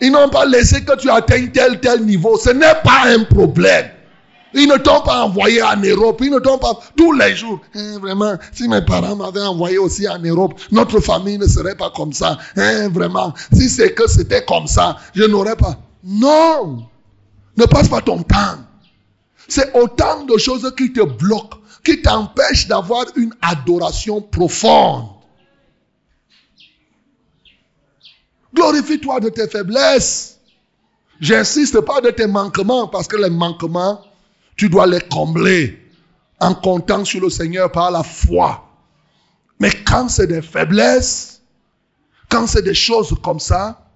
Ils 0.00 0.10
n'ont 0.10 0.28
pas 0.28 0.44
laissé 0.44 0.84
que 0.84 0.96
tu 0.96 1.08
atteignes 1.10 1.50
tel, 1.50 1.80
tel 1.80 2.04
niveau. 2.04 2.36
Ce 2.36 2.50
n'est 2.50 2.80
pas 2.82 3.04
un 3.06 3.24
problème. 3.24 3.90
Ils 4.54 4.68
ne 4.68 4.76
t'ont 4.76 5.00
pas 5.00 5.24
envoyé 5.24 5.62
en 5.62 5.76
Europe. 5.76 6.20
Ils 6.22 6.30
ne 6.30 6.38
t'ont 6.38 6.58
pas 6.58 6.78
tous 6.96 7.12
les 7.12 7.34
jours. 7.34 7.60
Hein, 7.74 7.98
vraiment, 7.98 8.36
si 8.52 8.68
mes 8.68 8.82
parents 8.82 9.16
m'avaient 9.16 9.40
envoyé 9.40 9.78
aussi 9.78 10.08
en 10.08 10.18
Europe, 10.18 10.60
notre 10.70 11.00
famille 11.00 11.38
ne 11.38 11.46
serait 11.46 11.76
pas 11.76 11.90
comme 11.90 12.12
ça. 12.12 12.38
Hein, 12.56 12.88
vraiment, 12.88 13.32
si 13.52 13.68
c'est 13.68 13.94
que 13.94 14.08
c'était 14.08 14.44
comme 14.44 14.66
ça, 14.66 14.96
je 15.14 15.24
n'aurais 15.24 15.56
pas. 15.56 15.76
Non, 16.04 16.86
ne 17.56 17.64
passe 17.64 17.88
pas 17.88 18.00
ton 18.00 18.22
temps. 18.22 18.58
C'est 19.48 19.74
autant 19.76 20.24
de 20.24 20.36
choses 20.36 20.72
qui 20.76 20.92
te 20.92 21.02
bloquent, 21.02 21.58
qui 21.84 22.02
t'empêchent 22.02 22.68
d'avoir 22.68 23.06
une 23.16 23.34
adoration 23.42 24.20
profonde. 24.20 25.06
Glorifie-toi 28.54 29.20
de 29.20 29.28
tes 29.30 29.48
faiblesses. 29.48 30.38
J'insiste 31.20 31.80
pas 31.80 32.00
de 32.00 32.10
tes 32.10 32.26
manquements 32.26 32.88
parce 32.88 33.08
que 33.08 33.16
les 33.16 33.30
manquements, 33.30 34.00
tu 34.56 34.68
dois 34.68 34.86
les 34.86 35.00
combler 35.00 35.78
en 36.40 36.54
comptant 36.54 37.04
sur 37.04 37.20
le 37.20 37.30
Seigneur 37.30 37.70
par 37.70 37.90
la 37.90 38.02
foi. 38.02 38.68
Mais 39.60 39.70
quand 39.84 40.08
c'est 40.08 40.26
des 40.26 40.42
faiblesses, 40.42 41.42
quand 42.28 42.46
c'est 42.46 42.62
des 42.62 42.74
choses 42.74 43.14
comme 43.22 43.40
ça, 43.40 43.86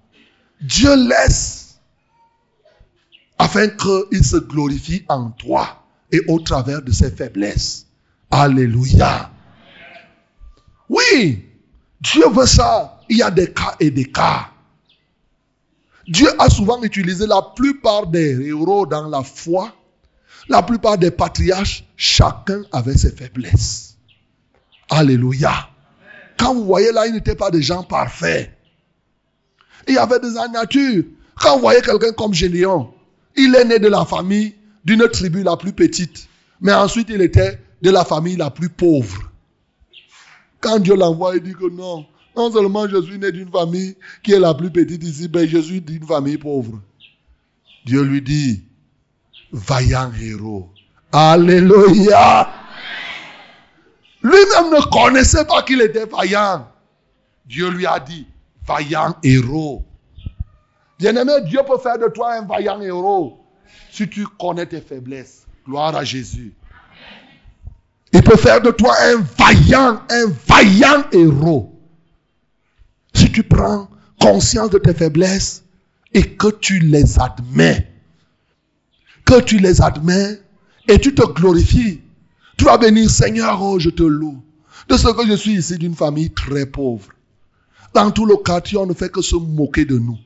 Dieu 0.61 0.95
laisse 0.95 1.79
afin 3.37 3.67
qu'il 3.67 4.23
se 4.23 4.37
glorifie 4.37 5.03
en 5.07 5.29
toi 5.31 5.83
et 6.11 6.21
au 6.27 6.39
travers 6.39 6.81
de 6.81 6.91
ses 6.91 7.11
faiblesses. 7.11 7.85
Alléluia. 8.31 9.31
Oui, 10.89 11.45
Dieu 12.01 12.29
veut 12.29 12.45
ça. 12.45 12.99
Il 13.09 13.17
y 13.17 13.21
a 13.21 13.31
des 13.31 13.51
cas 13.51 13.75
et 13.79 13.91
des 13.91 14.05
cas. 14.05 14.49
Dieu 16.07 16.29
a 16.39 16.49
souvent 16.49 16.81
utilisé 16.81 17.27
la 17.27 17.41
plupart 17.41 18.07
des 18.07 18.47
héros 18.47 18.85
dans 18.85 19.07
la 19.07 19.23
foi. 19.23 19.73
La 20.49 20.63
plupart 20.63 20.97
des 20.97 21.11
patriarches, 21.11 21.83
chacun 21.97 22.63
avait 22.71 22.97
ses 22.97 23.11
faiblesses. 23.11 23.97
Alléluia. 24.89 25.69
Quand 26.37 26.53
vous 26.53 26.65
voyez 26.65 26.91
là, 26.91 27.07
ils 27.07 27.13
n'étaient 27.13 27.35
pas 27.35 27.51
des 27.51 27.61
gens 27.61 27.83
parfaits. 27.83 28.51
Il 29.87 29.95
y 29.95 29.97
avait 29.97 30.19
des 30.19 30.33
natures. 30.53 31.03
Quand 31.35 31.55
vous 31.55 31.61
voyez 31.61 31.81
quelqu'un 31.81 32.11
comme 32.11 32.33
Généon, 32.33 32.93
il 33.35 33.55
est 33.55 33.65
né 33.65 33.79
de 33.79 33.87
la 33.87 34.05
famille 34.05 34.55
d'une 34.85 35.07
tribu 35.09 35.43
la 35.43 35.57
plus 35.57 35.73
petite. 35.73 36.27
Mais 36.61 36.73
ensuite, 36.73 37.09
il 37.09 37.21
était 37.21 37.59
de 37.81 37.89
la 37.89 38.05
famille 38.05 38.35
la 38.35 38.49
plus 38.49 38.69
pauvre. 38.69 39.31
Quand 40.59 40.79
Dieu 40.79 40.95
l'envoie, 40.95 41.35
il 41.35 41.43
dit 41.43 41.53
que 41.53 41.69
non, 41.69 42.05
non 42.35 42.51
seulement 42.51 42.87
je 42.87 43.01
suis 43.03 43.19
né 43.19 43.31
d'une 43.31 43.51
famille 43.51 43.95
qui 44.23 44.33
est 44.33 44.39
la 44.39 44.53
plus 44.53 44.71
petite 44.71 45.03
ici, 45.03 45.29
mais 45.33 45.47
je 45.47 45.59
suis 45.59 45.81
d'une 45.81 46.05
famille 46.05 46.37
pauvre. 46.37 46.81
Dieu 47.85 48.01
lui 48.01 48.21
dit, 48.21 48.63
vaillant 49.57 50.11
héros. 50.21 50.69
Alléluia. 51.11 52.49
Lui-même 54.21 54.71
ne 54.71 54.89
connaissait 54.89 55.45
pas 55.45 55.63
qu'il 55.63 55.81
était 55.81 56.05
vaillant. 56.05 56.67
Dieu 57.45 57.69
lui 57.69 57.85
a 57.85 57.99
dit, 57.99 58.27
vaillant 58.67 59.15
héros. 59.23 59.85
Bien-aimé, 60.99 61.41
Dieu 61.45 61.59
peut 61.67 61.77
faire 61.77 61.97
de 61.97 62.07
toi 62.07 62.33
un 62.33 62.45
vaillant 62.45 62.81
héros 62.81 63.43
si 63.91 64.07
tu 64.09 64.25
connais 64.39 64.65
tes 64.65 64.81
faiblesses. 64.81 65.45
Gloire 65.65 65.95
à 65.95 66.03
Jésus. 66.03 66.53
Il 68.13 68.23
peut 68.23 68.37
faire 68.37 68.61
de 68.61 68.71
toi 68.71 68.93
un 69.01 69.23
vaillant, 69.37 70.01
un 70.09 70.25
vaillant 70.47 71.03
héros. 71.11 71.73
Si 73.13 73.31
tu 73.31 73.43
prends 73.43 73.89
conscience 74.19 74.69
de 74.69 74.77
tes 74.77 74.93
faiblesses 74.93 75.63
et 76.13 76.23
que 76.23 76.47
tu 76.47 76.79
les 76.79 77.19
admets, 77.19 77.87
que 79.27 79.41
tu 79.41 79.59
les 79.59 79.81
admets 79.81 80.41
et 80.87 80.99
tu 80.99 81.13
te 81.13 81.25
glorifies, 81.33 82.01
tu 82.57 82.63
vas 82.63 82.77
venir, 82.77 83.09
Seigneur, 83.09 83.61
oh, 83.61 83.77
je 83.77 83.89
te 83.89 84.03
loue. 84.03 84.41
De 84.87 84.95
ce 84.95 85.09
que 85.09 85.27
je 85.27 85.33
suis 85.33 85.57
ici 85.57 85.77
d'une 85.77 85.95
famille 85.95 86.31
très 86.31 86.65
pauvre. 86.65 87.09
Dans 87.93 88.09
tout 88.09 88.25
le 88.25 88.37
quartier, 88.37 88.77
on 88.77 88.85
ne 88.85 88.93
fait 88.93 89.11
que 89.11 89.21
se 89.21 89.35
moquer 89.35 89.83
de 89.83 89.99
nous. 89.99 90.17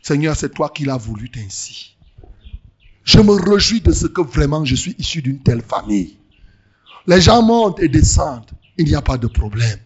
Seigneur, 0.00 0.36
c'est 0.36 0.54
toi 0.54 0.70
qui 0.70 0.84
l'as 0.84 0.96
voulu 0.96 1.28
ainsi. 1.44 1.96
Je 3.02 3.18
me 3.18 3.32
réjouis 3.32 3.80
de 3.80 3.92
ce 3.92 4.06
que 4.06 4.20
vraiment 4.20 4.64
je 4.64 4.76
suis 4.76 4.94
issu 4.98 5.22
d'une 5.22 5.40
telle 5.40 5.62
famille. 5.62 6.16
Les 7.08 7.20
gens 7.20 7.42
montent 7.42 7.80
et 7.80 7.88
descendent. 7.88 8.50
Il 8.78 8.86
n'y 8.86 8.94
a 8.94 9.02
pas 9.02 9.18
de 9.18 9.26
problème. 9.26 9.78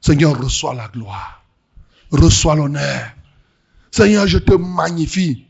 Seigneur, 0.00 0.40
reçois 0.40 0.74
la 0.74 0.88
gloire. 0.88 1.44
Reçois 2.10 2.54
l'honneur. 2.54 3.10
Seigneur, 3.90 4.26
je 4.26 4.38
te 4.38 4.54
magnifie. 4.54 5.46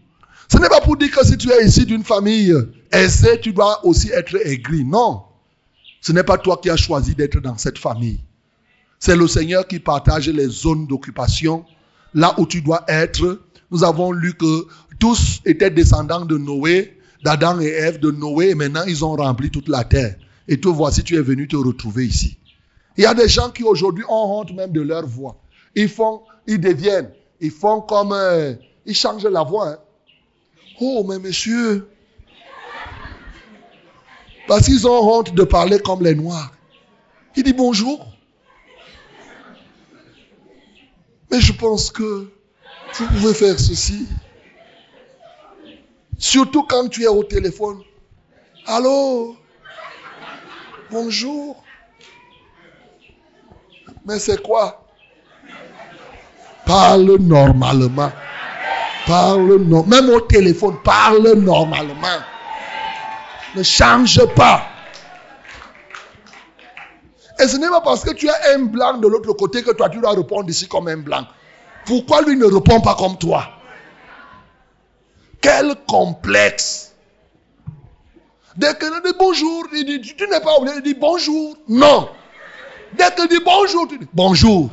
Ce 0.49 0.59
n'est 0.59 0.69
pas 0.69 0.81
pour 0.81 0.97
dire 0.97 1.11
que 1.11 1.25
si 1.25 1.37
tu 1.37 1.51
es 1.51 1.67
ici 1.67 1.87
d'une 1.87 2.05
famille 2.05 2.55
aisée, 2.93 3.41
tu 3.41 3.53
dois 3.53 3.85
aussi 3.85 4.11
être 4.11 4.37
aigri. 4.47 4.85
Non. 4.85 5.23
Ce 6.01 6.13
n'est 6.13 6.23
pas 6.23 6.39
toi 6.39 6.59
qui 6.63 6.71
as 6.71 6.77
choisi 6.77 7.15
d'être 7.15 7.41
dans 7.41 7.57
cette 7.57 7.79
famille. 7.79 8.21
C'est 8.99 9.17
le 9.17 9.27
Seigneur 9.27 9.67
qui 9.67 9.81
partage 9.81 10.29
les 10.29 10.49
zones 10.49 10.87
d'occupation. 10.87 11.65
Là 12.15 12.35
où 12.39 12.47
tu 12.47 12.63
dois 12.63 12.85
être. 12.89 13.41
Nous 13.71 13.83
avons 13.83 14.13
lu 14.13 14.35
que 14.35 14.67
tous 14.99 15.41
étaient 15.45 15.71
descendants 15.71 16.25
de 16.25 16.39
Noé, 16.39 16.99
d'Adam 17.25 17.59
et 17.61 17.69
Ève, 17.69 17.99
de 17.99 18.11
Noé, 18.11 18.51
et 18.51 18.55
maintenant 18.55 18.85
ils 18.87 19.05
ont 19.05 19.17
rempli 19.17 19.51
toute 19.51 19.69
la 19.69 19.85
terre. 19.85 20.17
Et 20.47 20.61
toi, 20.61 20.73
voici, 20.73 21.03
tu 21.03 21.17
es 21.17 21.23
venu 21.23 21.49
te 21.49 21.57
retrouver 21.57 22.07
ici. 22.07 22.39
Il 22.97 23.03
y 23.03 23.07
a 23.07 23.15
des 23.15 23.29
gens 23.29 23.51
qui 23.51 23.65
aujourd'hui 23.65 24.05
ont 24.09 24.41
honte 24.41 24.53
même 24.55 24.73
de 24.73 24.81
leur 24.81 25.07
voix. 25.07 25.41
Ils 25.75 25.89
font, 25.89 26.23
ils 26.47 26.61
deviennent, 26.61 27.11
ils 27.41 27.51
font 27.51 27.81
comme, 27.81 28.13
euh, 28.13 28.55
ils 28.87 28.95
changent 28.95 29.27
la 29.27 29.43
voix. 29.43 29.69
Hein. 29.71 29.79
Oh, 30.81 31.05
mais 31.09 31.19
monsieur. 31.19 31.89
Parce 34.47 34.67
qu'ils 34.67 34.87
ont 34.87 35.19
honte 35.19 35.35
de 35.35 35.45
parler 35.45 35.79
comme 35.79 36.03
les 36.03 36.15
Noirs. 36.15 36.53
Il 37.37 37.43
dit 37.43 37.53
bonjour. 37.53 38.07
Mais 41.31 41.41
je 41.41 41.53
pense 41.53 41.91
que 41.91 42.31
vous 42.95 43.07
pouvez 43.07 43.35
faire 43.35 43.59
ceci. 43.59 44.07
Surtout 46.19 46.63
quand 46.65 46.89
tu 46.89 47.03
es 47.03 47.09
au 47.09 47.25
téléphone. 47.25 47.83
Allô? 48.67 49.37
Bonjour. 50.91 51.63
Mais 54.07 54.19
c'est 54.19 54.41
quoi? 54.43 54.87
Parle 56.67 57.17
normalement. 57.19 58.13
Parle 59.07 59.57
non. 59.57 59.85
Même 59.85 60.09
au 60.11 60.21
téléphone, 60.21 60.77
parle 60.83 61.35
normalement. 61.35 62.21
Ne 63.55 63.63
change 63.63 64.25
pas. 64.35 64.67
Et 67.39 67.49
ce 67.49 67.57
n'est 67.57 67.69
pas 67.69 67.81
parce 67.81 68.05
que 68.05 68.13
tu 68.13 68.29
as 68.29 68.55
un 68.55 68.61
blanc 68.61 68.95
de 68.99 69.09
l'autre 69.09 69.33
côté 69.33 69.63
que 69.63 69.73
toi 69.73 69.89
tu 69.89 69.99
dois 69.99 70.13
répondre 70.13 70.49
ici 70.49 70.69
comme 70.69 70.89
un 70.89 70.97
blanc. 70.97 71.27
Pourquoi 71.85 72.23
lui 72.23 72.37
ne 72.37 72.47
répond 72.47 72.81
pas 72.81 72.95
comme 72.95 73.19
toi? 73.19 73.45
Quel 75.41 75.75
complexe. 75.87 76.93
Dès 78.57 78.79
qu'il 78.79 78.89
dit 79.05 79.13
bonjour, 79.19 79.65
il 79.73 79.85
dit, 79.85 80.15
tu 80.17 80.27
n'es 80.29 80.41
pas 80.41 80.55
obligé 80.59 80.77
de 80.77 80.81
dire 80.81 80.97
bonjour. 80.99 81.57
Non. 81.69 82.09
Dès 82.97 83.13
qu'il 83.15 83.29
dit 83.29 83.43
bonjour, 83.45 83.89
tu 83.89 83.99
dis 83.99 84.09
bonjour. 84.13 84.71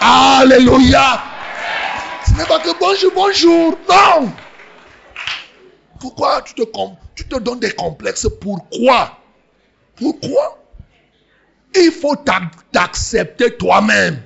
Alléluia. 0.00 1.22
Ce 2.30 2.36
n'est 2.36 2.46
pas 2.46 2.60
que 2.60 2.78
bonjour, 2.78 3.12
bonjour. 3.12 3.78
Non. 3.88 4.32
Pourquoi 5.98 6.42
tu 6.42 6.54
te, 6.54 6.62
tu 7.14 7.26
te 7.26 7.36
donnes 7.36 7.58
des 7.58 7.72
complexes? 7.72 8.28
Pourquoi? 8.40 9.18
Pourquoi? 9.96 10.58
Il 11.74 11.90
faut 11.90 12.16
t'accepter 12.72 13.56
toi-même. 13.56 14.22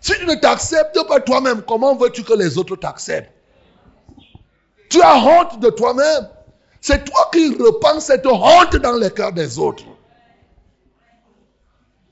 Si 0.00 0.12
tu 0.14 0.26
ne 0.26 0.34
t'acceptes 0.34 0.98
pas 1.08 1.20
toi-même, 1.20 1.62
comment 1.62 1.96
veux-tu 1.96 2.22
que 2.22 2.34
les 2.34 2.56
autres 2.56 2.76
t'acceptent? 2.76 3.32
Tu 4.88 5.02
as 5.02 5.16
honte 5.16 5.58
de 5.60 5.70
toi-même. 5.70 6.28
C'est 6.80 7.04
toi 7.04 7.30
qui 7.32 7.54
repenses 7.56 8.06
cette 8.06 8.26
honte 8.26 8.76
dans 8.76 8.96
les 8.96 9.10
cœurs 9.10 9.32
des 9.32 9.58
autres. 9.58 9.84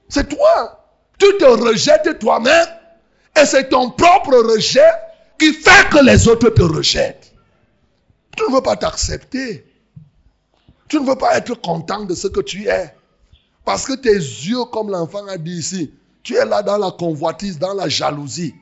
C'est 0.08 0.28
toi. 0.28 0.84
Tu 1.18 1.26
te 1.38 1.44
rejettes 1.44 2.18
toi-même 2.18 2.66
et 3.36 3.44
c'est 3.44 3.68
ton 3.68 3.90
propre 3.90 4.36
rejet 4.54 4.90
qui 5.38 5.52
fait 5.52 5.88
que 5.90 6.04
les 6.04 6.28
autres 6.28 6.50
te 6.50 6.62
rejettent. 6.62 7.32
Tu 8.36 8.44
ne 8.48 8.54
veux 8.54 8.62
pas 8.62 8.76
t'accepter. 8.76 9.64
Tu 10.88 11.00
ne 11.00 11.06
veux 11.06 11.16
pas 11.16 11.36
être 11.36 11.54
content 11.60 12.04
de 12.04 12.14
ce 12.14 12.28
que 12.28 12.40
tu 12.40 12.68
es. 12.68 12.94
Parce 13.64 13.86
que 13.86 13.94
tes 13.94 14.14
yeux, 14.14 14.64
comme 14.72 14.90
l'enfant 14.90 15.26
a 15.26 15.38
dit 15.38 15.52
ici, 15.52 15.92
tu 16.22 16.34
es 16.34 16.44
là 16.44 16.62
dans 16.62 16.78
la 16.78 16.90
convoitise, 16.90 17.58
dans 17.58 17.74
la 17.74 17.88
jalousie. 17.88 18.54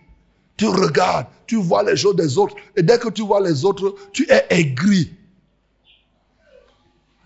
Tu 0.57 0.67
regardes, 0.67 1.27
tu 1.47 1.57
vois 1.57 1.83
les 1.83 1.97
choses 1.97 2.17
des 2.17 2.37
autres. 2.37 2.55
Et 2.77 2.83
dès 2.83 2.99
que 2.99 3.09
tu 3.09 3.23
vois 3.23 3.41
les 3.41 3.65
autres, 3.65 3.95
tu 4.13 4.31
es 4.31 4.47
aigri. 4.51 5.13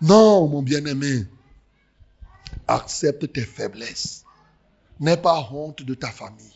Non, 0.01 0.47
mon 0.47 0.61
bien-aimé. 0.61 1.25
Accepte 2.67 3.31
tes 3.33 3.41
faiblesses. 3.41 4.23
N'aie 4.99 5.17
pas 5.17 5.49
honte 5.51 5.81
de 5.83 5.93
ta 5.95 6.11
famille. 6.11 6.52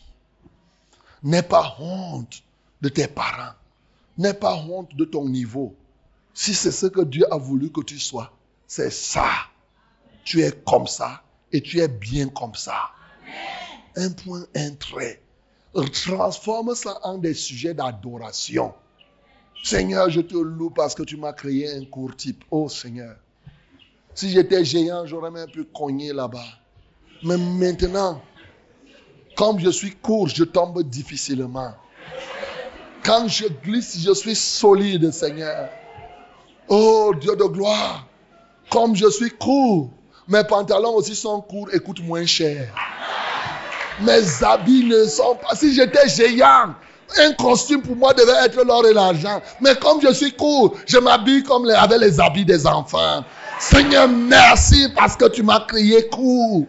N'aie 1.23 1.43
pas 1.43 1.75
honte 1.79 2.43
de 2.81 2.89
tes 2.89 3.07
parents. 3.07 3.53
N'aie 4.17 4.33
pas 4.33 4.55
honte 4.55 4.95
de 4.95 5.05
ton 5.05 5.27
niveau. 5.27 5.75
Si 6.33 6.53
c'est 6.53 6.71
ce 6.71 6.85
que 6.85 7.01
Dieu 7.01 7.25
a 7.31 7.37
voulu 7.37 7.71
que 7.71 7.81
tu 7.81 7.99
sois, 7.99 8.31
c'est 8.67 8.91
ça. 8.91 9.29
Tu 10.23 10.41
es 10.43 10.51
comme 10.51 10.87
ça 10.87 11.23
et 11.51 11.61
tu 11.61 11.79
es 11.79 11.87
bien 11.87 12.27
comme 12.29 12.55
ça. 12.55 12.91
Un 13.95 14.11
point, 14.11 14.45
un 14.55 14.75
trait. 14.75 15.21
Transforme 16.05 16.75
ça 16.75 16.99
en 17.03 17.17
des 17.17 17.33
sujets 17.33 17.73
d'adoration. 17.73 18.73
Seigneur, 19.63 20.09
je 20.09 20.21
te 20.21 20.35
loue 20.35 20.69
parce 20.69 20.95
que 20.95 21.03
tu 21.03 21.17
m'as 21.17 21.33
créé 21.33 21.71
un 21.71 21.85
court 21.85 22.15
type. 22.15 22.43
Oh 22.51 22.69
Seigneur. 22.69 23.15
Si 24.13 24.29
j'étais 24.29 24.63
géant, 24.65 25.05
j'aurais 25.05 25.31
même 25.31 25.49
pu 25.49 25.65
cogner 25.65 26.13
là-bas. 26.13 26.45
Mais 27.23 27.37
maintenant, 27.37 28.21
comme 29.37 29.59
je 29.59 29.69
suis 29.69 29.91
court, 29.91 30.27
je 30.27 30.43
tombe 30.43 30.81
difficilement. 30.83 31.71
Quand 33.03 33.27
je 33.27 33.45
glisse, 33.63 33.97
je 34.03 34.11
suis 34.13 34.35
solide, 34.35 35.11
Seigneur. 35.11 35.69
Oh 36.67 37.13
Dieu 37.21 37.35
de 37.35 37.43
gloire. 37.43 38.05
Comme 38.69 38.95
je 38.95 39.09
suis 39.09 39.29
court, 39.29 39.91
mes 40.27 40.43
pantalons 40.43 40.95
aussi 40.95 41.15
sont 41.15 41.39
courts 41.39 41.69
et 41.71 41.79
coûtent 41.79 42.03
moins 42.03 42.25
cher. 42.25 42.73
Mes 44.01 44.43
habits 44.43 44.85
ne 44.85 45.05
sont 45.05 45.35
pas. 45.35 45.55
Si 45.55 45.73
j'étais 45.73 46.09
géant, 46.09 46.73
un 47.17 47.33
costume 47.33 47.81
pour 47.81 47.95
moi 47.95 48.13
devait 48.13 48.43
être 48.45 48.61
l'or 48.65 48.85
et 48.87 48.93
l'argent. 48.93 49.41
Mais 49.61 49.75
comme 49.75 50.01
je 50.01 50.11
suis 50.13 50.33
court, 50.33 50.75
je 50.87 50.97
m'habille 50.97 51.43
comme 51.43 51.69
avec 51.69 51.99
les 51.99 52.19
habits 52.19 52.43
des 52.43 52.65
enfants. 52.65 53.23
Seigneur, 53.59 54.07
merci 54.09 54.89
parce 54.95 55.15
que 55.15 55.29
tu 55.29 55.43
m'as 55.43 55.61
créé 55.61 56.09
court. 56.09 56.65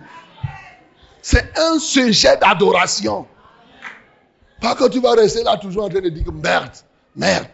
C'est 1.23 1.59
un 1.59 1.79
sujet 1.79 2.37
d'adoration. 2.37 3.27
Pas 4.61 4.75
que 4.75 4.89
tu 4.89 5.01
vas 5.01 5.13
rester 5.13 5.43
là 5.43 5.57
toujours 5.57 5.85
en 5.85 5.89
train 5.89 6.01
de 6.01 6.09
dire 6.09 6.33
merde, 6.33 6.73
merde. 7.15 7.47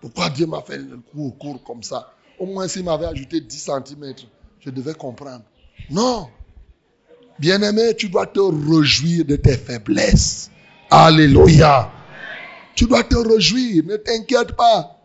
Pourquoi 0.00 0.30
Dieu 0.30 0.46
m'a 0.46 0.62
fait 0.62 0.78
le 0.78 0.98
court 1.32 1.62
comme 1.64 1.82
ça? 1.82 2.12
Au 2.38 2.46
moins 2.46 2.68
s'il 2.68 2.84
m'avait 2.84 3.06
ajouté 3.06 3.40
10 3.40 3.58
cm, 3.58 4.14
je 4.60 4.70
devais 4.70 4.94
comprendre. 4.94 5.42
Non. 5.90 6.28
Bien-aimé, 7.38 7.94
tu 7.96 8.08
dois 8.08 8.26
te 8.26 8.40
réjouir 8.40 9.24
de 9.24 9.36
tes 9.36 9.56
faiblesses. 9.56 10.50
Alléluia. 10.90 11.90
Tu 12.74 12.86
dois 12.86 13.02
te 13.02 13.16
réjouir, 13.16 13.84
ne 13.84 13.96
t'inquiète 13.96 14.52
pas. 14.52 14.96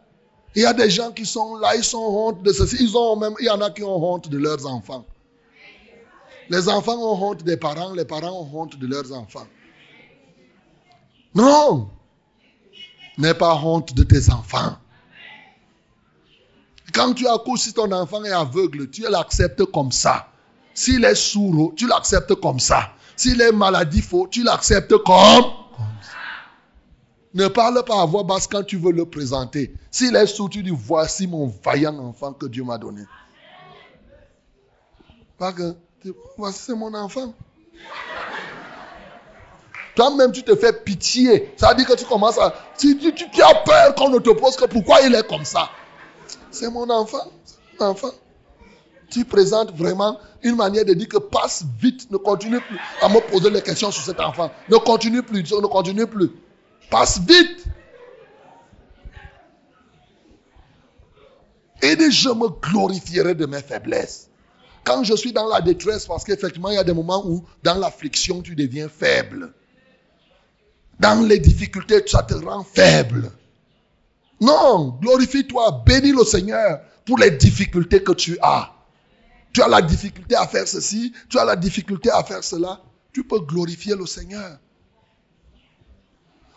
Il 0.55 0.61
y 0.61 0.65
a 0.65 0.73
des 0.73 0.89
gens 0.89 1.11
qui 1.11 1.25
sont 1.25 1.57
là, 1.57 1.75
ils 1.75 1.83
sont 1.83 1.97
honte 1.97 2.41
de 2.43 2.53
ceci. 2.53 2.77
Ils 2.79 2.95
ont 2.95 3.17
même, 3.17 3.33
il 3.39 3.45
y 3.45 3.49
en 3.49 3.59
a 3.59 3.69
qui 3.69 3.83
ont 3.83 4.13
honte 4.13 4.29
de 4.29 4.37
leurs 4.37 4.65
enfants. 4.65 5.05
Les 6.49 6.69
enfants 6.69 6.97
ont 6.97 7.29
honte 7.29 7.43
des 7.43 7.57
parents, 7.57 7.93
les 7.93 8.05
parents 8.05 8.41
ont 8.41 8.61
honte 8.61 8.77
de 8.77 8.87
leurs 8.87 9.11
enfants. 9.13 9.47
Non. 11.33 11.89
N'aie 13.17 13.33
pas 13.33 13.55
honte 13.55 13.93
de 13.93 14.03
tes 14.03 14.31
enfants. 14.31 14.77
Quand 16.93 17.13
tu 17.13 17.27
accouches, 17.27 17.61
si 17.61 17.73
ton 17.73 17.91
enfant 17.91 18.23
est 18.23 18.31
aveugle, 18.31 18.89
tu 18.89 19.01
l'acceptes 19.01 19.65
comme 19.65 19.91
ça. 19.91 20.29
S'il 20.73 21.03
est 21.03 21.15
sourd, 21.15 21.73
tu 21.75 21.87
l'acceptes 21.87 22.35
comme 22.35 22.59
ça. 22.59 22.91
S'il 23.15 23.41
est 23.41 23.51
maladif, 23.51 24.13
tu 24.29 24.43
l'acceptes 24.43 24.95
comme, 24.97 25.43
ça. 26.01 26.17
Ne 27.33 27.47
parle 27.47 27.83
pas 27.83 28.01
à 28.01 28.05
voix 28.05 28.23
basse 28.23 28.47
quand 28.47 28.63
tu 28.63 28.77
veux 28.77 28.91
le 28.91 29.05
présenter. 29.05 29.73
S'il 29.91 30.15
est 30.15 30.27
sourd, 30.27 30.49
tu 30.49 30.63
dis 30.63 30.71
voici 30.73 31.27
mon 31.27 31.47
vaillant 31.47 31.97
enfant 31.99 32.33
que 32.33 32.45
Dieu 32.45 32.63
m'a 32.63 32.77
donné. 32.77 33.03
Pas 35.37 35.51
que, 35.51 35.75
voici 36.37 36.59
c'est 36.59 36.75
mon 36.75 36.93
enfant. 36.93 37.33
Toi-même, 39.95 40.31
tu 40.33 40.43
te 40.43 40.55
fais 40.55 40.73
pitié. 40.73 41.53
Ça 41.55 41.69
veut 41.69 41.75
dire 41.75 41.87
que 41.87 41.93
tu 41.95 42.05
commences 42.05 42.37
à. 42.37 42.53
Tu, 42.77 42.97
tu 42.97 43.41
as 43.41 43.55
peur 43.55 43.95
qu'on 43.95 44.09
ne 44.09 44.19
te 44.19 44.29
pose 44.31 44.57
que 44.57 44.65
pourquoi 44.65 45.01
il 45.01 45.15
est 45.15 45.27
comme 45.27 45.45
ça. 45.45 45.69
C'est 46.51 46.69
mon 46.69 46.89
enfant. 46.89 47.31
enfant. 47.79 48.11
Tu 49.09 49.23
présentes 49.23 49.73
vraiment 49.75 50.19
une 50.43 50.55
manière 50.55 50.83
de 50.83 50.93
dire 50.93 51.07
que 51.07 51.17
passe 51.17 51.63
vite, 51.79 52.11
ne 52.11 52.17
continue 52.17 52.59
plus 52.59 52.77
à 53.01 53.07
me 53.07 53.19
poser 53.21 53.49
les 53.49 53.61
questions 53.61 53.91
sur 53.91 54.03
cet 54.03 54.19
enfant. 54.19 54.51
Ne 54.69 54.77
continue 54.77 55.23
plus, 55.23 55.39
ne 55.39 55.67
continue 55.67 56.07
plus. 56.07 56.31
Passe 56.89 57.19
vite. 57.19 57.63
Et 61.81 62.11
je 62.11 62.29
me 62.29 62.49
glorifierai 62.49 63.35
de 63.35 63.45
mes 63.45 63.61
faiblesses. 63.61 64.29
Quand 64.85 65.03
je 65.03 65.15
suis 65.15 65.33
dans 65.33 65.47
la 65.47 65.61
détresse, 65.61 66.05
parce 66.05 66.23
qu'effectivement, 66.23 66.69
il 66.69 66.75
y 66.75 66.77
a 66.77 66.83
des 66.83 66.93
moments 66.93 67.25
où, 67.25 67.43
dans 67.63 67.75
l'affliction, 67.75 68.41
tu 68.41 68.55
deviens 68.55 68.87
faible. 68.87 69.51
Dans 70.99 71.25
les 71.27 71.39
difficultés, 71.39 72.03
ça 72.05 72.21
te 72.21 72.35
rend 72.35 72.63
faible. 72.63 73.31
Non, 74.39 74.97
glorifie-toi, 75.01 75.83
bénis 75.85 76.11
le 76.11 76.23
Seigneur 76.23 76.81
pour 77.03 77.17
les 77.17 77.31
difficultés 77.31 78.03
que 78.03 78.11
tu 78.11 78.37
as. 78.41 78.71
Tu 79.51 79.61
as 79.61 79.67
la 79.67 79.81
difficulté 79.81 80.35
à 80.35 80.45
faire 80.45 80.67
ceci, 80.67 81.13
tu 81.29 81.39
as 81.39 81.45
la 81.45 81.55
difficulté 81.55 82.11
à 82.11 82.23
faire 82.23 82.43
cela. 82.43 82.81
Tu 83.11 83.23
peux 83.23 83.39
glorifier 83.39 83.95
le 83.95 84.05
Seigneur. 84.05 84.59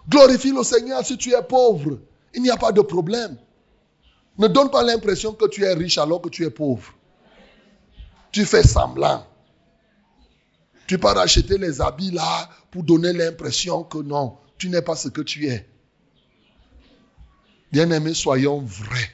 Glorifie 0.09 0.53
le 0.53 0.64
Seigneur 0.64 1.05
si 1.05 1.16
tu 1.16 1.33
es 1.33 1.43
pauvre. 1.43 1.99
Il 2.35 2.43
n'y 2.43 2.51
a 2.51 2.57
pas 2.57 2.72
de 2.72 2.81
problème. 2.83 3.39
Ne 4.37 4.49
donne 4.49 4.70
pas 4.70 4.83
l'impression 4.83 5.33
que 5.33 5.47
tu 5.49 5.64
es 5.64 5.72
riche 5.72 5.99
alors 5.99 6.20
que 6.20 6.29
tu 6.29 6.45
es 6.45 6.51
pauvre. 6.51 6.93
Tu 8.33 8.45
fais 8.45 8.62
semblant. 8.62 9.26
Tu 10.87 10.99
peux 10.99 11.09
racheter 11.09 11.59
les 11.59 11.81
habits 11.81 12.11
là 12.11 12.49
pour 12.70 12.83
donner 12.83 13.12
l'impression 13.12 13.85
que 13.85 13.99
non, 13.99 14.39
tu 14.57 14.68
n'es 14.68 14.83
pas 14.83 14.97
ce 14.97 15.09
que 15.09 15.20
tu 15.20 15.47
es. 15.47 15.68
Bien-aimés, 17.72 18.14
soyons 18.14 18.61
vrais. 18.61 19.11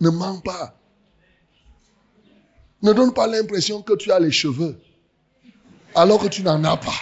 Ne 0.00 0.10
mens 0.10 0.40
pas. 0.42 0.74
Ne 2.82 2.92
donne 2.92 3.12
pas 3.12 3.26
l'impression 3.26 3.82
que 3.82 3.94
tu 3.94 4.12
as 4.12 4.20
les 4.20 4.30
cheveux 4.30 4.78
alors 5.94 6.20
que 6.20 6.28
tu 6.28 6.42
n'en 6.42 6.62
as 6.64 6.76
pas. 6.76 6.92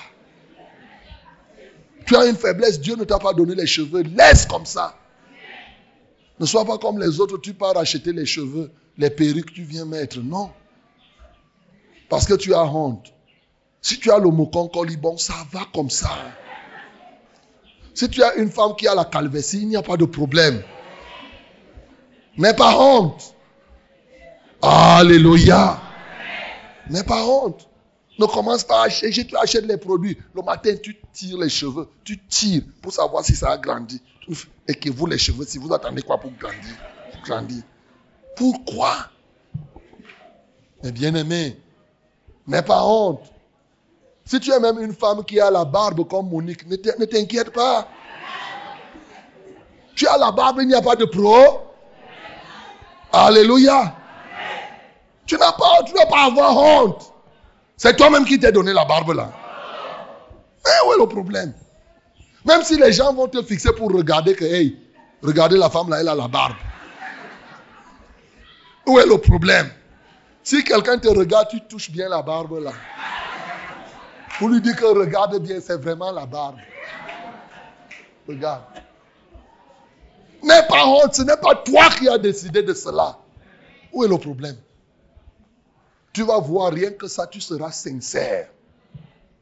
Tu 2.06 2.16
as 2.16 2.26
une 2.26 2.36
faiblesse, 2.36 2.80
Dieu 2.80 2.94
ne 2.94 3.04
t'a 3.04 3.18
pas 3.18 3.34
donné 3.34 3.54
les 3.54 3.66
cheveux. 3.66 4.02
Laisse 4.02 4.46
comme 4.46 4.64
ça. 4.64 4.96
Ne 6.38 6.46
sois 6.46 6.64
pas 6.64 6.78
comme 6.78 7.00
les 7.00 7.20
autres, 7.20 7.38
tu 7.38 7.52
pars 7.54 7.76
acheter 7.76 8.12
les 8.12 8.26
cheveux, 8.26 8.70
les 8.98 9.10
perruques 9.10 9.46
que 9.46 9.54
tu 9.54 9.62
viens 9.62 9.84
mettre. 9.84 10.18
Non. 10.20 10.50
Parce 12.08 12.26
que 12.26 12.34
tu 12.34 12.54
as 12.54 12.64
honte. 12.64 13.12
Si 13.80 13.98
tu 13.98 14.10
as 14.10 14.18
le 14.18 14.30
mocon 14.30 14.70
bon, 14.98 15.16
ça 15.16 15.34
va 15.52 15.60
comme 15.72 15.90
ça. 15.90 16.10
Si 17.94 18.08
tu 18.10 18.22
as 18.22 18.34
une 18.34 18.50
femme 18.50 18.74
qui 18.76 18.86
a 18.88 18.94
la 18.94 19.04
calvétie, 19.04 19.62
il 19.62 19.68
n'y 19.68 19.76
a 19.76 19.82
pas 19.82 19.96
de 19.96 20.04
problème. 20.04 20.62
Mais 22.36 22.54
pas 22.54 22.76
honte. 22.78 23.34
Alléluia. 24.60 25.80
Mais 26.90 27.02
pas 27.02 27.24
honte. 27.24 27.68
Ne 28.18 28.26
commence 28.26 28.64
pas 28.64 28.82
à 28.82 28.86
acheter, 28.86 29.10
tu 29.10 29.36
achètes 29.36 29.66
les 29.66 29.76
produits. 29.76 30.16
Le 30.34 30.42
matin, 30.42 30.74
tu 30.82 30.96
tires 31.12 31.38
les 31.38 31.48
cheveux. 31.48 31.88
Tu 32.02 32.18
tires 32.18 32.62
pour 32.80 32.92
savoir 32.92 33.24
si 33.24 33.34
ça 33.34 33.52
a 33.52 33.58
grandi. 33.58 34.00
Et 34.66 34.74
que 34.74 34.90
vous, 34.90 35.06
les 35.06 35.18
cheveux, 35.18 35.44
si 35.44 35.58
vous 35.58 35.72
attendez 35.72 36.02
quoi 36.02 36.18
pour 36.18 36.32
grandir? 36.32 36.76
Grandir. 37.24 37.62
Pourquoi? 38.36 38.94
Mais 40.82 40.92
bien 40.92 41.14
aimé, 41.14 41.58
n'aie 42.46 42.62
pas 42.62 42.84
honte. 42.84 43.22
Si 44.24 44.38
tu 44.38 44.52
es 44.52 44.60
même 44.60 44.78
une 44.78 44.92
femme 44.92 45.24
qui 45.24 45.40
a 45.40 45.50
la 45.50 45.64
barbe 45.64 46.06
comme 46.06 46.28
Monique, 46.28 46.68
ne 46.68 46.76
t'inquiète 46.76 47.50
pas. 47.50 47.88
Tu 49.94 50.06
as 50.06 50.18
la 50.18 50.30
barbe, 50.30 50.58
il 50.60 50.68
n'y 50.68 50.74
a 50.74 50.82
pas 50.82 50.94
de 50.94 51.06
pro. 51.06 51.62
Alléluia. 53.12 53.94
Tu 55.24 55.36
n'as 55.36 55.52
pas, 55.52 55.82
tu 55.86 55.94
n'as 55.94 56.06
pas 56.06 56.26
avoir 56.26 56.56
honte. 56.56 57.12
C'est 57.76 57.96
toi-même 57.96 58.24
qui 58.24 58.38
t'es 58.38 58.52
donné 58.52 58.72
la 58.72 58.84
barbe 58.84 59.12
là. 59.12 59.32
Eh, 60.66 60.86
où 60.86 60.92
est 60.92 60.98
le 60.98 61.06
problème 61.06 61.54
Même 62.44 62.62
si 62.62 62.76
les 62.76 62.92
gens 62.92 63.12
vont 63.12 63.28
te 63.28 63.42
fixer 63.42 63.72
pour 63.72 63.92
regarder 63.92 64.34
que, 64.34 64.44
hey, 64.44 64.76
regardez 65.22 65.56
la 65.56 65.70
femme 65.70 65.88
là, 65.88 66.00
elle 66.00 66.08
a 66.08 66.14
la 66.14 66.28
barbe. 66.28 66.56
Où 68.86 68.98
est 68.98 69.06
le 69.06 69.18
problème? 69.18 69.70
Si 70.42 70.62
quelqu'un 70.62 70.98
te 70.98 71.08
regarde, 71.08 71.48
tu 71.48 71.60
touches 71.60 71.90
bien 71.90 72.08
la 72.08 72.22
barbe 72.22 72.60
là. 72.62 72.72
Pour 74.38 74.48
lui 74.48 74.60
dire 74.60 74.76
que 74.76 74.84
regarde 74.84 75.38
bien, 75.40 75.60
c'est 75.60 75.80
vraiment 75.80 76.12
la 76.12 76.26
barbe. 76.26 76.58
Regarde. 78.28 78.62
N'aie 80.42 80.66
pas 80.68 80.86
honte, 80.86 81.14
ce 81.14 81.22
n'est 81.22 81.36
pas 81.36 81.54
toi 81.56 81.88
qui 81.98 82.08
as 82.08 82.18
décidé 82.18 82.62
de 82.62 82.74
cela. 82.74 83.18
Où 83.92 84.04
est 84.04 84.08
le 84.08 84.18
problème? 84.18 84.56
Tu 86.12 86.22
vas 86.22 86.38
voir 86.38 86.72
rien 86.72 86.92
que 86.92 87.08
ça, 87.08 87.26
tu 87.26 87.40
seras 87.40 87.72
sincère. 87.72 88.48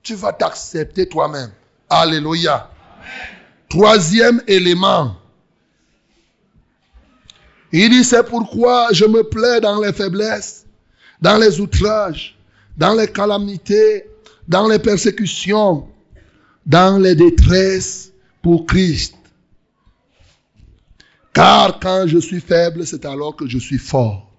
Tu 0.02 0.14
vas 0.14 0.32
t'accepter 0.32 1.08
toi-même. 1.08 1.52
Alléluia. 1.90 2.70
Troisième 3.68 4.42
élément. 4.46 5.16
Il 7.76 7.90
dit, 7.90 8.04
c'est 8.04 8.22
pourquoi 8.22 8.90
je 8.92 9.04
me 9.04 9.24
plais 9.24 9.60
dans 9.60 9.80
les 9.80 9.92
faiblesses, 9.92 10.64
dans 11.20 11.36
les 11.38 11.58
outrages, 11.58 12.38
dans 12.76 12.94
les 12.94 13.08
calamités, 13.08 14.04
dans 14.46 14.68
les 14.68 14.78
persécutions, 14.78 15.88
dans 16.64 16.98
les 16.98 17.16
détresses 17.16 18.12
pour 18.42 18.64
Christ. 18.64 19.16
Car 21.32 21.80
quand 21.80 22.04
je 22.06 22.18
suis 22.18 22.40
faible, 22.40 22.86
c'est 22.86 23.04
alors 23.04 23.34
que 23.34 23.48
je 23.48 23.58
suis 23.58 23.78
fort. 23.78 24.30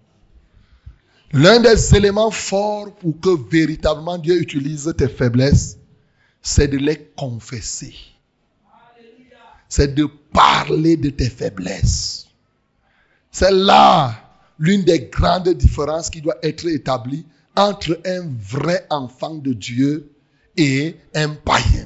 L'un 1.33 1.59
des 1.59 1.93
éléments 1.93 2.31
forts 2.31 2.95
pour 2.95 3.19
que 3.19 3.37
véritablement 3.51 4.17
Dieu 4.17 4.39
utilise 4.39 4.93
tes 4.97 5.09
faiblesses, 5.09 5.77
c'est 6.41 6.69
de 6.69 6.77
les 6.77 7.11
confesser. 7.17 7.95
C'est 9.67 9.93
de 9.93 10.05
parler 10.31 10.95
de 10.95 11.09
tes 11.09 11.29
faiblesses. 11.29 12.25
C'est 13.37 13.51
là 13.51 14.15
l'une 14.59 14.85
des 14.85 15.09
grandes 15.09 15.49
différences 15.49 16.09
qui 16.09 16.21
doit 16.21 16.37
être 16.41 16.65
établie 16.67 17.25
entre 17.57 17.99
un 18.05 18.33
vrai 18.39 18.87
enfant 18.89 19.35
de 19.35 19.51
Dieu 19.51 20.09
et 20.55 20.95
un 21.13 21.33
païen. 21.35 21.85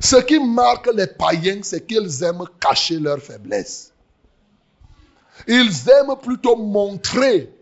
Ce 0.00 0.16
qui 0.16 0.40
marque 0.40 0.88
les 0.94 1.08
païens, 1.08 1.60
c'est 1.62 1.86
qu'ils 1.86 2.22
aiment 2.22 2.46
cacher 2.58 2.98
leurs 3.00 3.20
faiblesses. 3.20 3.92
Ils 5.46 5.90
aiment 5.90 6.16
plutôt 6.22 6.56
montrer 6.56 7.52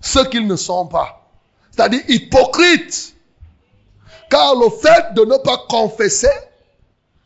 ce 0.00 0.18
qu'ils 0.26 0.48
ne 0.48 0.56
sont 0.56 0.88
pas. 0.88 1.24
C'est-à-dire 1.70 2.02
hypocrites. 2.08 3.14
Car 4.28 4.56
le 4.56 4.70
fait 4.70 5.14
de 5.14 5.24
ne 5.24 5.36
pas 5.36 5.66
confesser 5.68 6.36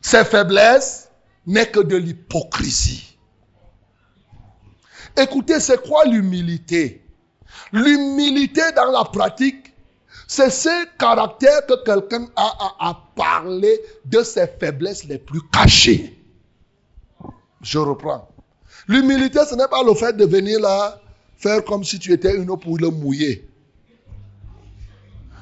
ses 0.01 0.23
faiblesses 0.23 1.09
n'est 1.47 1.71
que 1.71 1.79
de 1.79 1.97
l'hypocrisie. 1.97 3.12
Écoutez, 5.17 5.59
c'est 5.59 5.81
quoi 5.87 6.05
l'humilité? 6.05 7.01
L'humilité 7.71 8.61
dans 8.75 8.91
la 8.91 9.03
pratique, 9.03 9.73
c'est 10.27 10.49
ce 10.49 10.97
caractère 10.97 11.65
que 11.67 11.83
quelqu'un 11.83 12.27
a 12.35 12.75
à, 12.79 12.99
parler 13.15 13.79
de 14.05 14.23
ses 14.23 14.47
faiblesses 14.47 15.03
les 15.05 15.19
plus 15.19 15.41
cachées. 15.51 16.19
Je 17.61 17.77
reprends. 17.77 18.27
L'humilité, 18.87 19.39
ce 19.49 19.55
n'est 19.55 19.67
pas 19.67 19.83
le 19.83 19.93
fait 19.93 20.17
de 20.17 20.25
venir 20.25 20.59
là 20.59 20.99
faire 21.37 21.63
comme 21.65 21.83
si 21.83 21.99
tu 21.99 22.13
étais 22.13 22.35
une 22.35 22.49
eau 22.49 22.57
pour 22.57 22.77
le 22.77 22.89
mouiller. 22.89 23.47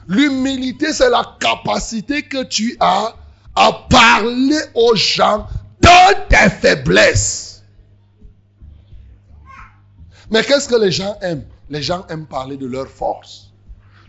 L'humilité, 0.07 0.91
c'est 0.93 1.09
la 1.09 1.37
capacité 1.39 2.23
que 2.23 2.43
tu 2.43 2.75
as 2.79 3.15
à 3.55 3.71
parler 3.89 4.59
aux 4.73 4.95
gens 4.95 5.47
de 5.79 6.27
tes 6.27 6.49
faiblesses. 6.49 7.50
Mais 10.31 10.43
qu'est-ce 10.43 10.67
que 10.67 10.75
les 10.75 10.91
gens 10.91 11.17
aiment? 11.21 11.45
Les 11.69 11.81
gens 11.81 12.05
aiment 12.07 12.25
parler 12.25 12.57
de 12.57 12.65
leur 12.65 12.87
force. 12.87 13.51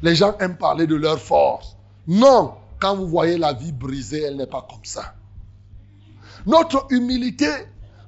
Les 0.02 0.14
gens 0.14 0.36
aiment 0.38 0.56
parler 0.56 0.86
de 0.86 0.94
leur 0.94 1.18
force. 1.18 1.76
Non, 2.06 2.54
quand 2.80 2.96
vous 2.96 3.06
voyez 3.06 3.36
la 3.36 3.52
vie 3.52 3.72
brisée, 3.72 4.22
elle 4.22 4.36
n'est 4.36 4.46
pas 4.46 4.66
comme 4.68 4.84
ça. 4.84 5.14
Notre 6.46 6.86
humilité 6.90 7.50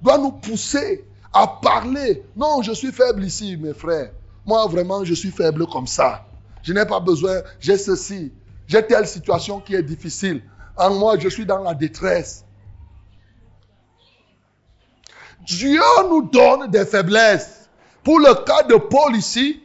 doit 0.03 0.19
nous 0.19 0.33
pousser 0.33 1.05
à 1.33 1.47
parler. 1.47 2.25
Non, 2.37 2.63
je 2.63 2.73
suis 2.73 2.93
faible 2.93 3.25
ici, 3.25 3.57
mes 3.57 3.75
frères. 3.75 4.11
Moi, 4.47 4.67
vraiment, 4.67 5.05
je 5.05 5.15
suis 5.15 5.31
faible 5.31 5.67
comme 5.67 5.87
ça. 5.87 6.27
Je 6.63 6.73
n'ai 6.73 6.87
pas 6.87 7.01
besoin, 7.01 7.43
j'ai 7.61 7.77
ceci. 7.77 8.33
J'ai 8.67 8.87
telle 8.87 9.07
situation 9.07 9.61
qui 9.61 9.75
est 9.75 9.83
difficile. 9.83 10.43
En 10.77 10.95
moi, 10.95 11.19
je 11.19 11.29
suis 11.29 11.47
dans 11.47 11.63
la 11.63 11.75
détresse. 11.75 12.45
Dieu 15.47 15.81
nous 16.09 16.23
donne 16.23 16.71
des 16.71 16.87
faiblesses. 16.87 17.64
Pour 18.05 18.21
le 18.21 18.35
cas 18.45 18.63
de 18.65 18.77
Paul 18.77 19.17
ici, 19.17 19.61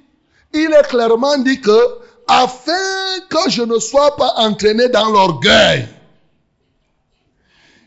il 0.54 0.74
est 0.74 0.88
clairement 0.88 1.38
dit 1.38 1.60
que 1.62 2.00
afin 2.28 3.20
que 3.30 3.50
je 3.50 3.64
ne 3.64 3.78
sois 3.80 4.16
pas 4.16 4.34
entraîné 4.38 4.88
dans 4.90 5.10
l'orgueil, 5.10 5.88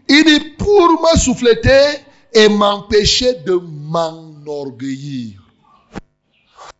il 0.08 0.24
dit 0.24 0.50
pour 0.58 0.90
me 0.90 1.18
souffleter 1.18 2.04
et 2.34 2.48
m'empêcher 2.48 3.34
de 3.34 3.54
m'enorgueillir. 3.54 5.40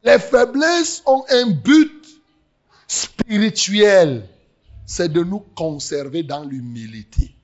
Les 0.04 0.18
faiblesses 0.18 1.02
ont 1.06 1.24
un 1.30 1.46
but 1.50 2.04
spirituel, 2.86 4.28
c'est 4.84 5.10
de 5.10 5.22
nous 5.22 5.44
conserver 5.54 6.22
dans 6.22 6.42
l'humilité. 6.42 7.34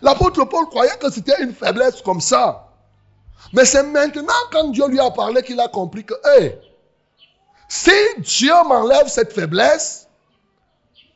L'apôtre 0.00 0.44
Paul 0.44 0.66
croyait 0.66 0.96
que 0.98 1.10
c'était 1.10 1.42
une 1.42 1.52
faiblesse 1.52 2.00
comme 2.02 2.20
ça. 2.20 2.65
Mais 3.52 3.64
c'est 3.64 3.82
maintenant 3.82 4.32
quand 4.50 4.68
Dieu 4.68 4.88
lui 4.88 5.00
a 5.00 5.10
parlé 5.10 5.42
qu'il 5.42 5.60
a 5.60 5.68
compris 5.68 6.04
que, 6.04 6.14
hé, 6.38 6.58
si 7.68 7.90
Dieu 8.18 8.54
m'enlève 8.66 9.08
cette 9.08 9.32
faiblesse, 9.32 10.08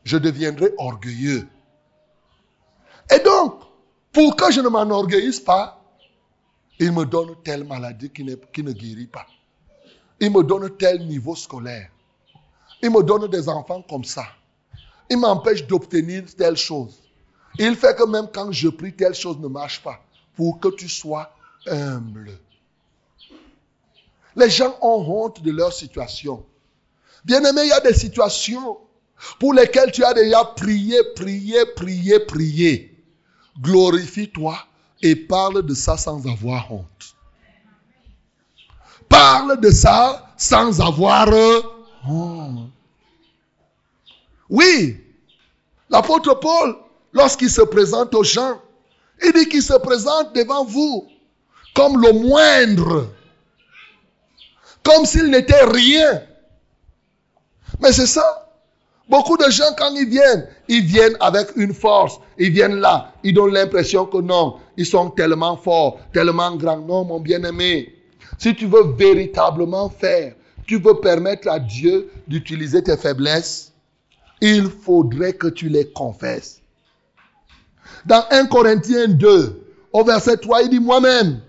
je 0.04 0.16
deviendrai 0.16 0.72
orgueilleux. 0.78 1.46
Et 3.12 3.18
donc, 3.20 3.60
pour 4.12 4.36
que 4.36 4.50
je 4.52 4.60
ne 4.60 4.68
m'enorgueillisse 4.68 5.40
pas, 5.40 5.80
il 6.78 6.92
me 6.92 7.04
donne 7.04 7.36
telle 7.44 7.64
maladie 7.64 8.10
qui 8.10 8.24
ne, 8.24 8.34
qui 8.34 8.62
ne 8.62 8.72
guérit 8.72 9.06
pas. 9.06 9.26
Il 10.18 10.30
me 10.30 10.42
donne 10.42 10.70
tel 10.76 11.06
niveau 11.06 11.34
scolaire. 11.34 11.90
Il 12.82 12.90
me 12.90 13.02
donne 13.02 13.28
des 13.28 13.48
enfants 13.48 13.82
comme 13.82 14.04
ça. 14.04 14.24
Il 15.10 15.18
m'empêche 15.18 15.66
d'obtenir 15.66 16.24
telle 16.36 16.56
chose. 16.56 16.98
Il 17.58 17.76
fait 17.76 17.96
que 17.96 18.04
même 18.04 18.28
quand 18.32 18.50
je 18.52 18.68
prie, 18.68 18.94
telle 18.94 19.14
chose 19.14 19.38
ne 19.38 19.48
marche 19.48 19.82
pas. 19.82 20.00
Pour 20.36 20.58
que 20.60 20.68
tu 20.68 20.88
sois 20.88 21.30
humble. 21.66 22.38
Les 24.36 24.50
gens 24.50 24.76
ont 24.80 25.04
honte 25.06 25.42
de 25.42 25.50
leur 25.50 25.72
situation. 25.72 26.44
Bien 27.24 27.42
aimé, 27.44 27.62
il 27.64 27.68
y 27.68 27.72
a 27.72 27.80
des 27.80 27.94
situations 27.94 28.78
pour 29.38 29.54
lesquelles 29.54 29.92
tu 29.92 30.04
as 30.04 30.14
déjà 30.14 30.44
prié, 30.44 30.98
prié, 31.14 31.66
prié, 31.76 32.20
prié. 32.20 33.04
Glorifie-toi 33.61 34.56
et 35.02 35.16
parle 35.16 35.62
de 35.62 35.74
ça 35.74 35.96
sans 35.96 36.26
avoir 36.26 36.72
honte. 36.72 37.14
Parle 39.08 39.61
de 39.61 39.70
ça 39.70 40.32
sans 40.36 40.80
avoir 40.80 41.28
honte. 42.06 42.70
Oui, 44.48 44.96
l'apôtre 45.88 46.34
Paul, 46.40 46.76
lorsqu'il 47.12 47.50
se 47.50 47.62
présente 47.62 48.14
aux 48.14 48.24
gens, 48.24 48.61
il 49.22 49.32
dit 49.32 49.48
qu'il 49.48 49.62
se 49.62 49.74
présente 49.74 50.34
devant 50.34 50.64
vous 50.64 51.08
comme 51.74 52.00
le 52.00 52.12
moindre, 52.12 53.08
comme 54.82 55.04
s'il 55.04 55.30
n'était 55.30 55.64
rien. 55.64 56.22
Mais 57.80 57.92
c'est 57.92 58.06
ça. 58.06 58.48
Beaucoup 59.08 59.36
de 59.36 59.50
gens, 59.50 59.72
quand 59.76 59.92
ils 59.94 60.08
viennent, 60.08 60.46
ils 60.68 60.84
viennent 60.84 61.16
avec 61.18 61.48
une 61.56 61.74
force. 61.74 62.20
Ils 62.38 62.52
viennent 62.52 62.76
là. 62.76 63.12
Ils 63.24 63.34
donnent 63.34 63.54
l'impression 63.54 64.06
que 64.06 64.18
non, 64.18 64.58
ils 64.76 64.86
sont 64.86 65.10
tellement 65.10 65.56
forts, 65.56 65.98
tellement 66.12 66.54
grands. 66.56 66.78
Non, 66.78 67.04
mon 67.04 67.18
bien-aimé. 67.18 67.92
Si 68.38 68.54
tu 68.54 68.66
veux 68.66 68.94
véritablement 68.96 69.90
faire, 69.90 70.34
tu 70.66 70.78
veux 70.78 71.00
permettre 71.00 71.48
à 71.48 71.58
Dieu 71.58 72.10
d'utiliser 72.28 72.82
tes 72.82 72.96
faiblesses, 72.96 73.72
il 74.40 74.70
faudrait 74.70 75.32
que 75.32 75.48
tu 75.48 75.68
les 75.68 75.90
confesses. 75.90 76.60
Dans 78.06 78.24
1 78.30 78.46
Corinthiens 78.46 79.08
2, 79.08 79.60
au 79.92 80.04
verset 80.04 80.36
3, 80.36 80.62
il 80.62 80.70
dit, 80.70 80.80
moi-même, 80.80 81.40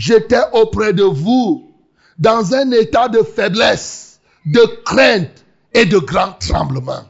j'étais 0.00 0.40
auprès 0.54 0.94
de 0.94 1.02
vous 1.02 1.74
dans 2.18 2.54
un 2.54 2.70
état 2.70 3.08
de 3.08 3.22
faiblesse, 3.22 4.18
de 4.46 4.64
crainte 4.82 5.44
et 5.74 5.84
de 5.84 5.98
grands 5.98 6.32
tremblements. 6.32 7.04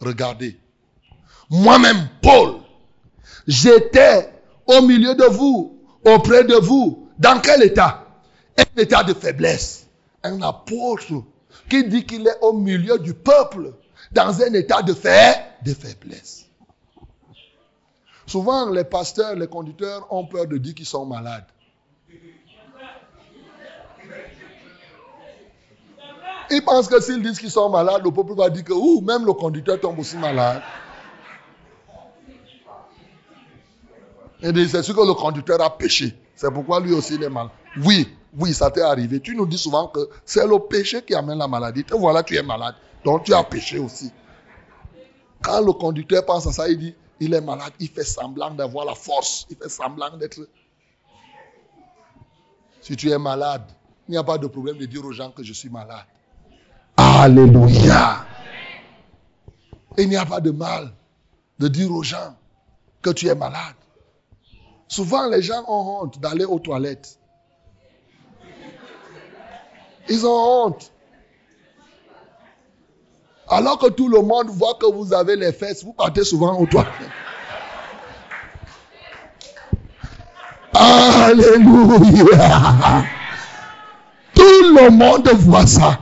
Regardez. 0.00 0.58
Moi-même, 1.50 2.08
Paul, 2.22 2.60
j'étais 3.46 4.32
au 4.66 4.80
milieu 4.82 5.14
de 5.14 5.24
vous, 5.24 5.78
auprès 6.04 6.44
de 6.44 6.54
vous. 6.54 7.10
Dans 7.18 7.40
quel 7.40 7.62
état? 7.62 8.06
Un 8.56 8.80
état 8.80 9.04
de 9.04 9.12
faiblesse. 9.12 9.86
Un 10.22 10.40
apôtre 10.40 11.24
qui 11.68 11.84
dit 11.88 12.06
qu'il 12.06 12.26
est 12.26 12.38
au 12.40 12.54
milieu 12.54 12.98
du 12.98 13.12
peuple, 13.12 13.74
dans 14.12 14.40
un 14.40 14.54
état 14.54 14.80
de, 14.80 14.94
de 14.94 15.74
faiblesse. 15.74 16.46
Souvent, 18.26 18.70
les 18.70 18.84
pasteurs, 18.84 19.34
les 19.34 19.46
conducteurs 19.46 20.06
ont 20.10 20.24
peur 20.24 20.46
de 20.46 20.56
dire 20.56 20.74
qu'ils 20.74 20.86
sont 20.86 21.04
malades. 21.04 21.46
Ils 26.50 26.62
pensent 26.62 26.88
que 26.88 27.00
s'ils 27.00 27.22
disent 27.22 27.38
qu'ils 27.38 27.50
sont 27.50 27.68
malades, 27.68 28.02
le 28.04 28.10
peuple 28.10 28.34
va 28.34 28.48
dire 28.48 28.64
que 28.64 29.04
même 29.04 29.26
le 29.26 29.32
conducteur 29.32 29.78
tombe 29.80 29.98
aussi 29.98 30.16
malade. 30.16 30.62
C'est 34.40 34.82
sûr 34.82 34.94
que 34.94 35.06
le 35.06 35.14
conducteur 35.14 35.60
a 35.60 35.76
péché. 35.76 36.16
C'est 36.34 36.50
pourquoi 36.50 36.80
lui 36.80 36.92
aussi 36.92 37.14
il 37.16 37.22
est 37.22 37.28
malade. 37.28 37.50
Oui, 37.84 38.08
oui, 38.38 38.54
ça 38.54 38.70
t'est 38.70 38.82
arrivé. 38.82 39.20
Tu 39.20 39.34
nous 39.34 39.46
dis 39.46 39.58
souvent 39.58 39.88
que 39.88 40.08
c'est 40.24 40.46
le 40.46 40.58
péché 40.58 41.02
qui 41.02 41.14
amène 41.14 41.38
la 41.38 41.48
maladie. 41.48 41.84
Te 41.84 41.94
voilà, 41.94 42.22
tu 42.22 42.36
es 42.36 42.42
malade. 42.42 42.74
Donc 43.04 43.24
tu 43.24 43.34
as 43.34 43.42
péché 43.42 43.78
aussi. 43.78 44.12
Quand 45.42 45.60
le 45.60 45.72
conducteur 45.72 46.24
pense 46.24 46.46
à 46.46 46.52
ça, 46.52 46.68
il 46.68 46.78
dit, 46.78 46.94
il 47.20 47.34
est 47.34 47.40
malade, 47.40 47.72
il 47.80 47.88
fait 47.88 48.04
semblant 48.04 48.50
d'avoir 48.52 48.84
la 48.84 48.94
force. 48.94 49.46
Il 49.50 49.56
fait 49.56 49.68
semblant 49.68 50.16
d'être... 50.16 50.48
Si 52.80 52.96
tu 52.96 53.10
es 53.10 53.18
malade, 53.18 53.64
il 54.08 54.12
n'y 54.12 54.16
a 54.16 54.24
pas 54.24 54.38
de 54.38 54.46
problème 54.46 54.78
de 54.78 54.86
dire 54.86 55.04
aux 55.04 55.12
gens 55.12 55.30
que 55.30 55.42
je 55.42 55.52
suis 55.52 55.68
malade. 55.68 56.06
Alléluia. 56.98 58.26
Il 59.96 60.08
n'y 60.08 60.16
a 60.16 60.26
pas 60.26 60.40
de 60.40 60.50
mal 60.50 60.92
de 61.60 61.68
dire 61.68 61.92
aux 61.92 62.02
gens 62.02 62.34
que 63.02 63.10
tu 63.10 63.28
es 63.28 63.36
malade. 63.36 63.76
Souvent, 64.88 65.28
les 65.28 65.40
gens 65.40 65.62
ont 65.68 66.02
honte 66.02 66.18
d'aller 66.18 66.44
aux 66.44 66.58
toilettes. 66.58 67.20
Ils 70.08 70.26
ont 70.26 70.64
honte. 70.66 70.90
Alors 73.48 73.78
que 73.78 73.90
tout 73.90 74.08
le 74.08 74.20
monde 74.20 74.48
voit 74.48 74.74
que 74.74 74.86
vous 74.86 75.14
avez 75.14 75.36
les 75.36 75.52
fesses, 75.52 75.84
vous 75.84 75.92
partez 75.92 76.24
souvent 76.24 76.58
aux 76.58 76.66
toilettes. 76.66 76.90
Alléluia. 80.74 81.44
Tout 84.34 84.74
le 84.74 84.90
monde 84.90 85.28
voit 85.28 85.66
ça. 85.66 86.00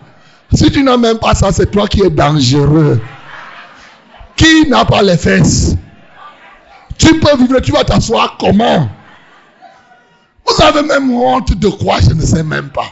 Si 0.54 0.70
tu 0.70 0.82
n'as 0.82 0.96
même 0.96 1.18
pas 1.18 1.34
ça, 1.34 1.52
c'est 1.52 1.70
toi 1.70 1.86
qui 1.88 2.02
es 2.02 2.10
dangereux. 2.10 3.00
Qui 4.36 4.68
n'a 4.68 4.84
pas 4.84 5.02
les 5.02 5.16
fesses? 5.16 5.76
Tu 6.98 7.18
peux 7.18 7.36
vivre, 7.36 7.60
tu 7.60 7.72
vas 7.72 7.84
t'asseoir 7.84 8.36
comment? 8.38 8.88
Vous 10.46 10.62
avez 10.62 10.82
même 10.82 11.10
honte 11.10 11.54
de 11.54 11.68
quoi? 11.68 12.00
Je 12.00 12.14
ne 12.14 12.22
sais 12.22 12.42
même 12.42 12.70
pas. 12.70 12.90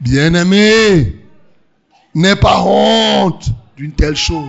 Bien-aimé, 0.00 1.14
n'aie 2.14 2.36
pas 2.36 2.60
honte 2.62 3.50
d'une 3.76 3.92
telle 3.92 4.16
chose. 4.16 4.48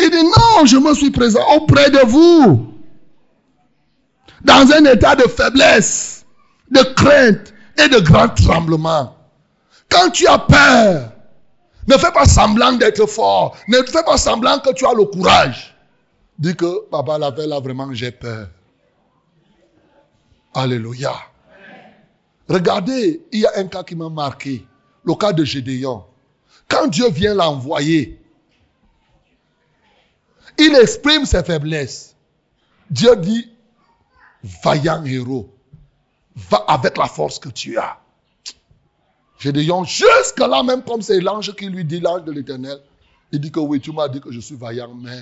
Il 0.00 0.10
dit 0.10 0.22
non, 0.22 0.66
je 0.66 0.76
me 0.76 0.94
suis 0.94 1.10
présent 1.10 1.40
auprès 1.56 1.90
de 1.90 1.98
vous. 2.06 2.74
Dans 4.42 4.70
un 4.70 4.84
état 4.84 5.16
de 5.16 5.22
faiblesse, 5.22 6.17
de 6.70 6.82
crainte 6.94 7.54
et 7.78 7.88
de 7.88 7.98
grand 8.00 8.28
tremblement. 8.28 9.16
Quand 9.88 10.10
tu 10.10 10.26
as 10.26 10.38
peur, 10.38 11.12
ne 11.86 11.96
fais 11.96 12.12
pas 12.12 12.26
semblant 12.26 12.72
d'être 12.72 13.06
fort. 13.06 13.56
Ne 13.68 13.78
fais 13.82 14.02
pas 14.04 14.18
semblant 14.18 14.58
que 14.58 14.72
tu 14.74 14.86
as 14.86 14.92
le 14.92 15.04
courage. 15.04 15.74
Dis 16.38 16.54
que, 16.54 16.86
papa, 16.90 17.18
la 17.18 17.30
là, 17.30 17.60
vraiment, 17.60 17.92
j'ai 17.92 18.10
peur. 18.10 18.48
Alléluia. 20.54 21.14
Regardez, 22.48 23.22
il 23.32 23.40
y 23.40 23.46
a 23.46 23.52
un 23.56 23.66
cas 23.66 23.82
qui 23.82 23.94
m'a 23.94 24.08
marqué. 24.08 24.66
Le 25.04 25.14
cas 25.14 25.32
de 25.32 25.44
Gédéon. 25.44 26.04
Quand 26.68 26.86
Dieu 26.86 27.08
vient 27.10 27.34
l'envoyer, 27.34 28.20
il 30.58 30.74
exprime 30.74 31.24
ses 31.24 31.42
faiblesses. 31.42 32.14
Dieu 32.90 33.16
dit, 33.16 33.50
vaillant 34.62 35.04
héros, 35.04 35.54
va 36.50 36.64
avec 36.68 36.96
la 36.96 37.06
force 37.06 37.38
que 37.38 37.48
tu 37.48 37.78
as. 37.78 37.98
Gédéon, 39.38 39.84
jusque 39.84 40.38
là, 40.38 40.62
même 40.62 40.82
comme 40.82 41.02
c'est 41.02 41.20
l'ange 41.20 41.54
qui 41.54 41.66
lui 41.66 41.84
dit, 41.84 42.00
l'ange 42.00 42.24
de 42.24 42.32
l'éternel, 42.32 42.78
il 43.30 43.40
dit 43.40 43.52
que 43.52 43.60
oui, 43.60 43.80
tu 43.80 43.92
m'as 43.92 44.08
dit 44.08 44.20
que 44.20 44.32
je 44.32 44.40
suis 44.40 44.56
vaillant, 44.56 44.94
mais 44.94 45.20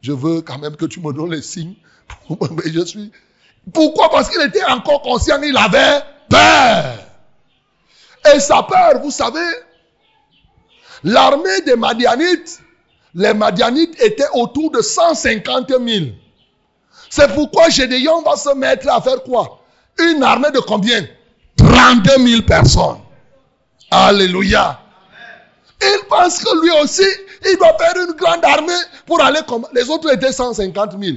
je 0.00 0.12
veux 0.12 0.40
quand 0.40 0.58
même 0.58 0.76
que 0.76 0.86
tu 0.86 1.00
me 1.00 1.12
donnes 1.12 1.30
les 1.30 1.42
signes. 1.42 1.74
Mais 2.30 2.72
je 2.72 2.84
suis. 2.84 3.12
Pourquoi? 3.72 4.10
Parce 4.10 4.28
qu'il 4.28 4.42
était 4.42 4.64
encore 4.64 5.02
conscient, 5.02 5.40
il 5.42 5.56
avait 5.56 6.02
peur. 6.28 6.98
Et 8.34 8.40
sa 8.40 8.62
peur, 8.62 9.00
vous 9.02 9.10
savez, 9.10 9.40
l'armée 11.04 11.60
des 11.64 11.76
Madianites, 11.76 12.60
les 13.14 13.34
Madianites 13.34 14.00
étaient 14.00 14.28
autour 14.34 14.70
de 14.70 14.80
150 14.80 15.68
000. 15.68 16.06
C'est 17.10 17.32
pourquoi 17.34 17.68
Gédéon 17.68 18.22
va 18.22 18.36
se 18.36 18.54
mettre 18.54 18.88
à 18.88 19.00
faire 19.00 19.22
quoi? 19.22 19.61
Une 19.98 20.22
armée 20.22 20.50
de 20.50 20.60
combien? 20.60 21.06
32 21.56 22.26
000 22.26 22.42
personnes. 22.42 22.98
Alléluia. 23.90 24.80
Il 25.80 26.06
pense 26.08 26.42
que 26.42 26.62
lui 26.62 26.70
aussi, 26.82 27.06
il 27.44 27.56
doit 27.58 27.76
faire 27.78 27.94
une 28.06 28.14
grande 28.14 28.44
armée 28.44 28.72
pour 29.06 29.20
aller 29.22 29.40
comme... 29.46 29.66
Les 29.74 29.88
autres 29.90 30.12
étaient 30.12 30.32
150 30.32 30.92
000. 31.02 31.16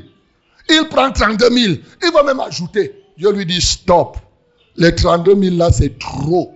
Il 0.69 0.87
prend 0.89 1.11
32 1.11 1.49
000. 1.49 1.73
Il 2.03 2.11
va 2.11 2.23
même 2.23 2.39
ajouter. 2.39 3.03
Dieu 3.17 3.31
lui 3.31 3.45
dit 3.45 3.61
stop. 3.61 4.17
Les 4.75 4.93
32 4.93 5.35
000 5.35 5.55
là, 5.55 5.71
c'est 5.71 5.97
trop. 5.99 6.53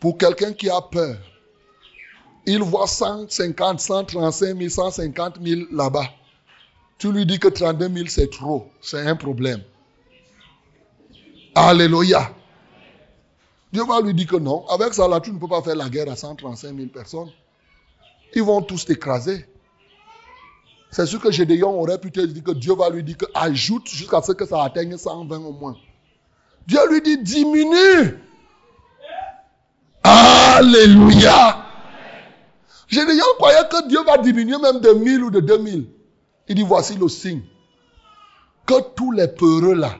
Pour 0.00 0.16
quelqu'un 0.16 0.52
qui 0.52 0.70
a 0.70 0.80
peur, 0.80 1.16
il 2.46 2.62
voit 2.62 2.86
150, 2.86 3.80
135 3.80 4.56
000, 4.56 4.68
150 4.70 5.34
000 5.44 5.62
là-bas. 5.72 6.08
Tu 6.98 7.12
lui 7.12 7.26
dis 7.26 7.38
que 7.38 7.48
32 7.48 7.88
000 7.88 8.06
c'est 8.08 8.30
trop. 8.30 8.70
C'est 8.80 9.06
un 9.06 9.16
problème. 9.16 9.62
Alléluia. 11.68 12.32
Dieu 13.70 13.84
va 13.84 14.00
lui 14.00 14.14
dire 14.14 14.26
que 14.26 14.36
non. 14.36 14.66
Avec 14.68 14.94
ça 14.94 15.06
là, 15.06 15.20
tu 15.20 15.30
ne 15.30 15.38
peux 15.38 15.46
pas 15.46 15.60
faire 15.60 15.76
la 15.76 15.90
guerre 15.90 16.10
à 16.10 16.16
135 16.16 16.74
000 16.74 16.88
personnes. 16.88 17.30
Ils 18.34 18.42
vont 18.42 18.62
tous 18.62 18.86
t'écraser. 18.86 19.46
C'est 20.90 21.04
sûr 21.04 21.20
que 21.20 21.30
Gédéon 21.30 21.78
aurait 21.78 21.98
pu 21.98 22.10
te 22.10 22.20
dire 22.20 22.42
que 22.42 22.52
Dieu 22.52 22.74
va 22.74 22.88
lui 22.88 23.02
dire 23.02 23.18
que 23.18 23.26
ajoute 23.34 23.88
jusqu'à 23.88 24.22
ce 24.22 24.32
que 24.32 24.46
ça 24.46 24.64
atteigne 24.64 24.96
120 24.96 25.36
au 25.36 25.52
moins. 25.52 25.76
Dieu 26.66 26.80
lui 26.90 27.02
dit 27.02 27.18
diminue. 27.18 28.18
Alléluia. 30.02 31.66
Gédéon 32.88 33.24
croyait 33.36 33.68
que 33.70 33.86
Dieu 33.86 34.02
va 34.04 34.16
diminuer 34.16 34.58
même 34.58 34.80
de 34.80 34.92
1000 34.92 35.24
ou 35.24 35.30
de 35.30 35.40
2000. 35.40 35.86
Il 36.48 36.54
dit 36.54 36.62
voici 36.62 36.96
le 36.96 37.08
signe. 37.08 37.42
Que 38.64 38.80
tous 38.96 39.12
les 39.12 39.28
peureux 39.28 39.74
là, 39.74 39.96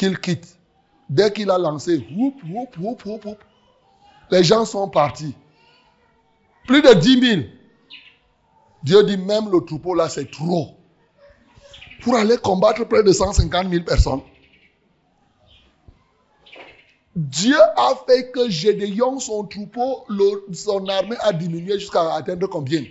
qu'il 0.00 0.18
quitte. 0.18 0.56
Dès 1.10 1.30
qu'il 1.30 1.50
a 1.50 1.58
lancé, 1.58 2.06
les 4.30 4.44
gens 4.44 4.64
sont 4.64 4.88
partis. 4.88 5.34
Plus 6.66 6.80
de 6.80 6.94
10 6.94 7.20
000. 7.20 7.42
Dieu 8.82 9.04
dit 9.04 9.18
même 9.18 9.50
le 9.50 9.60
troupeau 9.60 9.94
là, 9.94 10.08
c'est 10.08 10.30
trop. 10.30 10.68
Pour 12.02 12.16
aller 12.16 12.38
combattre 12.38 12.84
près 12.84 13.02
de 13.02 13.12
150 13.12 13.68
000 13.68 13.84
personnes. 13.84 14.22
Dieu 17.14 17.60
a 17.76 17.92
fait 18.06 18.30
que 18.30 18.48
Gédéon, 18.48 19.18
son 19.18 19.44
troupeau, 19.44 20.06
son 20.54 20.86
armée 20.88 21.16
a 21.20 21.34
diminué 21.34 21.78
jusqu'à 21.78 22.14
atteindre 22.14 22.46
combien? 22.46 22.84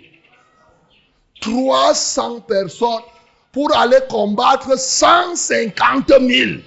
300 1.40 2.42
personnes 2.42 3.02
pour 3.50 3.74
aller 3.76 3.98
combattre 4.08 4.78
150 4.78 6.08
000. 6.08 6.60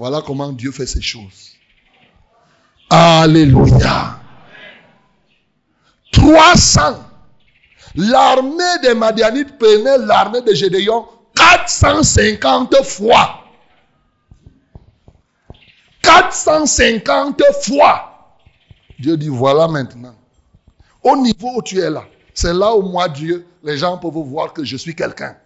Voilà 0.00 0.22
comment 0.22 0.50
Dieu 0.50 0.72
fait 0.72 0.86
ces 0.86 1.02
choses. 1.02 1.52
Alléluia. 2.88 4.18
300. 6.10 6.80
L'armée 7.96 8.78
des 8.82 8.94
Madianites 8.94 9.58
prenait 9.58 9.98
l'armée 9.98 10.40
de 10.40 10.54
Gédéon 10.54 11.06
450 11.36 12.82
fois. 12.82 13.44
450 16.00 17.42
fois. 17.62 18.38
Dieu 18.98 19.18
dit, 19.18 19.28
voilà 19.28 19.68
maintenant. 19.68 20.14
Au 21.02 21.14
niveau 21.14 21.58
où 21.58 21.62
tu 21.62 21.78
es 21.78 21.90
là, 21.90 22.04
c'est 22.32 22.54
là 22.54 22.74
où 22.74 22.80
moi, 22.80 23.06
Dieu, 23.06 23.46
les 23.62 23.76
gens 23.76 23.98
peuvent 23.98 24.12
voir 24.14 24.54
que 24.54 24.64
je 24.64 24.78
suis 24.78 24.96
quelqu'un. 24.96 25.36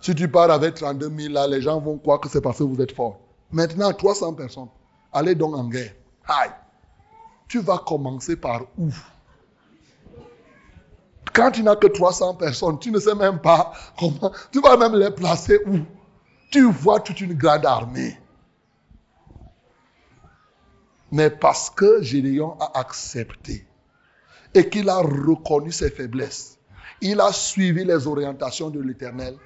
Si 0.00 0.14
tu 0.14 0.28
pars 0.28 0.52
avec 0.52 0.76
32 0.76 1.10
000 1.10 1.34
là, 1.34 1.48
les 1.48 1.60
gens 1.60 1.80
vont 1.80 1.98
croire 1.98 2.20
que 2.20 2.28
c'est 2.28 2.40
parce 2.40 2.58
que 2.58 2.62
vous 2.62 2.80
êtes 2.80 2.94
fort. 2.94 3.18
Maintenant, 3.52 3.92
300 3.92 4.34
personnes. 4.34 4.68
Allez 5.12 5.34
donc 5.34 5.54
en 5.54 5.68
guerre. 5.68 5.92
Aïe. 6.26 6.50
Tu 7.48 7.60
vas 7.60 7.78
commencer 7.78 8.36
par 8.36 8.62
où? 8.78 8.90
Quand 11.34 11.50
tu 11.50 11.62
n'as 11.62 11.76
que 11.76 11.86
300 11.86 12.34
personnes, 12.34 12.78
tu 12.78 12.90
ne 12.90 12.98
sais 12.98 13.14
même 13.14 13.40
pas 13.40 13.72
comment. 13.98 14.32
Tu 14.50 14.60
vas 14.60 14.76
même 14.76 14.94
les 14.94 15.10
placer 15.10 15.60
où? 15.66 15.78
Tu 16.50 16.70
vois 16.70 17.00
toute 17.00 17.20
une 17.20 17.34
grande 17.34 17.66
armée. 17.66 18.18
Mais 21.10 21.28
parce 21.28 21.68
que 21.68 22.02
Gédéon 22.02 22.56
a 22.58 22.78
accepté 22.78 23.66
et 24.54 24.68
qu'il 24.68 24.88
a 24.88 24.98
reconnu 24.98 25.72
ses 25.72 25.90
faiblesses, 25.90 26.58
il 27.02 27.20
a 27.20 27.32
suivi 27.32 27.84
les 27.84 28.06
orientations 28.06 28.70
de 28.70 28.80
l'Éternel. 28.80 29.36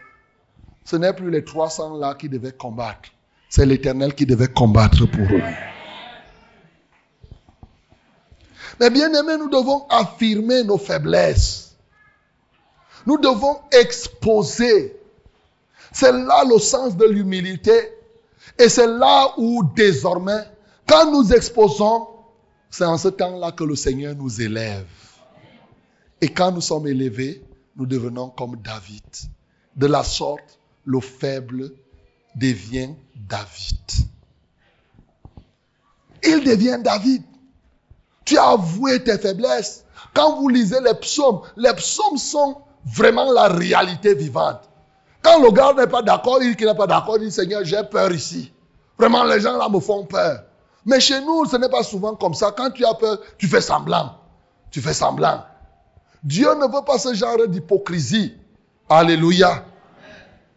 Ce 0.85 0.95
n'est 0.95 1.13
plus 1.13 1.31
les 1.31 1.45
300 1.45 1.97
là 1.97 2.15
qui 2.15 2.29
devaient 2.29 2.53
combattre. 2.53 3.11
C'est 3.57 3.65
l'Éternel 3.65 4.15
qui 4.15 4.27
devait 4.27 4.49
combattre 4.49 5.07
pour 5.07 5.25
eux. 5.35 5.43
Mais 8.79 8.91
bien 8.91 9.11
aimé, 9.15 9.39
nous 9.39 9.49
devons 9.49 9.87
affirmer 9.89 10.63
nos 10.63 10.77
faiblesses. 10.77 11.75
Nous 13.07 13.17
devons 13.17 13.57
exposer. 13.73 15.01
C'est 15.91 16.13
là 16.13 16.45
le 16.45 16.59
sens 16.59 16.99
de 16.99 17.07
l'humilité. 17.07 17.93
Et 18.59 18.69
c'est 18.69 18.89
là 18.89 19.33
où 19.39 19.65
désormais 19.75 20.45
quand 20.87 21.11
nous 21.11 21.33
exposons, 21.33 22.09
c'est 22.69 22.85
en 22.85 22.99
ce 22.99 23.09
temps-là 23.09 23.53
que 23.53 23.65
le 23.65 23.75
Seigneur 23.75 24.15
nous 24.17 24.43
élève. 24.43 24.85
Et 26.21 26.29
quand 26.29 26.53
nous 26.53 26.61
sommes 26.61 26.89
élevés, 26.89 27.43
nous 27.75 27.87
devenons 27.87 28.29
comme 28.29 28.57
David. 28.57 29.01
De 29.77 29.87
la 29.87 30.05
sorte, 30.05 30.59
le 30.85 31.01
faible 31.01 31.73
devient 32.37 32.91
David. 33.15 33.79
Il 36.23 36.45
devient 36.45 36.79
David. 36.83 37.23
Tu 38.25 38.37
as 38.37 38.51
avoué 38.51 39.03
tes 39.03 39.19
faiblesses. 39.19 39.85
Quand 40.15 40.37
vous 40.37 40.49
lisez 40.49 40.81
les 40.81 40.95
psaumes, 40.95 41.41
les 41.57 41.73
psaumes 41.75 42.19
sont 42.19 42.59
vraiment 42.85 43.33
la 43.33 43.49
réalité 43.49 44.15
vivante. 44.15 44.69
Quand 45.23 45.41
le 45.43 45.51
gars 45.51 45.73
n'est 45.73 45.87
pas 45.87 46.03
d'accord, 46.03 46.43
il 46.43 46.57
n'est 46.57 46.75
pas 46.75 46.87
d'accord, 46.87 47.19
il 47.19 47.25
dit 47.25 47.33
Seigneur, 47.33 47.65
j'ai 47.65 47.83
peur 47.91 48.13
ici. 48.13 48.53
Vraiment, 48.99 49.25
les 49.25 49.41
gens 49.41 49.57
là 49.57 49.69
me 49.69 49.81
font 49.81 50.05
peur. 50.05 50.43
Mais 50.85 51.01
chez 51.01 51.21
nous, 51.21 51.47
ce 51.47 51.57
n'est 51.57 51.69
pas 51.69 51.83
souvent 51.83 52.15
comme 52.15 52.35
ça. 52.35 52.53
Quand 52.57 52.71
tu 52.71 52.85
as 52.85 52.95
peur, 52.95 53.19
tu 53.39 53.49
fais 53.49 53.61
semblant. 53.61 54.15
Tu 54.71 54.81
fais 54.81 54.95
semblant. 54.95 55.45
Dieu 56.23 56.49
ne 56.55 56.65
veut 56.65 56.85
pas 56.85 56.99
ce 56.99 57.13
genre 57.13 57.47
d'hypocrisie. 57.49 58.35
Alléluia. 58.89 59.65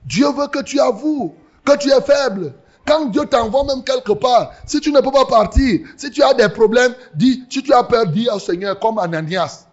Dieu 0.06 0.28
veut 0.32 0.48
que 0.48 0.62
tu 0.62 0.80
avoues 0.80 1.36
que 1.66 1.78
tu 1.78 1.90
es 1.92 2.02
faible. 2.02 2.54
Quand 2.86 3.06
Dieu 3.06 3.26
t'envoie 3.26 3.64
même 3.66 3.84
quelque 3.84 4.14
part, 4.14 4.52
si 4.66 4.80
tu 4.82 4.92
ne 4.92 5.00
peux 5.00 5.12
pas 5.12 5.26
partir, 5.26 5.82
si 5.96 6.10
tu 6.10 6.24
as 6.24 6.34
des 6.34 6.50
problèmes, 6.50 6.96
dis, 7.14 7.44
si 7.50 7.62
tu 7.62 7.72
as 7.74 7.84
peur, 7.84 8.08
dis 8.08 8.28
au 8.34 8.40
Seigneur, 8.40 8.80
comme 8.80 8.98
Ananias. 8.98 9.68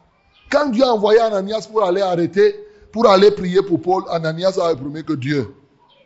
Quand 0.50 0.66
Dieu 0.66 0.84
a 0.84 0.92
envoyé 0.92 1.20
Ananias 1.20 1.66
pour 1.70 1.84
aller 1.84 2.02
arrêter, 2.02 2.54
pour 2.92 3.08
aller 3.08 3.30
prier 3.30 3.62
pour 3.62 3.80
Paul, 3.80 4.04
Ananias 4.10 4.58
a 4.62 4.74
promis 4.76 5.04
que 5.04 5.14
Dieu, 5.14 5.54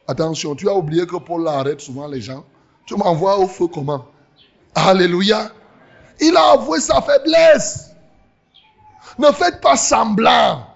attention, 0.06 0.54
tu 0.54 0.68
as 0.68 0.74
oublié 0.74 1.06
que 1.06 1.16
Paul 1.16 1.46
arrête 1.48 1.80
souvent 1.80 2.06
les 2.06 2.20
gens. 2.20 2.44
Tu 2.86 2.96
m'envoies 2.96 3.38
au 3.38 3.46
feu 3.46 3.66
comment? 3.66 4.06
Alléluia. 4.74 5.50
Il 6.20 6.36
a 6.36 6.52
avoué 6.52 6.80
sa 6.80 7.00
faiblesse. 7.00 7.90
Ne 9.18 9.26
faites 9.32 9.60
pas 9.60 9.76
semblant. 9.76 10.66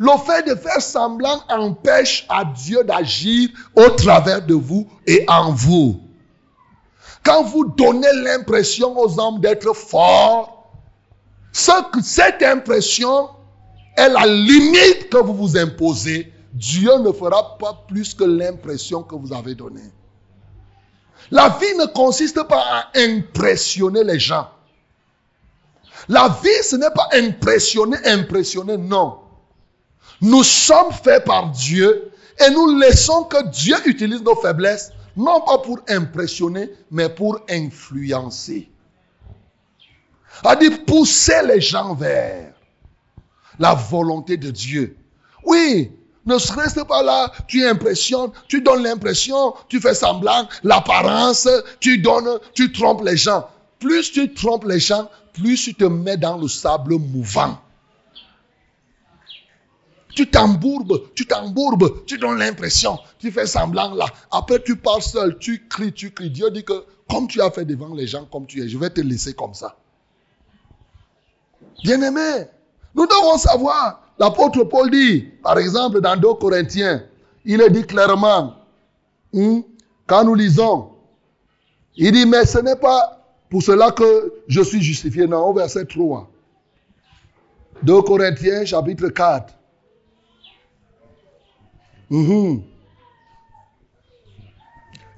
Le 0.00 0.16
fait 0.16 0.48
de 0.48 0.54
faire 0.54 0.80
semblant 0.80 1.42
empêche 1.50 2.24
à 2.30 2.46
Dieu 2.46 2.82
d'agir 2.84 3.50
au 3.76 3.90
travers 3.90 4.40
de 4.40 4.54
vous 4.54 4.88
et 5.06 5.26
en 5.28 5.52
vous. 5.52 6.00
Quand 7.22 7.42
vous 7.42 7.66
donnez 7.66 8.10
l'impression 8.14 8.98
aux 8.98 9.20
hommes 9.20 9.40
d'être 9.40 9.74
forts, 9.74 10.72
cette 11.52 12.42
impression 12.42 13.28
est 13.94 14.08
la 14.08 14.24
limite 14.24 15.10
que 15.10 15.18
vous 15.18 15.34
vous 15.34 15.58
imposez. 15.58 16.32
Dieu 16.54 16.96
ne 17.00 17.12
fera 17.12 17.58
pas 17.58 17.84
plus 17.86 18.14
que 18.14 18.24
l'impression 18.24 19.02
que 19.02 19.14
vous 19.14 19.34
avez 19.34 19.54
donnée. 19.54 19.92
La 21.30 21.50
vie 21.60 21.76
ne 21.78 21.84
consiste 21.84 22.42
pas 22.44 22.64
à 22.70 22.88
impressionner 22.96 24.02
les 24.02 24.18
gens. 24.18 24.48
La 26.08 26.38
vie, 26.42 26.62
ce 26.62 26.76
n'est 26.76 26.90
pas 26.90 27.10
impressionner, 27.12 27.98
impressionner, 28.06 28.78
non. 28.78 29.18
Nous 30.20 30.44
sommes 30.44 30.92
faits 30.92 31.24
par 31.24 31.50
Dieu 31.50 32.10
et 32.38 32.50
nous 32.50 32.78
laissons 32.78 33.24
que 33.24 33.48
Dieu 33.48 33.76
utilise 33.86 34.22
nos 34.22 34.36
faiblesses, 34.36 34.92
non 35.16 35.40
pas 35.40 35.58
pour 35.58 35.78
impressionner, 35.88 36.70
mais 36.90 37.08
pour 37.08 37.40
influencer. 37.48 38.70
A 40.44 40.56
dit 40.56 40.70
pousser 40.70 41.42
les 41.46 41.60
gens 41.60 41.94
vers 41.94 42.52
la 43.58 43.74
volonté 43.74 44.36
de 44.36 44.50
Dieu. 44.50 44.96
Oui, 45.44 45.90
ne 46.26 46.34
reste 46.34 46.84
pas 46.84 47.02
là, 47.02 47.32
tu 47.46 47.66
impressionnes, 47.66 48.30
tu 48.48 48.60
donnes 48.60 48.82
l'impression, 48.82 49.54
tu 49.68 49.80
fais 49.80 49.94
semblant, 49.94 50.48
l'apparence, 50.62 51.48
tu 51.80 51.98
donnes, 51.98 52.38
tu 52.54 52.72
trompes 52.72 53.04
les 53.04 53.16
gens. 53.16 53.48
Plus 53.78 54.12
tu 54.12 54.32
trompes 54.34 54.64
les 54.64 54.80
gens, 54.80 55.10
plus 55.32 55.62
tu 55.62 55.74
te 55.74 55.84
mets 55.84 56.16
dans 56.16 56.36
le 56.36 56.48
sable 56.48 56.94
mouvant. 56.94 57.58
Tu 60.14 60.28
t'embourbes, 60.28 61.02
tu 61.14 61.26
t'embourbes, 61.26 62.04
tu 62.04 62.18
donnes 62.18 62.38
l'impression, 62.38 62.98
tu 63.18 63.30
fais 63.30 63.46
semblant 63.46 63.94
là. 63.94 64.06
Après, 64.30 64.62
tu 64.62 64.76
parles 64.76 65.02
seul, 65.02 65.38
tu 65.38 65.66
cries, 65.68 65.92
tu 65.92 66.10
cries. 66.10 66.30
Dieu 66.30 66.50
dit 66.50 66.64
que 66.64 66.84
comme 67.08 67.28
tu 67.28 67.40
as 67.40 67.50
fait 67.50 67.64
devant 67.64 67.94
les 67.94 68.06
gens 68.06 68.24
comme 68.24 68.46
tu 68.46 68.62
es, 68.62 68.68
je 68.68 68.78
vais 68.78 68.90
te 68.90 69.00
laisser 69.00 69.34
comme 69.34 69.54
ça. 69.54 69.76
Bien-aimé, 71.82 72.46
nous 72.94 73.06
devons 73.06 73.38
savoir. 73.38 74.02
L'apôtre 74.18 74.64
Paul 74.64 74.90
dit, 74.90 75.22
par 75.42 75.58
exemple, 75.58 76.00
dans 76.00 76.16
2 76.16 76.34
Corinthiens, 76.34 77.02
il 77.44 77.60
est 77.62 77.70
dit 77.70 77.86
clairement, 77.86 78.54
hmm, 79.32 79.60
quand 80.06 80.24
nous 80.24 80.34
lisons, 80.34 80.90
il 81.96 82.12
dit, 82.12 82.26
mais 82.26 82.44
ce 82.44 82.58
n'est 82.58 82.76
pas 82.76 83.20
pour 83.48 83.62
cela 83.62 83.90
que 83.90 84.32
je 84.46 84.60
suis 84.60 84.82
justifié. 84.82 85.26
Non, 85.26 85.46
au 85.46 85.54
verset 85.54 85.86
3. 85.86 86.30
2 87.82 88.02
Corinthiens, 88.02 88.64
chapitre 88.64 89.08
4. 89.08 89.54
Mhm. 92.10 92.62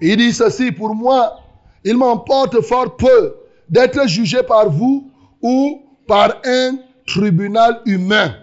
Il 0.00 0.16
dit 0.16 0.32
ceci, 0.32 0.72
pour 0.72 0.94
moi, 0.94 1.40
il 1.84 1.96
m'emporte 1.96 2.60
fort 2.60 2.96
peu 2.96 3.34
d'être 3.68 4.06
jugé 4.08 4.42
par 4.42 4.68
vous 4.68 5.10
ou 5.40 5.82
par 6.06 6.34
un 6.44 6.76
tribunal 7.06 7.80
humain. 7.86 8.34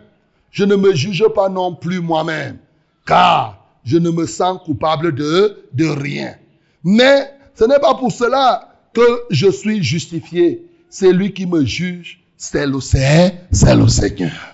Je 0.51 0.63
ne 0.65 0.75
me 0.75 0.95
juge 0.95 1.23
pas 1.35 1.49
non 1.49 1.75
plus 1.75 1.99
moi-même, 2.01 2.57
car 3.05 3.63
je 3.85 3.97
ne 3.97 4.09
me 4.09 4.25
sens 4.25 4.59
coupable 4.65 5.13
de, 5.13 5.85
rien. 5.85 6.35
Mais 6.83 7.31
ce 7.55 7.65
n'est 7.65 7.79
pas 7.79 7.95
pour 7.95 8.11
cela 8.11 8.73
que 8.93 9.21
je 9.29 9.49
suis 9.49 9.83
justifié. 9.83 10.65
C'est 10.89 11.11
lui 11.11 11.33
qui 11.33 11.45
me 11.45 11.63
juge, 11.65 12.21
c'est 12.37 12.65
le 12.65 12.79
Seigneur. 12.79 14.48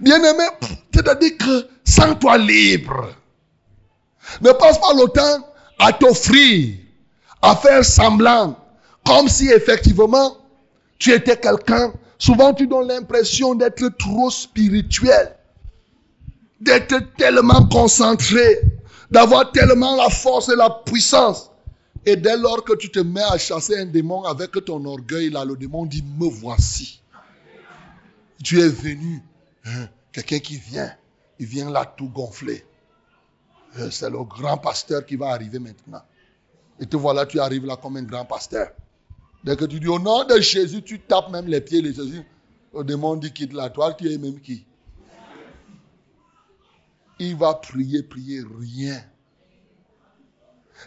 Bien-aimé, 0.00 0.44
c'est-à-dire 0.94 1.36
que 1.36 1.68
sens-toi 1.84 2.38
libre. 2.38 3.14
Ne 4.40 4.52
passe 4.52 4.78
pas 4.78 4.94
le 4.94 5.08
temps 5.08 5.46
à 5.78 5.92
t'offrir, 5.92 6.76
à 7.42 7.56
faire 7.56 7.84
semblant, 7.84 8.56
comme 9.04 9.28
si 9.28 9.48
effectivement 9.48 10.36
tu 10.98 11.12
étais 11.12 11.36
quelqu'un. 11.36 11.92
Souvent 12.18 12.54
tu 12.54 12.66
donnes 12.66 12.88
l'impression 12.88 13.54
d'être 13.54 13.88
trop 13.98 14.30
spirituel, 14.30 15.34
d'être 16.60 17.14
tellement 17.16 17.66
concentré, 17.68 18.60
d'avoir 19.10 19.52
tellement 19.52 19.96
la 19.96 20.10
force 20.10 20.48
et 20.48 20.56
la 20.56 20.70
puissance. 20.70 21.50
Et 22.06 22.16
dès 22.16 22.36
lors 22.36 22.64
que 22.64 22.74
tu 22.74 22.90
te 22.90 23.00
mets 23.00 23.22
à 23.22 23.36
chasser 23.36 23.78
un 23.78 23.86
démon 23.86 24.22
avec 24.24 24.52
ton 24.64 24.82
orgueil, 24.86 25.30
là, 25.30 25.44
le 25.44 25.56
démon 25.56 25.84
dit, 25.84 26.02
me 26.18 26.28
voici. 26.28 27.00
Tu 28.42 28.60
es 28.60 28.68
venu? 28.68 29.22
Quelqu'un 30.12 30.38
qui 30.38 30.56
vient, 30.56 30.92
il 31.38 31.46
vient 31.46 31.70
là 31.70 31.84
tout 31.84 32.08
gonflé. 32.08 32.64
Euh, 33.78 33.90
c'est 33.90 34.10
le 34.10 34.24
grand 34.24 34.58
pasteur 34.58 35.06
qui 35.06 35.16
va 35.16 35.28
arriver 35.28 35.58
maintenant. 35.58 36.02
Et 36.80 36.86
te 36.86 36.96
voilà, 36.96 37.26
tu 37.26 37.38
arrives 37.38 37.66
là 37.66 37.76
comme 37.76 37.96
un 37.96 38.02
grand 38.02 38.24
pasteur. 38.24 38.72
Dès 39.44 39.56
que 39.56 39.64
tu 39.64 39.80
dis 39.80 39.88
au 39.88 39.98
nom 39.98 40.24
de 40.24 40.40
Jésus, 40.40 40.82
tu 40.82 41.00
tapes 41.00 41.30
même 41.30 41.46
les 41.46 41.60
pieds 41.60 41.82
de 41.82 41.92
Jésus. 41.92 42.22
Le 42.74 42.84
démon 42.84 43.16
dit 43.16 43.32
quitte 43.32 43.52
la 43.52 43.70
toi, 43.70 43.94
tu 43.94 44.10
es 44.10 44.18
même 44.18 44.40
qui? 44.40 44.66
Il 47.18 47.36
va 47.36 47.54
prier, 47.54 48.02
prier, 48.02 48.42
rien. 48.58 49.02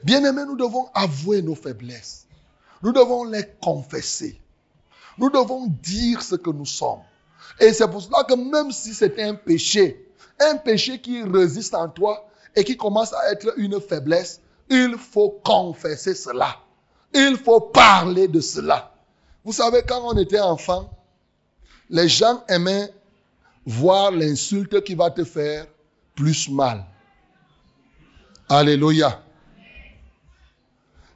Bien 0.04 0.24
aimé, 0.26 0.44
nous 0.48 0.56
devons 0.56 0.88
avouer 0.94 1.42
nos 1.42 1.56
faiblesses. 1.56 2.28
Nous 2.82 2.92
devons 2.92 3.24
les 3.26 3.46
confesser. 3.62 4.42
Nous 5.18 5.30
devons 5.30 5.68
dire 5.68 6.22
ce 6.22 6.36
que 6.36 6.50
nous 6.50 6.66
sommes. 6.66 7.04
Et 7.60 7.74
c'est 7.74 7.88
pour 7.88 8.02
cela 8.02 8.24
que 8.24 8.34
même 8.34 8.72
si 8.72 8.94
c'est 8.94 9.22
un 9.22 9.36
péché, 9.36 10.08
un 10.40 10.58
péché 10.58 11.00
qui 11.00 11.22
résiste 11.24 11.76
en 11.76 11.90
toi 11.90 12.28
et 12.56 12.64
qui 12.64 12.78
commence 12.78 13.14
à 13.14 13.32
être 13.32 13.54
une 13.58 13.80
faiblesse, 13.80 14.42
il 14.70 14.96
faut 14.98 15.42
confesser 15.44 16.16
cela. 16.16 16.58
Il 17.14 17.38
faut 17.38 17.62
parler 17.62 18.28
de 18.28 18.42
cela. 18.42 18.92
Vous 19.44 19.54
savez, 19.54 19.84
quand 19.88 20.02
on 20.04 20.18
était 20.18 20.40
enfant, 20.40 20.90
les 21.90 22.08
gens 22.08 22.44
aimaient 22.48 22.92
voir 23.66 24.12
l'insulte 24.12 24.84
qui 24.84 24.96
va 24.96 25.12
te 25.12 25.24
faire 25.24 25.68
plus 26.16 26.50
mal. 26.50 26.86
Alléluia. 28.50 29.24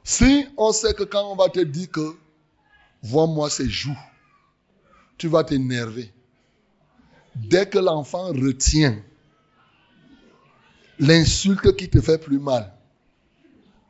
Si 0.04 0.46
on 0.56 0.72
sait 0.72 0.94
que 0.94 1.02
quand 1.02 1.30
on 1.30 1.36
va 1.36 1.48
te 1.48 1.60
dire 1.60 1.90
que 1.90 2.16
vois-moi 3.02 3.50
ces 3.50 3.68
joues, 3.68 3.98
tu 5.18 5.28
vas 5.28 5.44
t'énerver. 5.44 6.12
Dès 7.38 7.68
que 7.68 7.78
l'enfant 7.78 8.28
retient 8.28 8.98
l'insulte 10.98 11.76
qui 11.76 11.88
te 11.88 12.00
fait 12.00 12.18
plus 12.18 12.40
mal, 12.40 12.72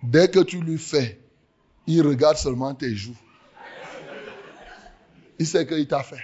dès 0.02 0.28
que 0.28 0.40
tu 0.40 0.60
lui 0.60 0.78
fais, 0.78 1.20
il 1.86 2.06
regarde 2.06 2.36
seulement 2.36 2.74
tes 2.74 2.94
joues. 2.94 3.16
Il 5.38 5.46
sait 5.46 5.66
qu'il 5.66 5.86
t'a 5.88 6.02
fait. 6.02 6.22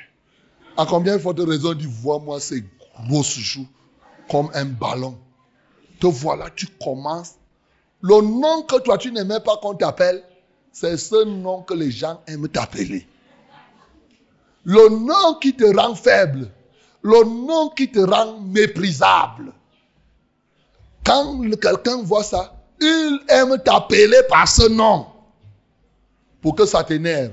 À 0.76 0.84
combien 0.86 1.16
de 1.16 1.42
raison 1.42 1.72
dit 1.72 1.86
vois-moi 1.86 2.40
ces 2.40 2.64
grosses 3.08 3.38
joues 3.38 3.68
comme 4.28 4.50
un 4.54 4.66
ballon. 4.66 5.18
Te 6.00 6.06
voilà, 6.06 6.50
tu 6.50 6.66
commences. 6.66 7.34
Le 8.02 8.20
nom 8.20 8.62
que 8.62 8.80
toi 8.82 8.98
tu 8.98 9.12
n'aimais 9.12 9.40
pas 9.40 9.56
qu'on 9.56 9.74
t'appelle, 9.74 10.22
c'est 10.72 10.96
ce 10.98 11.24
nom 11.24 11.62
que 11.62 11.72
les 11.72 11.90
gens 11.90 12.20
aiment 12.26 12.48
t'appeler. 12.48 13.06
Le 14.64 14.88
nom 14.88 15.38
qui 15.40 15.54
te 15.54 15.64
rend 15.64 15.94
faible, 15.94 16.50
le 17.04 17.22
nom 17.24 17.68
qui 17.68 17.90
te 17.90 18.00
rend 18.00 18.40
méprisable. 18.40 19.52
Quand 21.04 21.38
quelqu'un 21.60 22.02
voit 22.02 22.24
ça, 22.24 22.56
il 22.80 23.20
aime 23.28 23.58
t'appeler 23.62 24.22
par 24.28 24.48
ce 24.48 24.68
nom 24.68 25.06
pour 26.40 26.56
que 26.56 26.64
ça 26.64 26.82
t'énerve. 26.82 27.32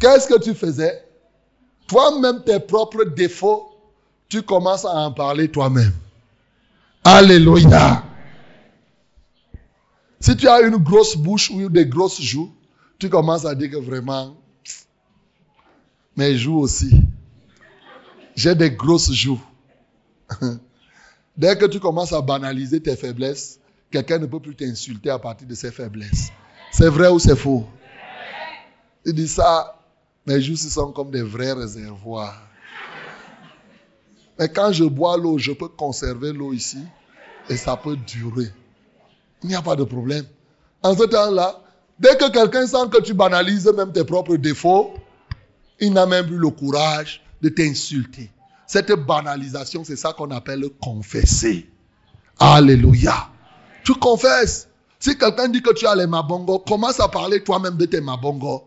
Qu'est-ce 0.00 0.28
que 0.28 0.40
tu 0.40 0.54
faisais? 0.54 1.04
Toi-même, 1.88 2.44
tes 2.44 2.60
propres 2.60 3.04
défauts, 3.04 3.70
tu 4.28 4.42
commences 4.42 4.84
à 4.84 4.94
en 4.94 5.12
parler 5.12 5.50
toi-même. 5.50 5.94
Alléluia. 7.02 8.04
Si 10.20 10.36
tu 10.36 10.46
as 10.46 10.60
une 10.60 10.76
grosse 10.76 11.16
bouche 11.16 11.50
ou 11.50 11.68
des 11.68 11.86
grosses 11.86 12.20
joues, 12.20 12.52
tu 13.00 13.08
commences 13.08 13.46
à 13.46 13.54
dire 13.54 13.70
que 13.70 13.76
vraiment, 13.76 14.36
mes 16.16 16.36
joues 16.36 16.58
aussi. 16.58 17.02
J'ai 18.38 18.54
des 18.54 18.70
grosses 18.70 19.10
joues. 19.10 19.42
Dès 21.36 21.58
que 21.58 21.64
tu 21.64 21.80
commences 21.80 22.12
à 22.12 22.22
banaliser 22.22 22.80
tes 22.80 22.94
faiblesses, 22.94 23.58
quelqu'un 23.90 24.18
ne 24.18 24.26
peut 24.26 24.38
plus 24.38 24.54
t'insulter 24.54 25.10
à 25.10 25.18
partir 25.18 25.48
de 25.48 25.56
ses 25.56 25.72
faiblesses. 25.72 26.30
C'est 26.70 26.88
vrai 26.88 27.08
ou 27.08 27.18
c'est 27.18 27.34
faux? 27.34 27.66
Il 29.04 29.14
dit 29.14 29.26
ça, 29.26 29.76
mes 30.24 30.40
joues 30.40 30.54
sont 30.54 30.92
comme 30.92 31.10
des 31.10 31.22
vrais 31.22 31.52
réservoirs. 31.52 32.40
Mais 34.38 34.48
quand 34.48 34.70
je 34.70 34.84
bois 34.84 35.16
l'eau, 35.16 35.36
je 35.36 35.50
peux 35.50 35.66
conserver 35.66 36.32
l'eau 36.32 36.52
ici 36.52 36.84
et 37.50 37.56
ça 37.56 37.76
peut 37.76 37.96
durer. 37.96 38.52
Il 39.42 39.48
n'y 39.48 39.56
a 39.56 39.62
pas 39.62 39.74
de 39.74 39.82
problème. 39.82 40.26
En 40.84 40.96
ce 40.96 41.02
temps-là, 41.02 41.60
dès 41.98 42.16
que 42.16 42.30
quelqu'un 42.30 42.68
sent 42.68 42.88
que 42.92 43.02
tu 43.02 43.14
banalises 43.14 43.66
même 43.76 43.90
tes 43.90 44.04
propres 44.04 44.36
défauts, 44.36 44.94
il 45.80 45.92
n'a 45.92 46.06
même 46.06 46.28
plus 46.28 46.38
le 46.38 46.50
courage 46.50 47.24
de 47.42 47.48
t'insulter. 47.48 48.30
Cette 48.66 48.92
banalisation, 48.92 49.84
c'est 49.84 49.96
ça 49.96 50.12
qu'on 50.12 50.30
appelle 50.30 50.64
confesser. 50.80 51.68
Alléluia. 52.38 53.30
Tu 53.84 53.94
confesses. 53.94 54.68
Si 55.00 55.16
quelqu'un 55.16 55.48
dit 55.48 55.62
que 55.62 55.72
tu 55.72 55.86
as 55.86 55.94
les 55.94 56.06
mabongos, 56.06 56.58
commence 56.60 57.00
à 57.00 57.08
parler 57.08 57.42
toi-même 57.42 57.76
de 57.76 57.86
tes 57.86 58.00
mabongos. 58.00 58.64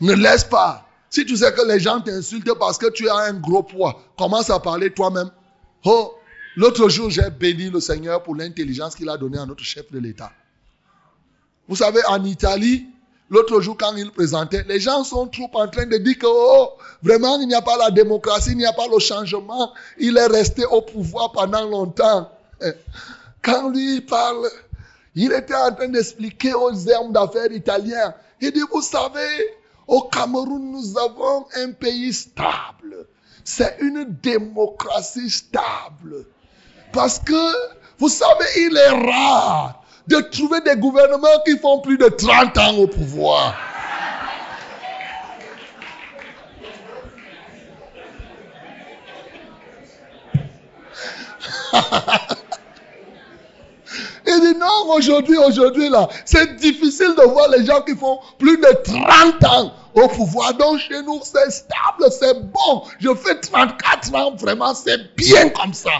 Ne 0.00 0.14
laisse 0.14 0.44
pas. 0.44 0.88
Si 1.10 1.26
tu 1.26 1.36
sais 1.36 1.52
que 1.52 1.66
les 1.66 1.78
gens 1.78 2.00
t'insultent 2.00 2.58
parce 2.58 2.78
que 2.78 2.90
tu 2.90 3.08
as 3.08 3.16
un 3.16 3.34
gros 3.34 3.62
poids, 3.62 4.00
commence 4.16 4.48
à 4.50 4.58
parler 4.60 4.92
toi-même. 4.92 5.30
Oh, 5.84 6.14
l'autre 6.56 6.88
jour, 6.88 7.10
j'ai 7.10 7.28
béni 7.28 7.68
le 7.68 7.80
Seigneur 7.80 8.22
pour 8.22 8.34
l'intelligence 8.34 8.94
qu'il 8.94 9.08
a 9.10 9.18
donnée 9.18 9.38
à 9.38 9.44
notre 9.44 9.62
chef 9.62 9.90
de 9.92 9.98
l'État. 9.98 10.32
Vous 11.68 11.76
savez, 11.76 12.00
en 12.08 12.24
Italie, 12.24 12.86
l'autre 13.32 13.60
jour, 13.60 13.76
quand 13.76 13.96
il 13.96 14.12
présentait, 14.12 14.62
les 14.68 14.78
gens 14.78 15.02
sont 15.02 15.26
trop 15.26 15.50
en 15.54 15.66
train 15.66 15.86
de 15.86 15.96
dire 15.96 16.18
que, 16.18 16.26
oh, 16.28 16.72
vraiment, 17.02 17.40
il 17.40 17.48
n'y 17.48 17.54
a 17.54 17.62
pas 17.62 17.76
la 17.78 17.90
démocratie, 17.90 18.50
il 18.50 18.58
n'y 18.58 18.66
a 18.66 18.72
pas 18.72 18.86
le 18.86 18.98
changement. 18.98 19.72
Il 19.98 20.16
est 20.18 20.26
resté 20.26 20.64
au 20.66 20.82
pouvoir 20.82 21.32
pendant 21.32 21.64
longtemps. 21.64 22.30
Quand 23.40 23.70
lui 23.70 24.02
parle, 24.02 24.48
il 25.14 25.32
était 25.32 25.54
en 25.54 25.72
train 25.74 25.88
d'expliquer 25.88 26.54
aux 26.54 26.88
hommes 26.90 27.12
d'affaires 27.12 27.50
italiens. 27.50 28.14
Il 28.40 28.52
dit, 28.52 28.62
vous 28.70 28.82
savez, 28.82 29.56
au 29.86 30.02
Cameroun, 30.02 30.70
nous 30.70 30.98
avons 30.98 31.46
un 31.56 31.72
pays 31.72 32.12
stable. 32.12 33.06
C'est 33.44 33.78
une 33.80 34.04
démocratie 34.22 35.30
stable. 35.30 36.26
Parce 36.92 37.18
que, 37.18 37.72
vous 37.98 38.10
savez, 38.10 38.44
il 38.56 38.76
est 38.76 39.10
rare 39.10 39.81
de 40.08 40.16
trouver 40.30 40.60
des 40.60 40.76
gouvernements 40.76 41.28
qui 41.46 41.58
font 41.58 41.80
plus 41.80 41.98
de 41.98 42.08
30 42.08 42.58
ans 42.58 42.74
au 42.76 42.86
pouvoir. 42.86 43.56
Il 54.26 54.40
dit 54.40 54.58
non, 54.58 54.94
aujourd'hui, 54.94 55.36
aujourd'hui, 55.36 55.88
là, 55.88 56.08
c'est 56.24 56.56
difficile 56.56 57.14
de 57.16 57.22
voir 57.22 57.48
les 57.48 57.64
gens 57.64 57.82
qui 57.82 57.96
font 57.96 58.20
plus 58.38 58.56
de 58.56 58.68
30 58.84 59.44
ans 59.44 59.72
au 59.94 60.08
pouvoir. 60.08 60.54
Donc 60.54 60.78
chez 60.78 61.02
nous, 61.02 61.20
c'est 61.22 61.50
stable, 61.50 62.10
c'est 62.10 62.40
bon. 62.40 62.84
Je 63.00 63.14
fais 63.14 63.38
34 63.40 64.14
ans, 64.14 64.34
vraiment, 64.36 64.74
c'est 64.74 65.14
bien 65.16 65.48
comme 65.50 65.74
ça. 65.74 65.90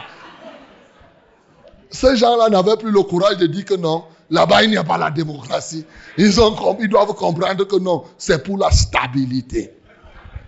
Ces 1.93 2.17
gens-là 2.17 2.49
n'avaient 2.49 2.77
plus 2.77 2.91
le 2.91 3.03
courage 3.03 3.37
de 3.37 3.47
dire 3.47 3.65
que 3.65 3.75
non, 3.75 4.05
là-bas, 4.31 4.65
il 4.65 4.71
n'y 4.71 4.77
a 4.77 4.85
pas 4.85 4.99
la 4.99 5.11
démocratie. 5.11 5.85
Ils, 6.17 6.35
doivent 6.35 7.15
comprendre 7.15 7.65
que 7.65 7.77
non, 7.77 8.05
c'est 8.19 8.43
pour 8.43 8.59
la 8.59 8.71
stabilité. 8.71 9.73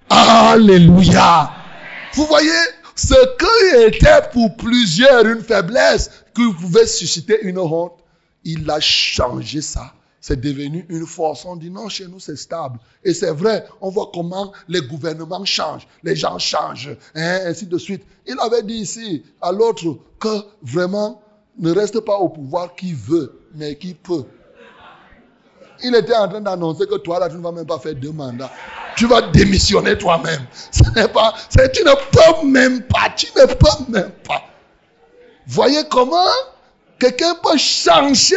Alléluia. 0.09 1.51
Vous 2.15 2.27
voyez, 2.27 2.51
ce 2.97 3.15
qui 3.15 3.87
était 3.87 4.23
pour 4.33 4.57
plusieurs 4.57 5.27
une 5.27 5.43
faiblesse, 5.43 6.11
qui 6.35 6.53
pouvait 6.61 6.87
susciter 6.87 7.41
une 7.43 7.59
honte, 7.59 7.93
il 8.45 8.69
a 8.71 8.81
changé 8.81 9.61
ça. 9.61 9.93
C'est 10.21 10.41
devenu 10.41 10.87
une 10.89 11.07
force. 11.07 11.45
On 11.45 11.57
dit 11.57 11.71
non, 11.71 11.89
chez 11.91 12.07
nous 12.07 12.21
c'est 12.21 12.37
stable. 12.37 12.79
Et 13.05 13.13
c'est 13.13 13.31
vrai, 13.31 13.67
on 13.83 13.91
voit 13.91 14.11
comment 14.13 14.53
les 14.69 14.81
gouvernements 14.81 15.45
changent, 15.45 15.87
les 16.03 16.17
gens 16.17 16.39
changent, 16.39 16.97
hein, 17.15 17.41
ainsi 17.45 17.67
de 17.67 17.77
suite. 17.77 18.03
Il 18.27 18.37
avait 18.41 18.63
dit 18.63 18.75
ici 18.75 19.23
à 19.43 19.53
l'autre 19.53 19.99
que 20.19 20.45
vraiment 20.63 21.21
ne 21.59 21.73
reste 21.73 22.01
pas 22.01 22.17
au 22.17 22.29
pouvoir 22.29 22.75
qui 22.75 22.93
veut, 22.93 23.41
mais 23.55 23.77
qui 23.77 23.95
peut. 23.95 24.25
Il 25.83 25.95
était 25.95 26.15
en 26.15 26.29
train 26.29 26.41
d'annoncer 26.41 26.87
que 26.87 26.97
toi, 26.97 27.19
là, 27.19 27.29
tu 27.29 27.37
ne 27.37 27.43
vas 27.43 27.53
même 27.53 27.67
pas 27.67 27.79
faire 27.79 27.95
deux 27.95 28.13
mandats. 28.13 28.51
Tu 28.97 29.07
vas 29.07 29.23
démissionner 29.23 29.99
toi-même. 29.99 30.47
Ce 30.71 30.83
n'est 30.95 31.09
pas, 31.09 31.35
tu 31.51 31.83
ne 31.83 31.95
peux 32.11 32.47
même 32.47 32.83
pas, 32.83 33.11
tu 33.17 33.27
ne 33.37 33.47
peux 33.47 33.93
même 33.93 34.13
pas. 34.27 34.43
Voyez 35.47 35.83
comment 35.91 36.17
quelqu'un 36.99 37.35
peut 37.43 37.59
changer 37.59 38.37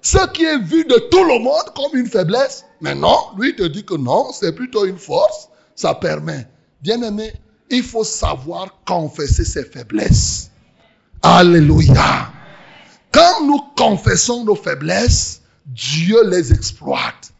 ce 0.00 0.26
qui 0.28 0.44
est 0.44 0.58
vu 0.58 0.84
de 0.84 0.96
tout 1.10 1.24
le 1.24 1.38
monde 1.38 1.72
comme 1.76 1.98
une 1.98 2.06
faiblesse. 2.06 2.64
Mais 2.80 2.94
non, 2.94 3.16
lui 3.38 3.54
te 3.54 3.64
dit 3.64 3.84
que 3.84 3.94
non, 3.94 4.32
c'est 4.32 4.52
plutôt 4.52 4.84
une 4.86 4.98
force. 4.98 5.48
Ça 5.74 5.94
permet. 5.94 6.46
Bien 6.80 7.00
aimé, 7.02 7.32
il 7.70 7.82
faut 7.82 8.04
savoir 8.04 8.78
confesser 8.86 9.44
ses 9.44 9.64
faiblesses. 9.64 10.50
Alléluia. 11.22 12.32
Quand 13.12 13.46
nous 13.46 13.60
confessons 13.76 14.44
nos 14.44 14.54
faiblesses, 14.54 15.40
Dieu 15.66 16.28
les 16.28 16.52
exploite. 16.52 17.32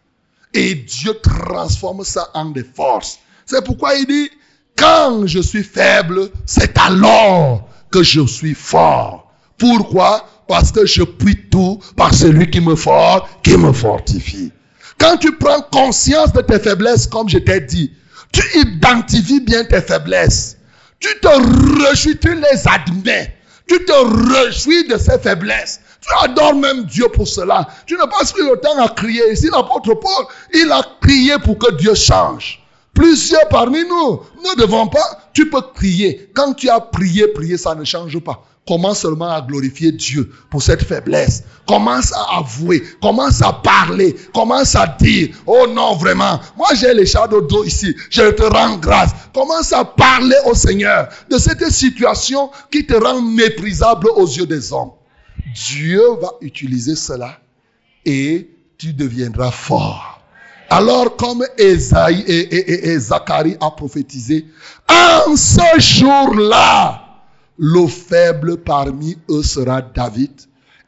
Et 0.55 0.75
Dieu 0.75 1.15
transforme 1.23 2.05
ça 2.05 2.31
en 2.35 2.47
des 2.47 2.65
forces. 2.65 3.19
C'est 3.47 3.65
pourquoi 3.65 3.95
il 3.95 4.07
dit, 4.07 4.31
quand 4.77 5.27
je 5.27 5.41
suis 5.41 5.65
faible, 5.65 6.31
c'est 6.47 6.77
alors 6.79 7.69
que 7.91 8.03
je 8.03 8.27
suis 8.27 8.55
fort. 8.55 9.33
Pourquoi? 9.59 10.27
Parce 10.47 10.73
que 10.73 10.87
je 10.87 11.03
puis 11.03 11.49
tout 11.51 11.81
par 11.97 12.15
celui 12.15 12.51
qui 12.51 12.61
me 12.61 12.77
fort, 12.77 13.29
qui 13.43 13.57
me 13.57 13.73
fortifie. 13.73 14.53
Quand 14.99 15.17
tu 15.17 15.37
prends 15.37 15.63
conscience 15.71 16.33
de 16.33 16.41
tes 16.41 16.59
faiblesses, 16.59 17.07
comme 17.07 17.29
je 17.29 17.39
t'ai 17.39 17.61
dit, 17.61 17.93
tu 18.33 18.43
identifies 18.59 19.41
bien 19.41 19.65
tes 19.65 19.81
faiblesses. 19.81 20.57
Tu 21.01 21.09
te 21.21 21.85
réjouis, 21.85 22.19
tu 22.19 22.35
les 22.35 22.67
admets. 22.67 23.38
Tu 23.69 23.85
te 23.85 24.33
réjouis 24.33 24.89
de 24.89 24.97
ces 24.97 25.19
faiblesses. 25.19 25.81
Tu 26.01 26.09
adores 26.25 26.55
même 26.55 26.85
Dieu 26.85 27.09
pour 27.09 27.29
cela. 27.29 27.69
Tu 27.87 27.95
ne 27.95 28.05
passes 28.05 28.33
plus 28.33 28.49
le 28.49 28.57
temps 28.57 28.79
à 28.83 28.89
crier. 28.89 29.33
Ici, 29.33 29.49
l'apôtre 29.53 29.95
Paul, 29.95 30.27
il 30.55 30.71
a 30.73 30.83
crié 31.01 31.39
pour 31.45 31.59
que 31.59 31.73
Dieu 31.73 31.95
change. 31.95 32.63
Plusieurs 32.95 33.49
parmi 33.49 33.85
nous 33.85 34.21
ne 34.43 34.61
devons 34.61 34.89
pas. 34.89 35.29
Tu 35.33 35.51
peux 35.51 35.61
crier. 35.75 36.31
Quand 36.35 36.55
tu 36.55 36.69
as 36.69 36.81
prié, 36.81 37.29
prier, 37.29 37.57
ça 37.57 37.75
ne 37.75 37.85
change 37.85 38.19
pas. 38.21 38.43
Commence 38.69 38.99
seulement 38.99 39.31
à 39.31 39.41
glorifier 39.41 39.93
Dieu 39.93 40.31
pour 40.51 40.63
cette 40.63 40.85
faiblesse? 40.85 41.43
Commence 41.67 42.13
à 42.13 42.37
avouer. 42.41 42.83
Commence 43.01 43.41
à 43.41 43.51
parler. 43.51 44.15
Commence 44.35 44.77
à 44.77 44.87
dire, 45.01 45.31
oh 45.47 45.67
non, 45.67 45.97
vraiment, 45.97 46.39
moi 46.55 46.69
j'ai 46.75 46.93
les 46.93 47.07
shadows 47.07 47.41
d'eau 47.41 47.65
ici. 47.65 47.97
Je 48.11 48.31
te 48.31 48.43
rends 48.43 48.77
grâce. 48.77 49.13
Commence 49.33 49.73
à 49.73 49.87
parler 49.87 50.37
au 50.45 50.53
Seigneur 50.53 51.09
de 51.31 51.39
cette 51.39 51.67
situation 51.71 52.51
qui 52.71 52.85
te 52.85 52.93
rend 52.93 53.23
méprisable 53.23 54.11
aux 54.15 54.27
yeux 54.27 54.45
des 54.45 54.71
hommes. 54.71 54.93
Dieu 55.55 56.03
va 56.21 56.33
utiliser 56.43 56.95
cela 56.95 57.39
et 58.05 58.51
tu 58.77 58.93
deviendras 58.93 59.51
fort. 59.51 60.21
Alors 60.69 61.17
comme 61.17 61.43
Esaïe 61.57 62.23
et, 62.27 62.99
Zacharie 62.99 63.57
a 63.63 63.71
prophétisé, 63.71 64.45
en 64.91 65.35
ce 65.37 65.81
jour-là, 65.81 67.08
le 67.59 67.87
faible 67.87 68.59
parmi 68.59 69.19
eux 69.29 69.43
sera 69.43 69.83
David 69.83 70.31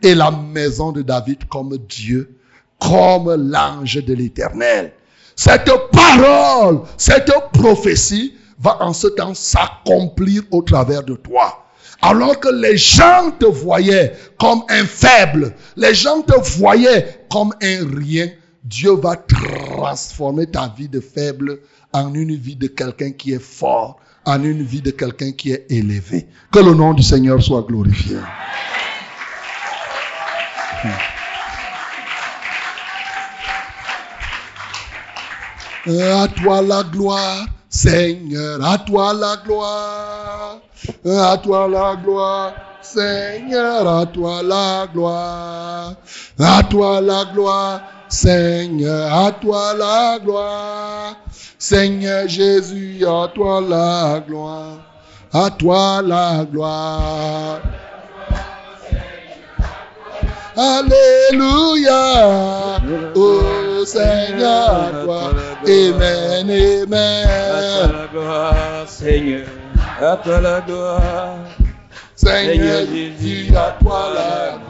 et 0.03 0.15
la 0.15 0.31
maison 0.31 0.93
de 0.93 1.03
David 1.03 1.47
comme 1.49 1.77
Dieu, 1.89 2.37
comme 2.79 3.35
l'ange 3.51 4.03
de 4.05 4.15
l'éternel. 4.15 4.93
Cette 5.37 5.71
parole, 5.93 6.83
cette 6.97 7.33
prophétie 7.53 8.35
va 8.59 8.79
en 8.81 8.93
ce 8.93 9.09
temps 9.09 9.35
s'accomplir 9.35 10.43
au 10.51 10.63
travers 10.63 11.03
de 11.03 11.15
toi. 11.15 11.67
Alors 12.03 12.39
que 12.41 12.49
les 12.49 12.77
gens 12.77 13.31
te 13.39 13.47
voyaient 13.47 14.15
comme 14.39 14.63
un 14.69 14.85
faible, 14.85 15.55
les 15.77 15.95
gens 15.95 16.23
te 16.23 16.39
voyaient 16.59 17.25
comme 17.31 17.53
un 17.63 17.87
rien, 17.99 18.31
Dieu 18.65 18.93
va 18.93 19.17
transformer 19.17 20.47
ta 20.47 20.73
vie 20.77 20.89
de 20.89 21.01
faible 21.01 21.61
en 21.93 22.15
une 22.15 22.37
vie 22.37 22.57
de 22.57 22.69
quelqu'un 22.69 23.11
qui 23.11 23.33
est 23.33 23.43
fort, 23.43 23.99
en 24.31 24.43
une 24.45 24.63
vie 24.63 24.81
de 24.81 24.91
quelqu'un 24.91 25.33
qui 25.33 25.53
est 25.53 25.67
élevé. 25.71 26.27
Que 26.53 26.61
le 26.61 26.75
nom 26.75 26.95
du 26.95 27.03
Seigneur 27.03 27.43
soit 27.43 27.63
glorifié. 27.63 28.17
À 35.87 36.29
toi 36.29 36.63
la 36.63 36.83
gloire, 36.85 37.47
Seigneur, 37.69 38.65
à 38.65 38.79
toi 38.79 39.15
la 39.15 39.37
gloire. 39.45 40.61
À 41.07 41.37
toi 41.39 41.69
la 41.69 41.97
gloire, 41.97 42.53
Seigneur, 42.83 43.89
à 43.89 44.07
toi 44.07 44.43
la 44.43 44.87
gloire. 44.93 45.95
À 46.39 46.63
toi 46.65 47.01
la 47.01 47.25
gloire, 47.33 47.81
Seigneur, 48.11 49.15
à 49.15 49.33
toi 49.33 49.73
la 49.75 50.19
gloire. 50.19 51.17
Seigneur 51.59 52.27
Jésus, 52.29 53.05
à 53.07 53.29
toi 53.35 53.61
la 53.61 54.21
gloire. 54.27 54.79
À 55.33 55.49
toi 55.51 56.03
la 56.03 56.45
gloire. 56.45 57.61
Alléluia. 60.57 62.03
Oh 63.15 63.85
Seigneur, 63.87 64.71
à 64.71 65.05
toi. 65.05 65.31
Amen, 65.65 66.51
À 66.51 67.63
toi 67.63 67.87
amen. 67.87 67.93
la 67.93 68.07
gloire, 68.13 68.89
Seigneur. 68.89 69.47
À 70.01 70.17
toi 70.17 70.41
la 70.41 70.61
gloire. 70.63 71.37
Seigneur 72.17 72.81
Jésus, 72.87 73.55
à 73.57 73.77
toi 73.83 74.11
la 74.15 74.59
gloire. 74.59 74.70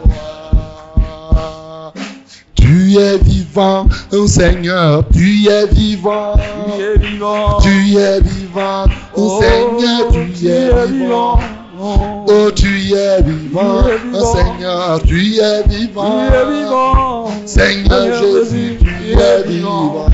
Tu 2.71 3.01
es 3.01 3.19
vivant, 3.19 3.89
oh 4.13 4.29
Seigneur, 4.29 5.03
tu 5.13 5.49
es 5.49 5.67
vivant. 5.73 6.37
Tu 6.37 6.81
es 6.81 6.99
vivant. 6.99 7.59
Tu 7.61 7.99
es 7.99 8.21
vivant, 8.21 8.87
oh 9.17 9.41
Seigneur, 9.43 10.13
tu 10.13 10.21
es 10.47 10.87
vivant. 10.87 11.41
Oh, 11.83 12.27
Oh, 12.29 12.51
tu 12.53 12.69
es 12.69 13.23
vivant, 13.23 13.83
Tu 13.83 13.91
es 13.91 13.99
oh 14.13 14.13
vivant. 14.13 14.35
Seigneur, 14.37 15.03
tu 15.03 15.17
es 15.41 15.63
vivant. 15.67 17.27
Seigneur 17.45 18.23
Jésus, 18.23 18.79
tu 18.79 19.19
es 19.19 19.43
vivant. 19.49 20.07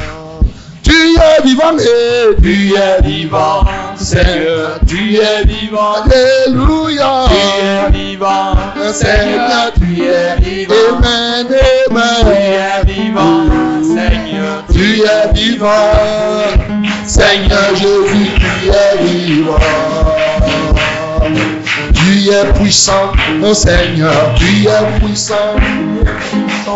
Tu 0.97 1.15
es 1.19 1.43
vivant 1.45 1.77
et 1.79 2.43
tu 2.43 2.75
es 2.75 3.03
vivant. 3.03 3.65
Seigneur, 3.97 4.79
tu 4.87 5.17
es 5.17 5.45
vivant. 5.45 5.93
Alléluia. 6.05 7.27
Tu 7.29 7.37
es 7.37 7.91
vivant. 7.91 8.57
Seigneur, 8.95 9.73
tu 9.75 10.03
es 10.03 10.41
vivant. 10.41 10.75
Amen, 10.97 11.47
Tu 11.49 12.31
es 12.33 12.85
vivant. 12.87 13.45
Seigneur, 13.83 14.65
Tu 14.73 15.03
es 15.03 15.33
vivant. 15.35 15.93
Seigneur 17.07 17.75
Jésus, 17.75 18.31
tu 18.41 18.71
es 18.71 19.03
vivant. 19.03 19.96
Es 22.29 22.59
puissant, 22.59 23.13
Seigneur, 23.55 24.35
tu 24.37 24.67
es 24.67 25.01
puissant. 25.01 25.55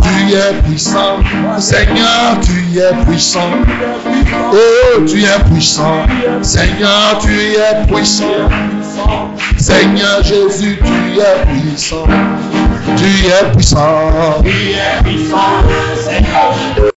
Tu 0.01 0.35
es 0.37 0.63
puissant, 0.65 1.19
Seigneur, 1.59 2.39
tu 2.41 2.79
es 2.79 3.05
puissant. 3.05 3.51
Oh, 4.53 5.01
tu 5.07 5.25
es 5.25 5.51
puissant, 5.51 6.07
Seigneur, 6.43 7.19
tu 7.21 7.31
es 7.31 7.87
puissant. 7.89 8.49
Seigneur 9.59 10.23
Jésus, 10.23 10.79
tu 10.79 11.21
es 11.21 11.47
puissant. 11.47 12.07
Tu 12.97 13.27
es 13.27 13.53
puissant. 13.53 14.43
Tu 14.43 14.51
es 14.51 15.03
vivant. 15.05 15.65
Seigneur. 15.97 16.81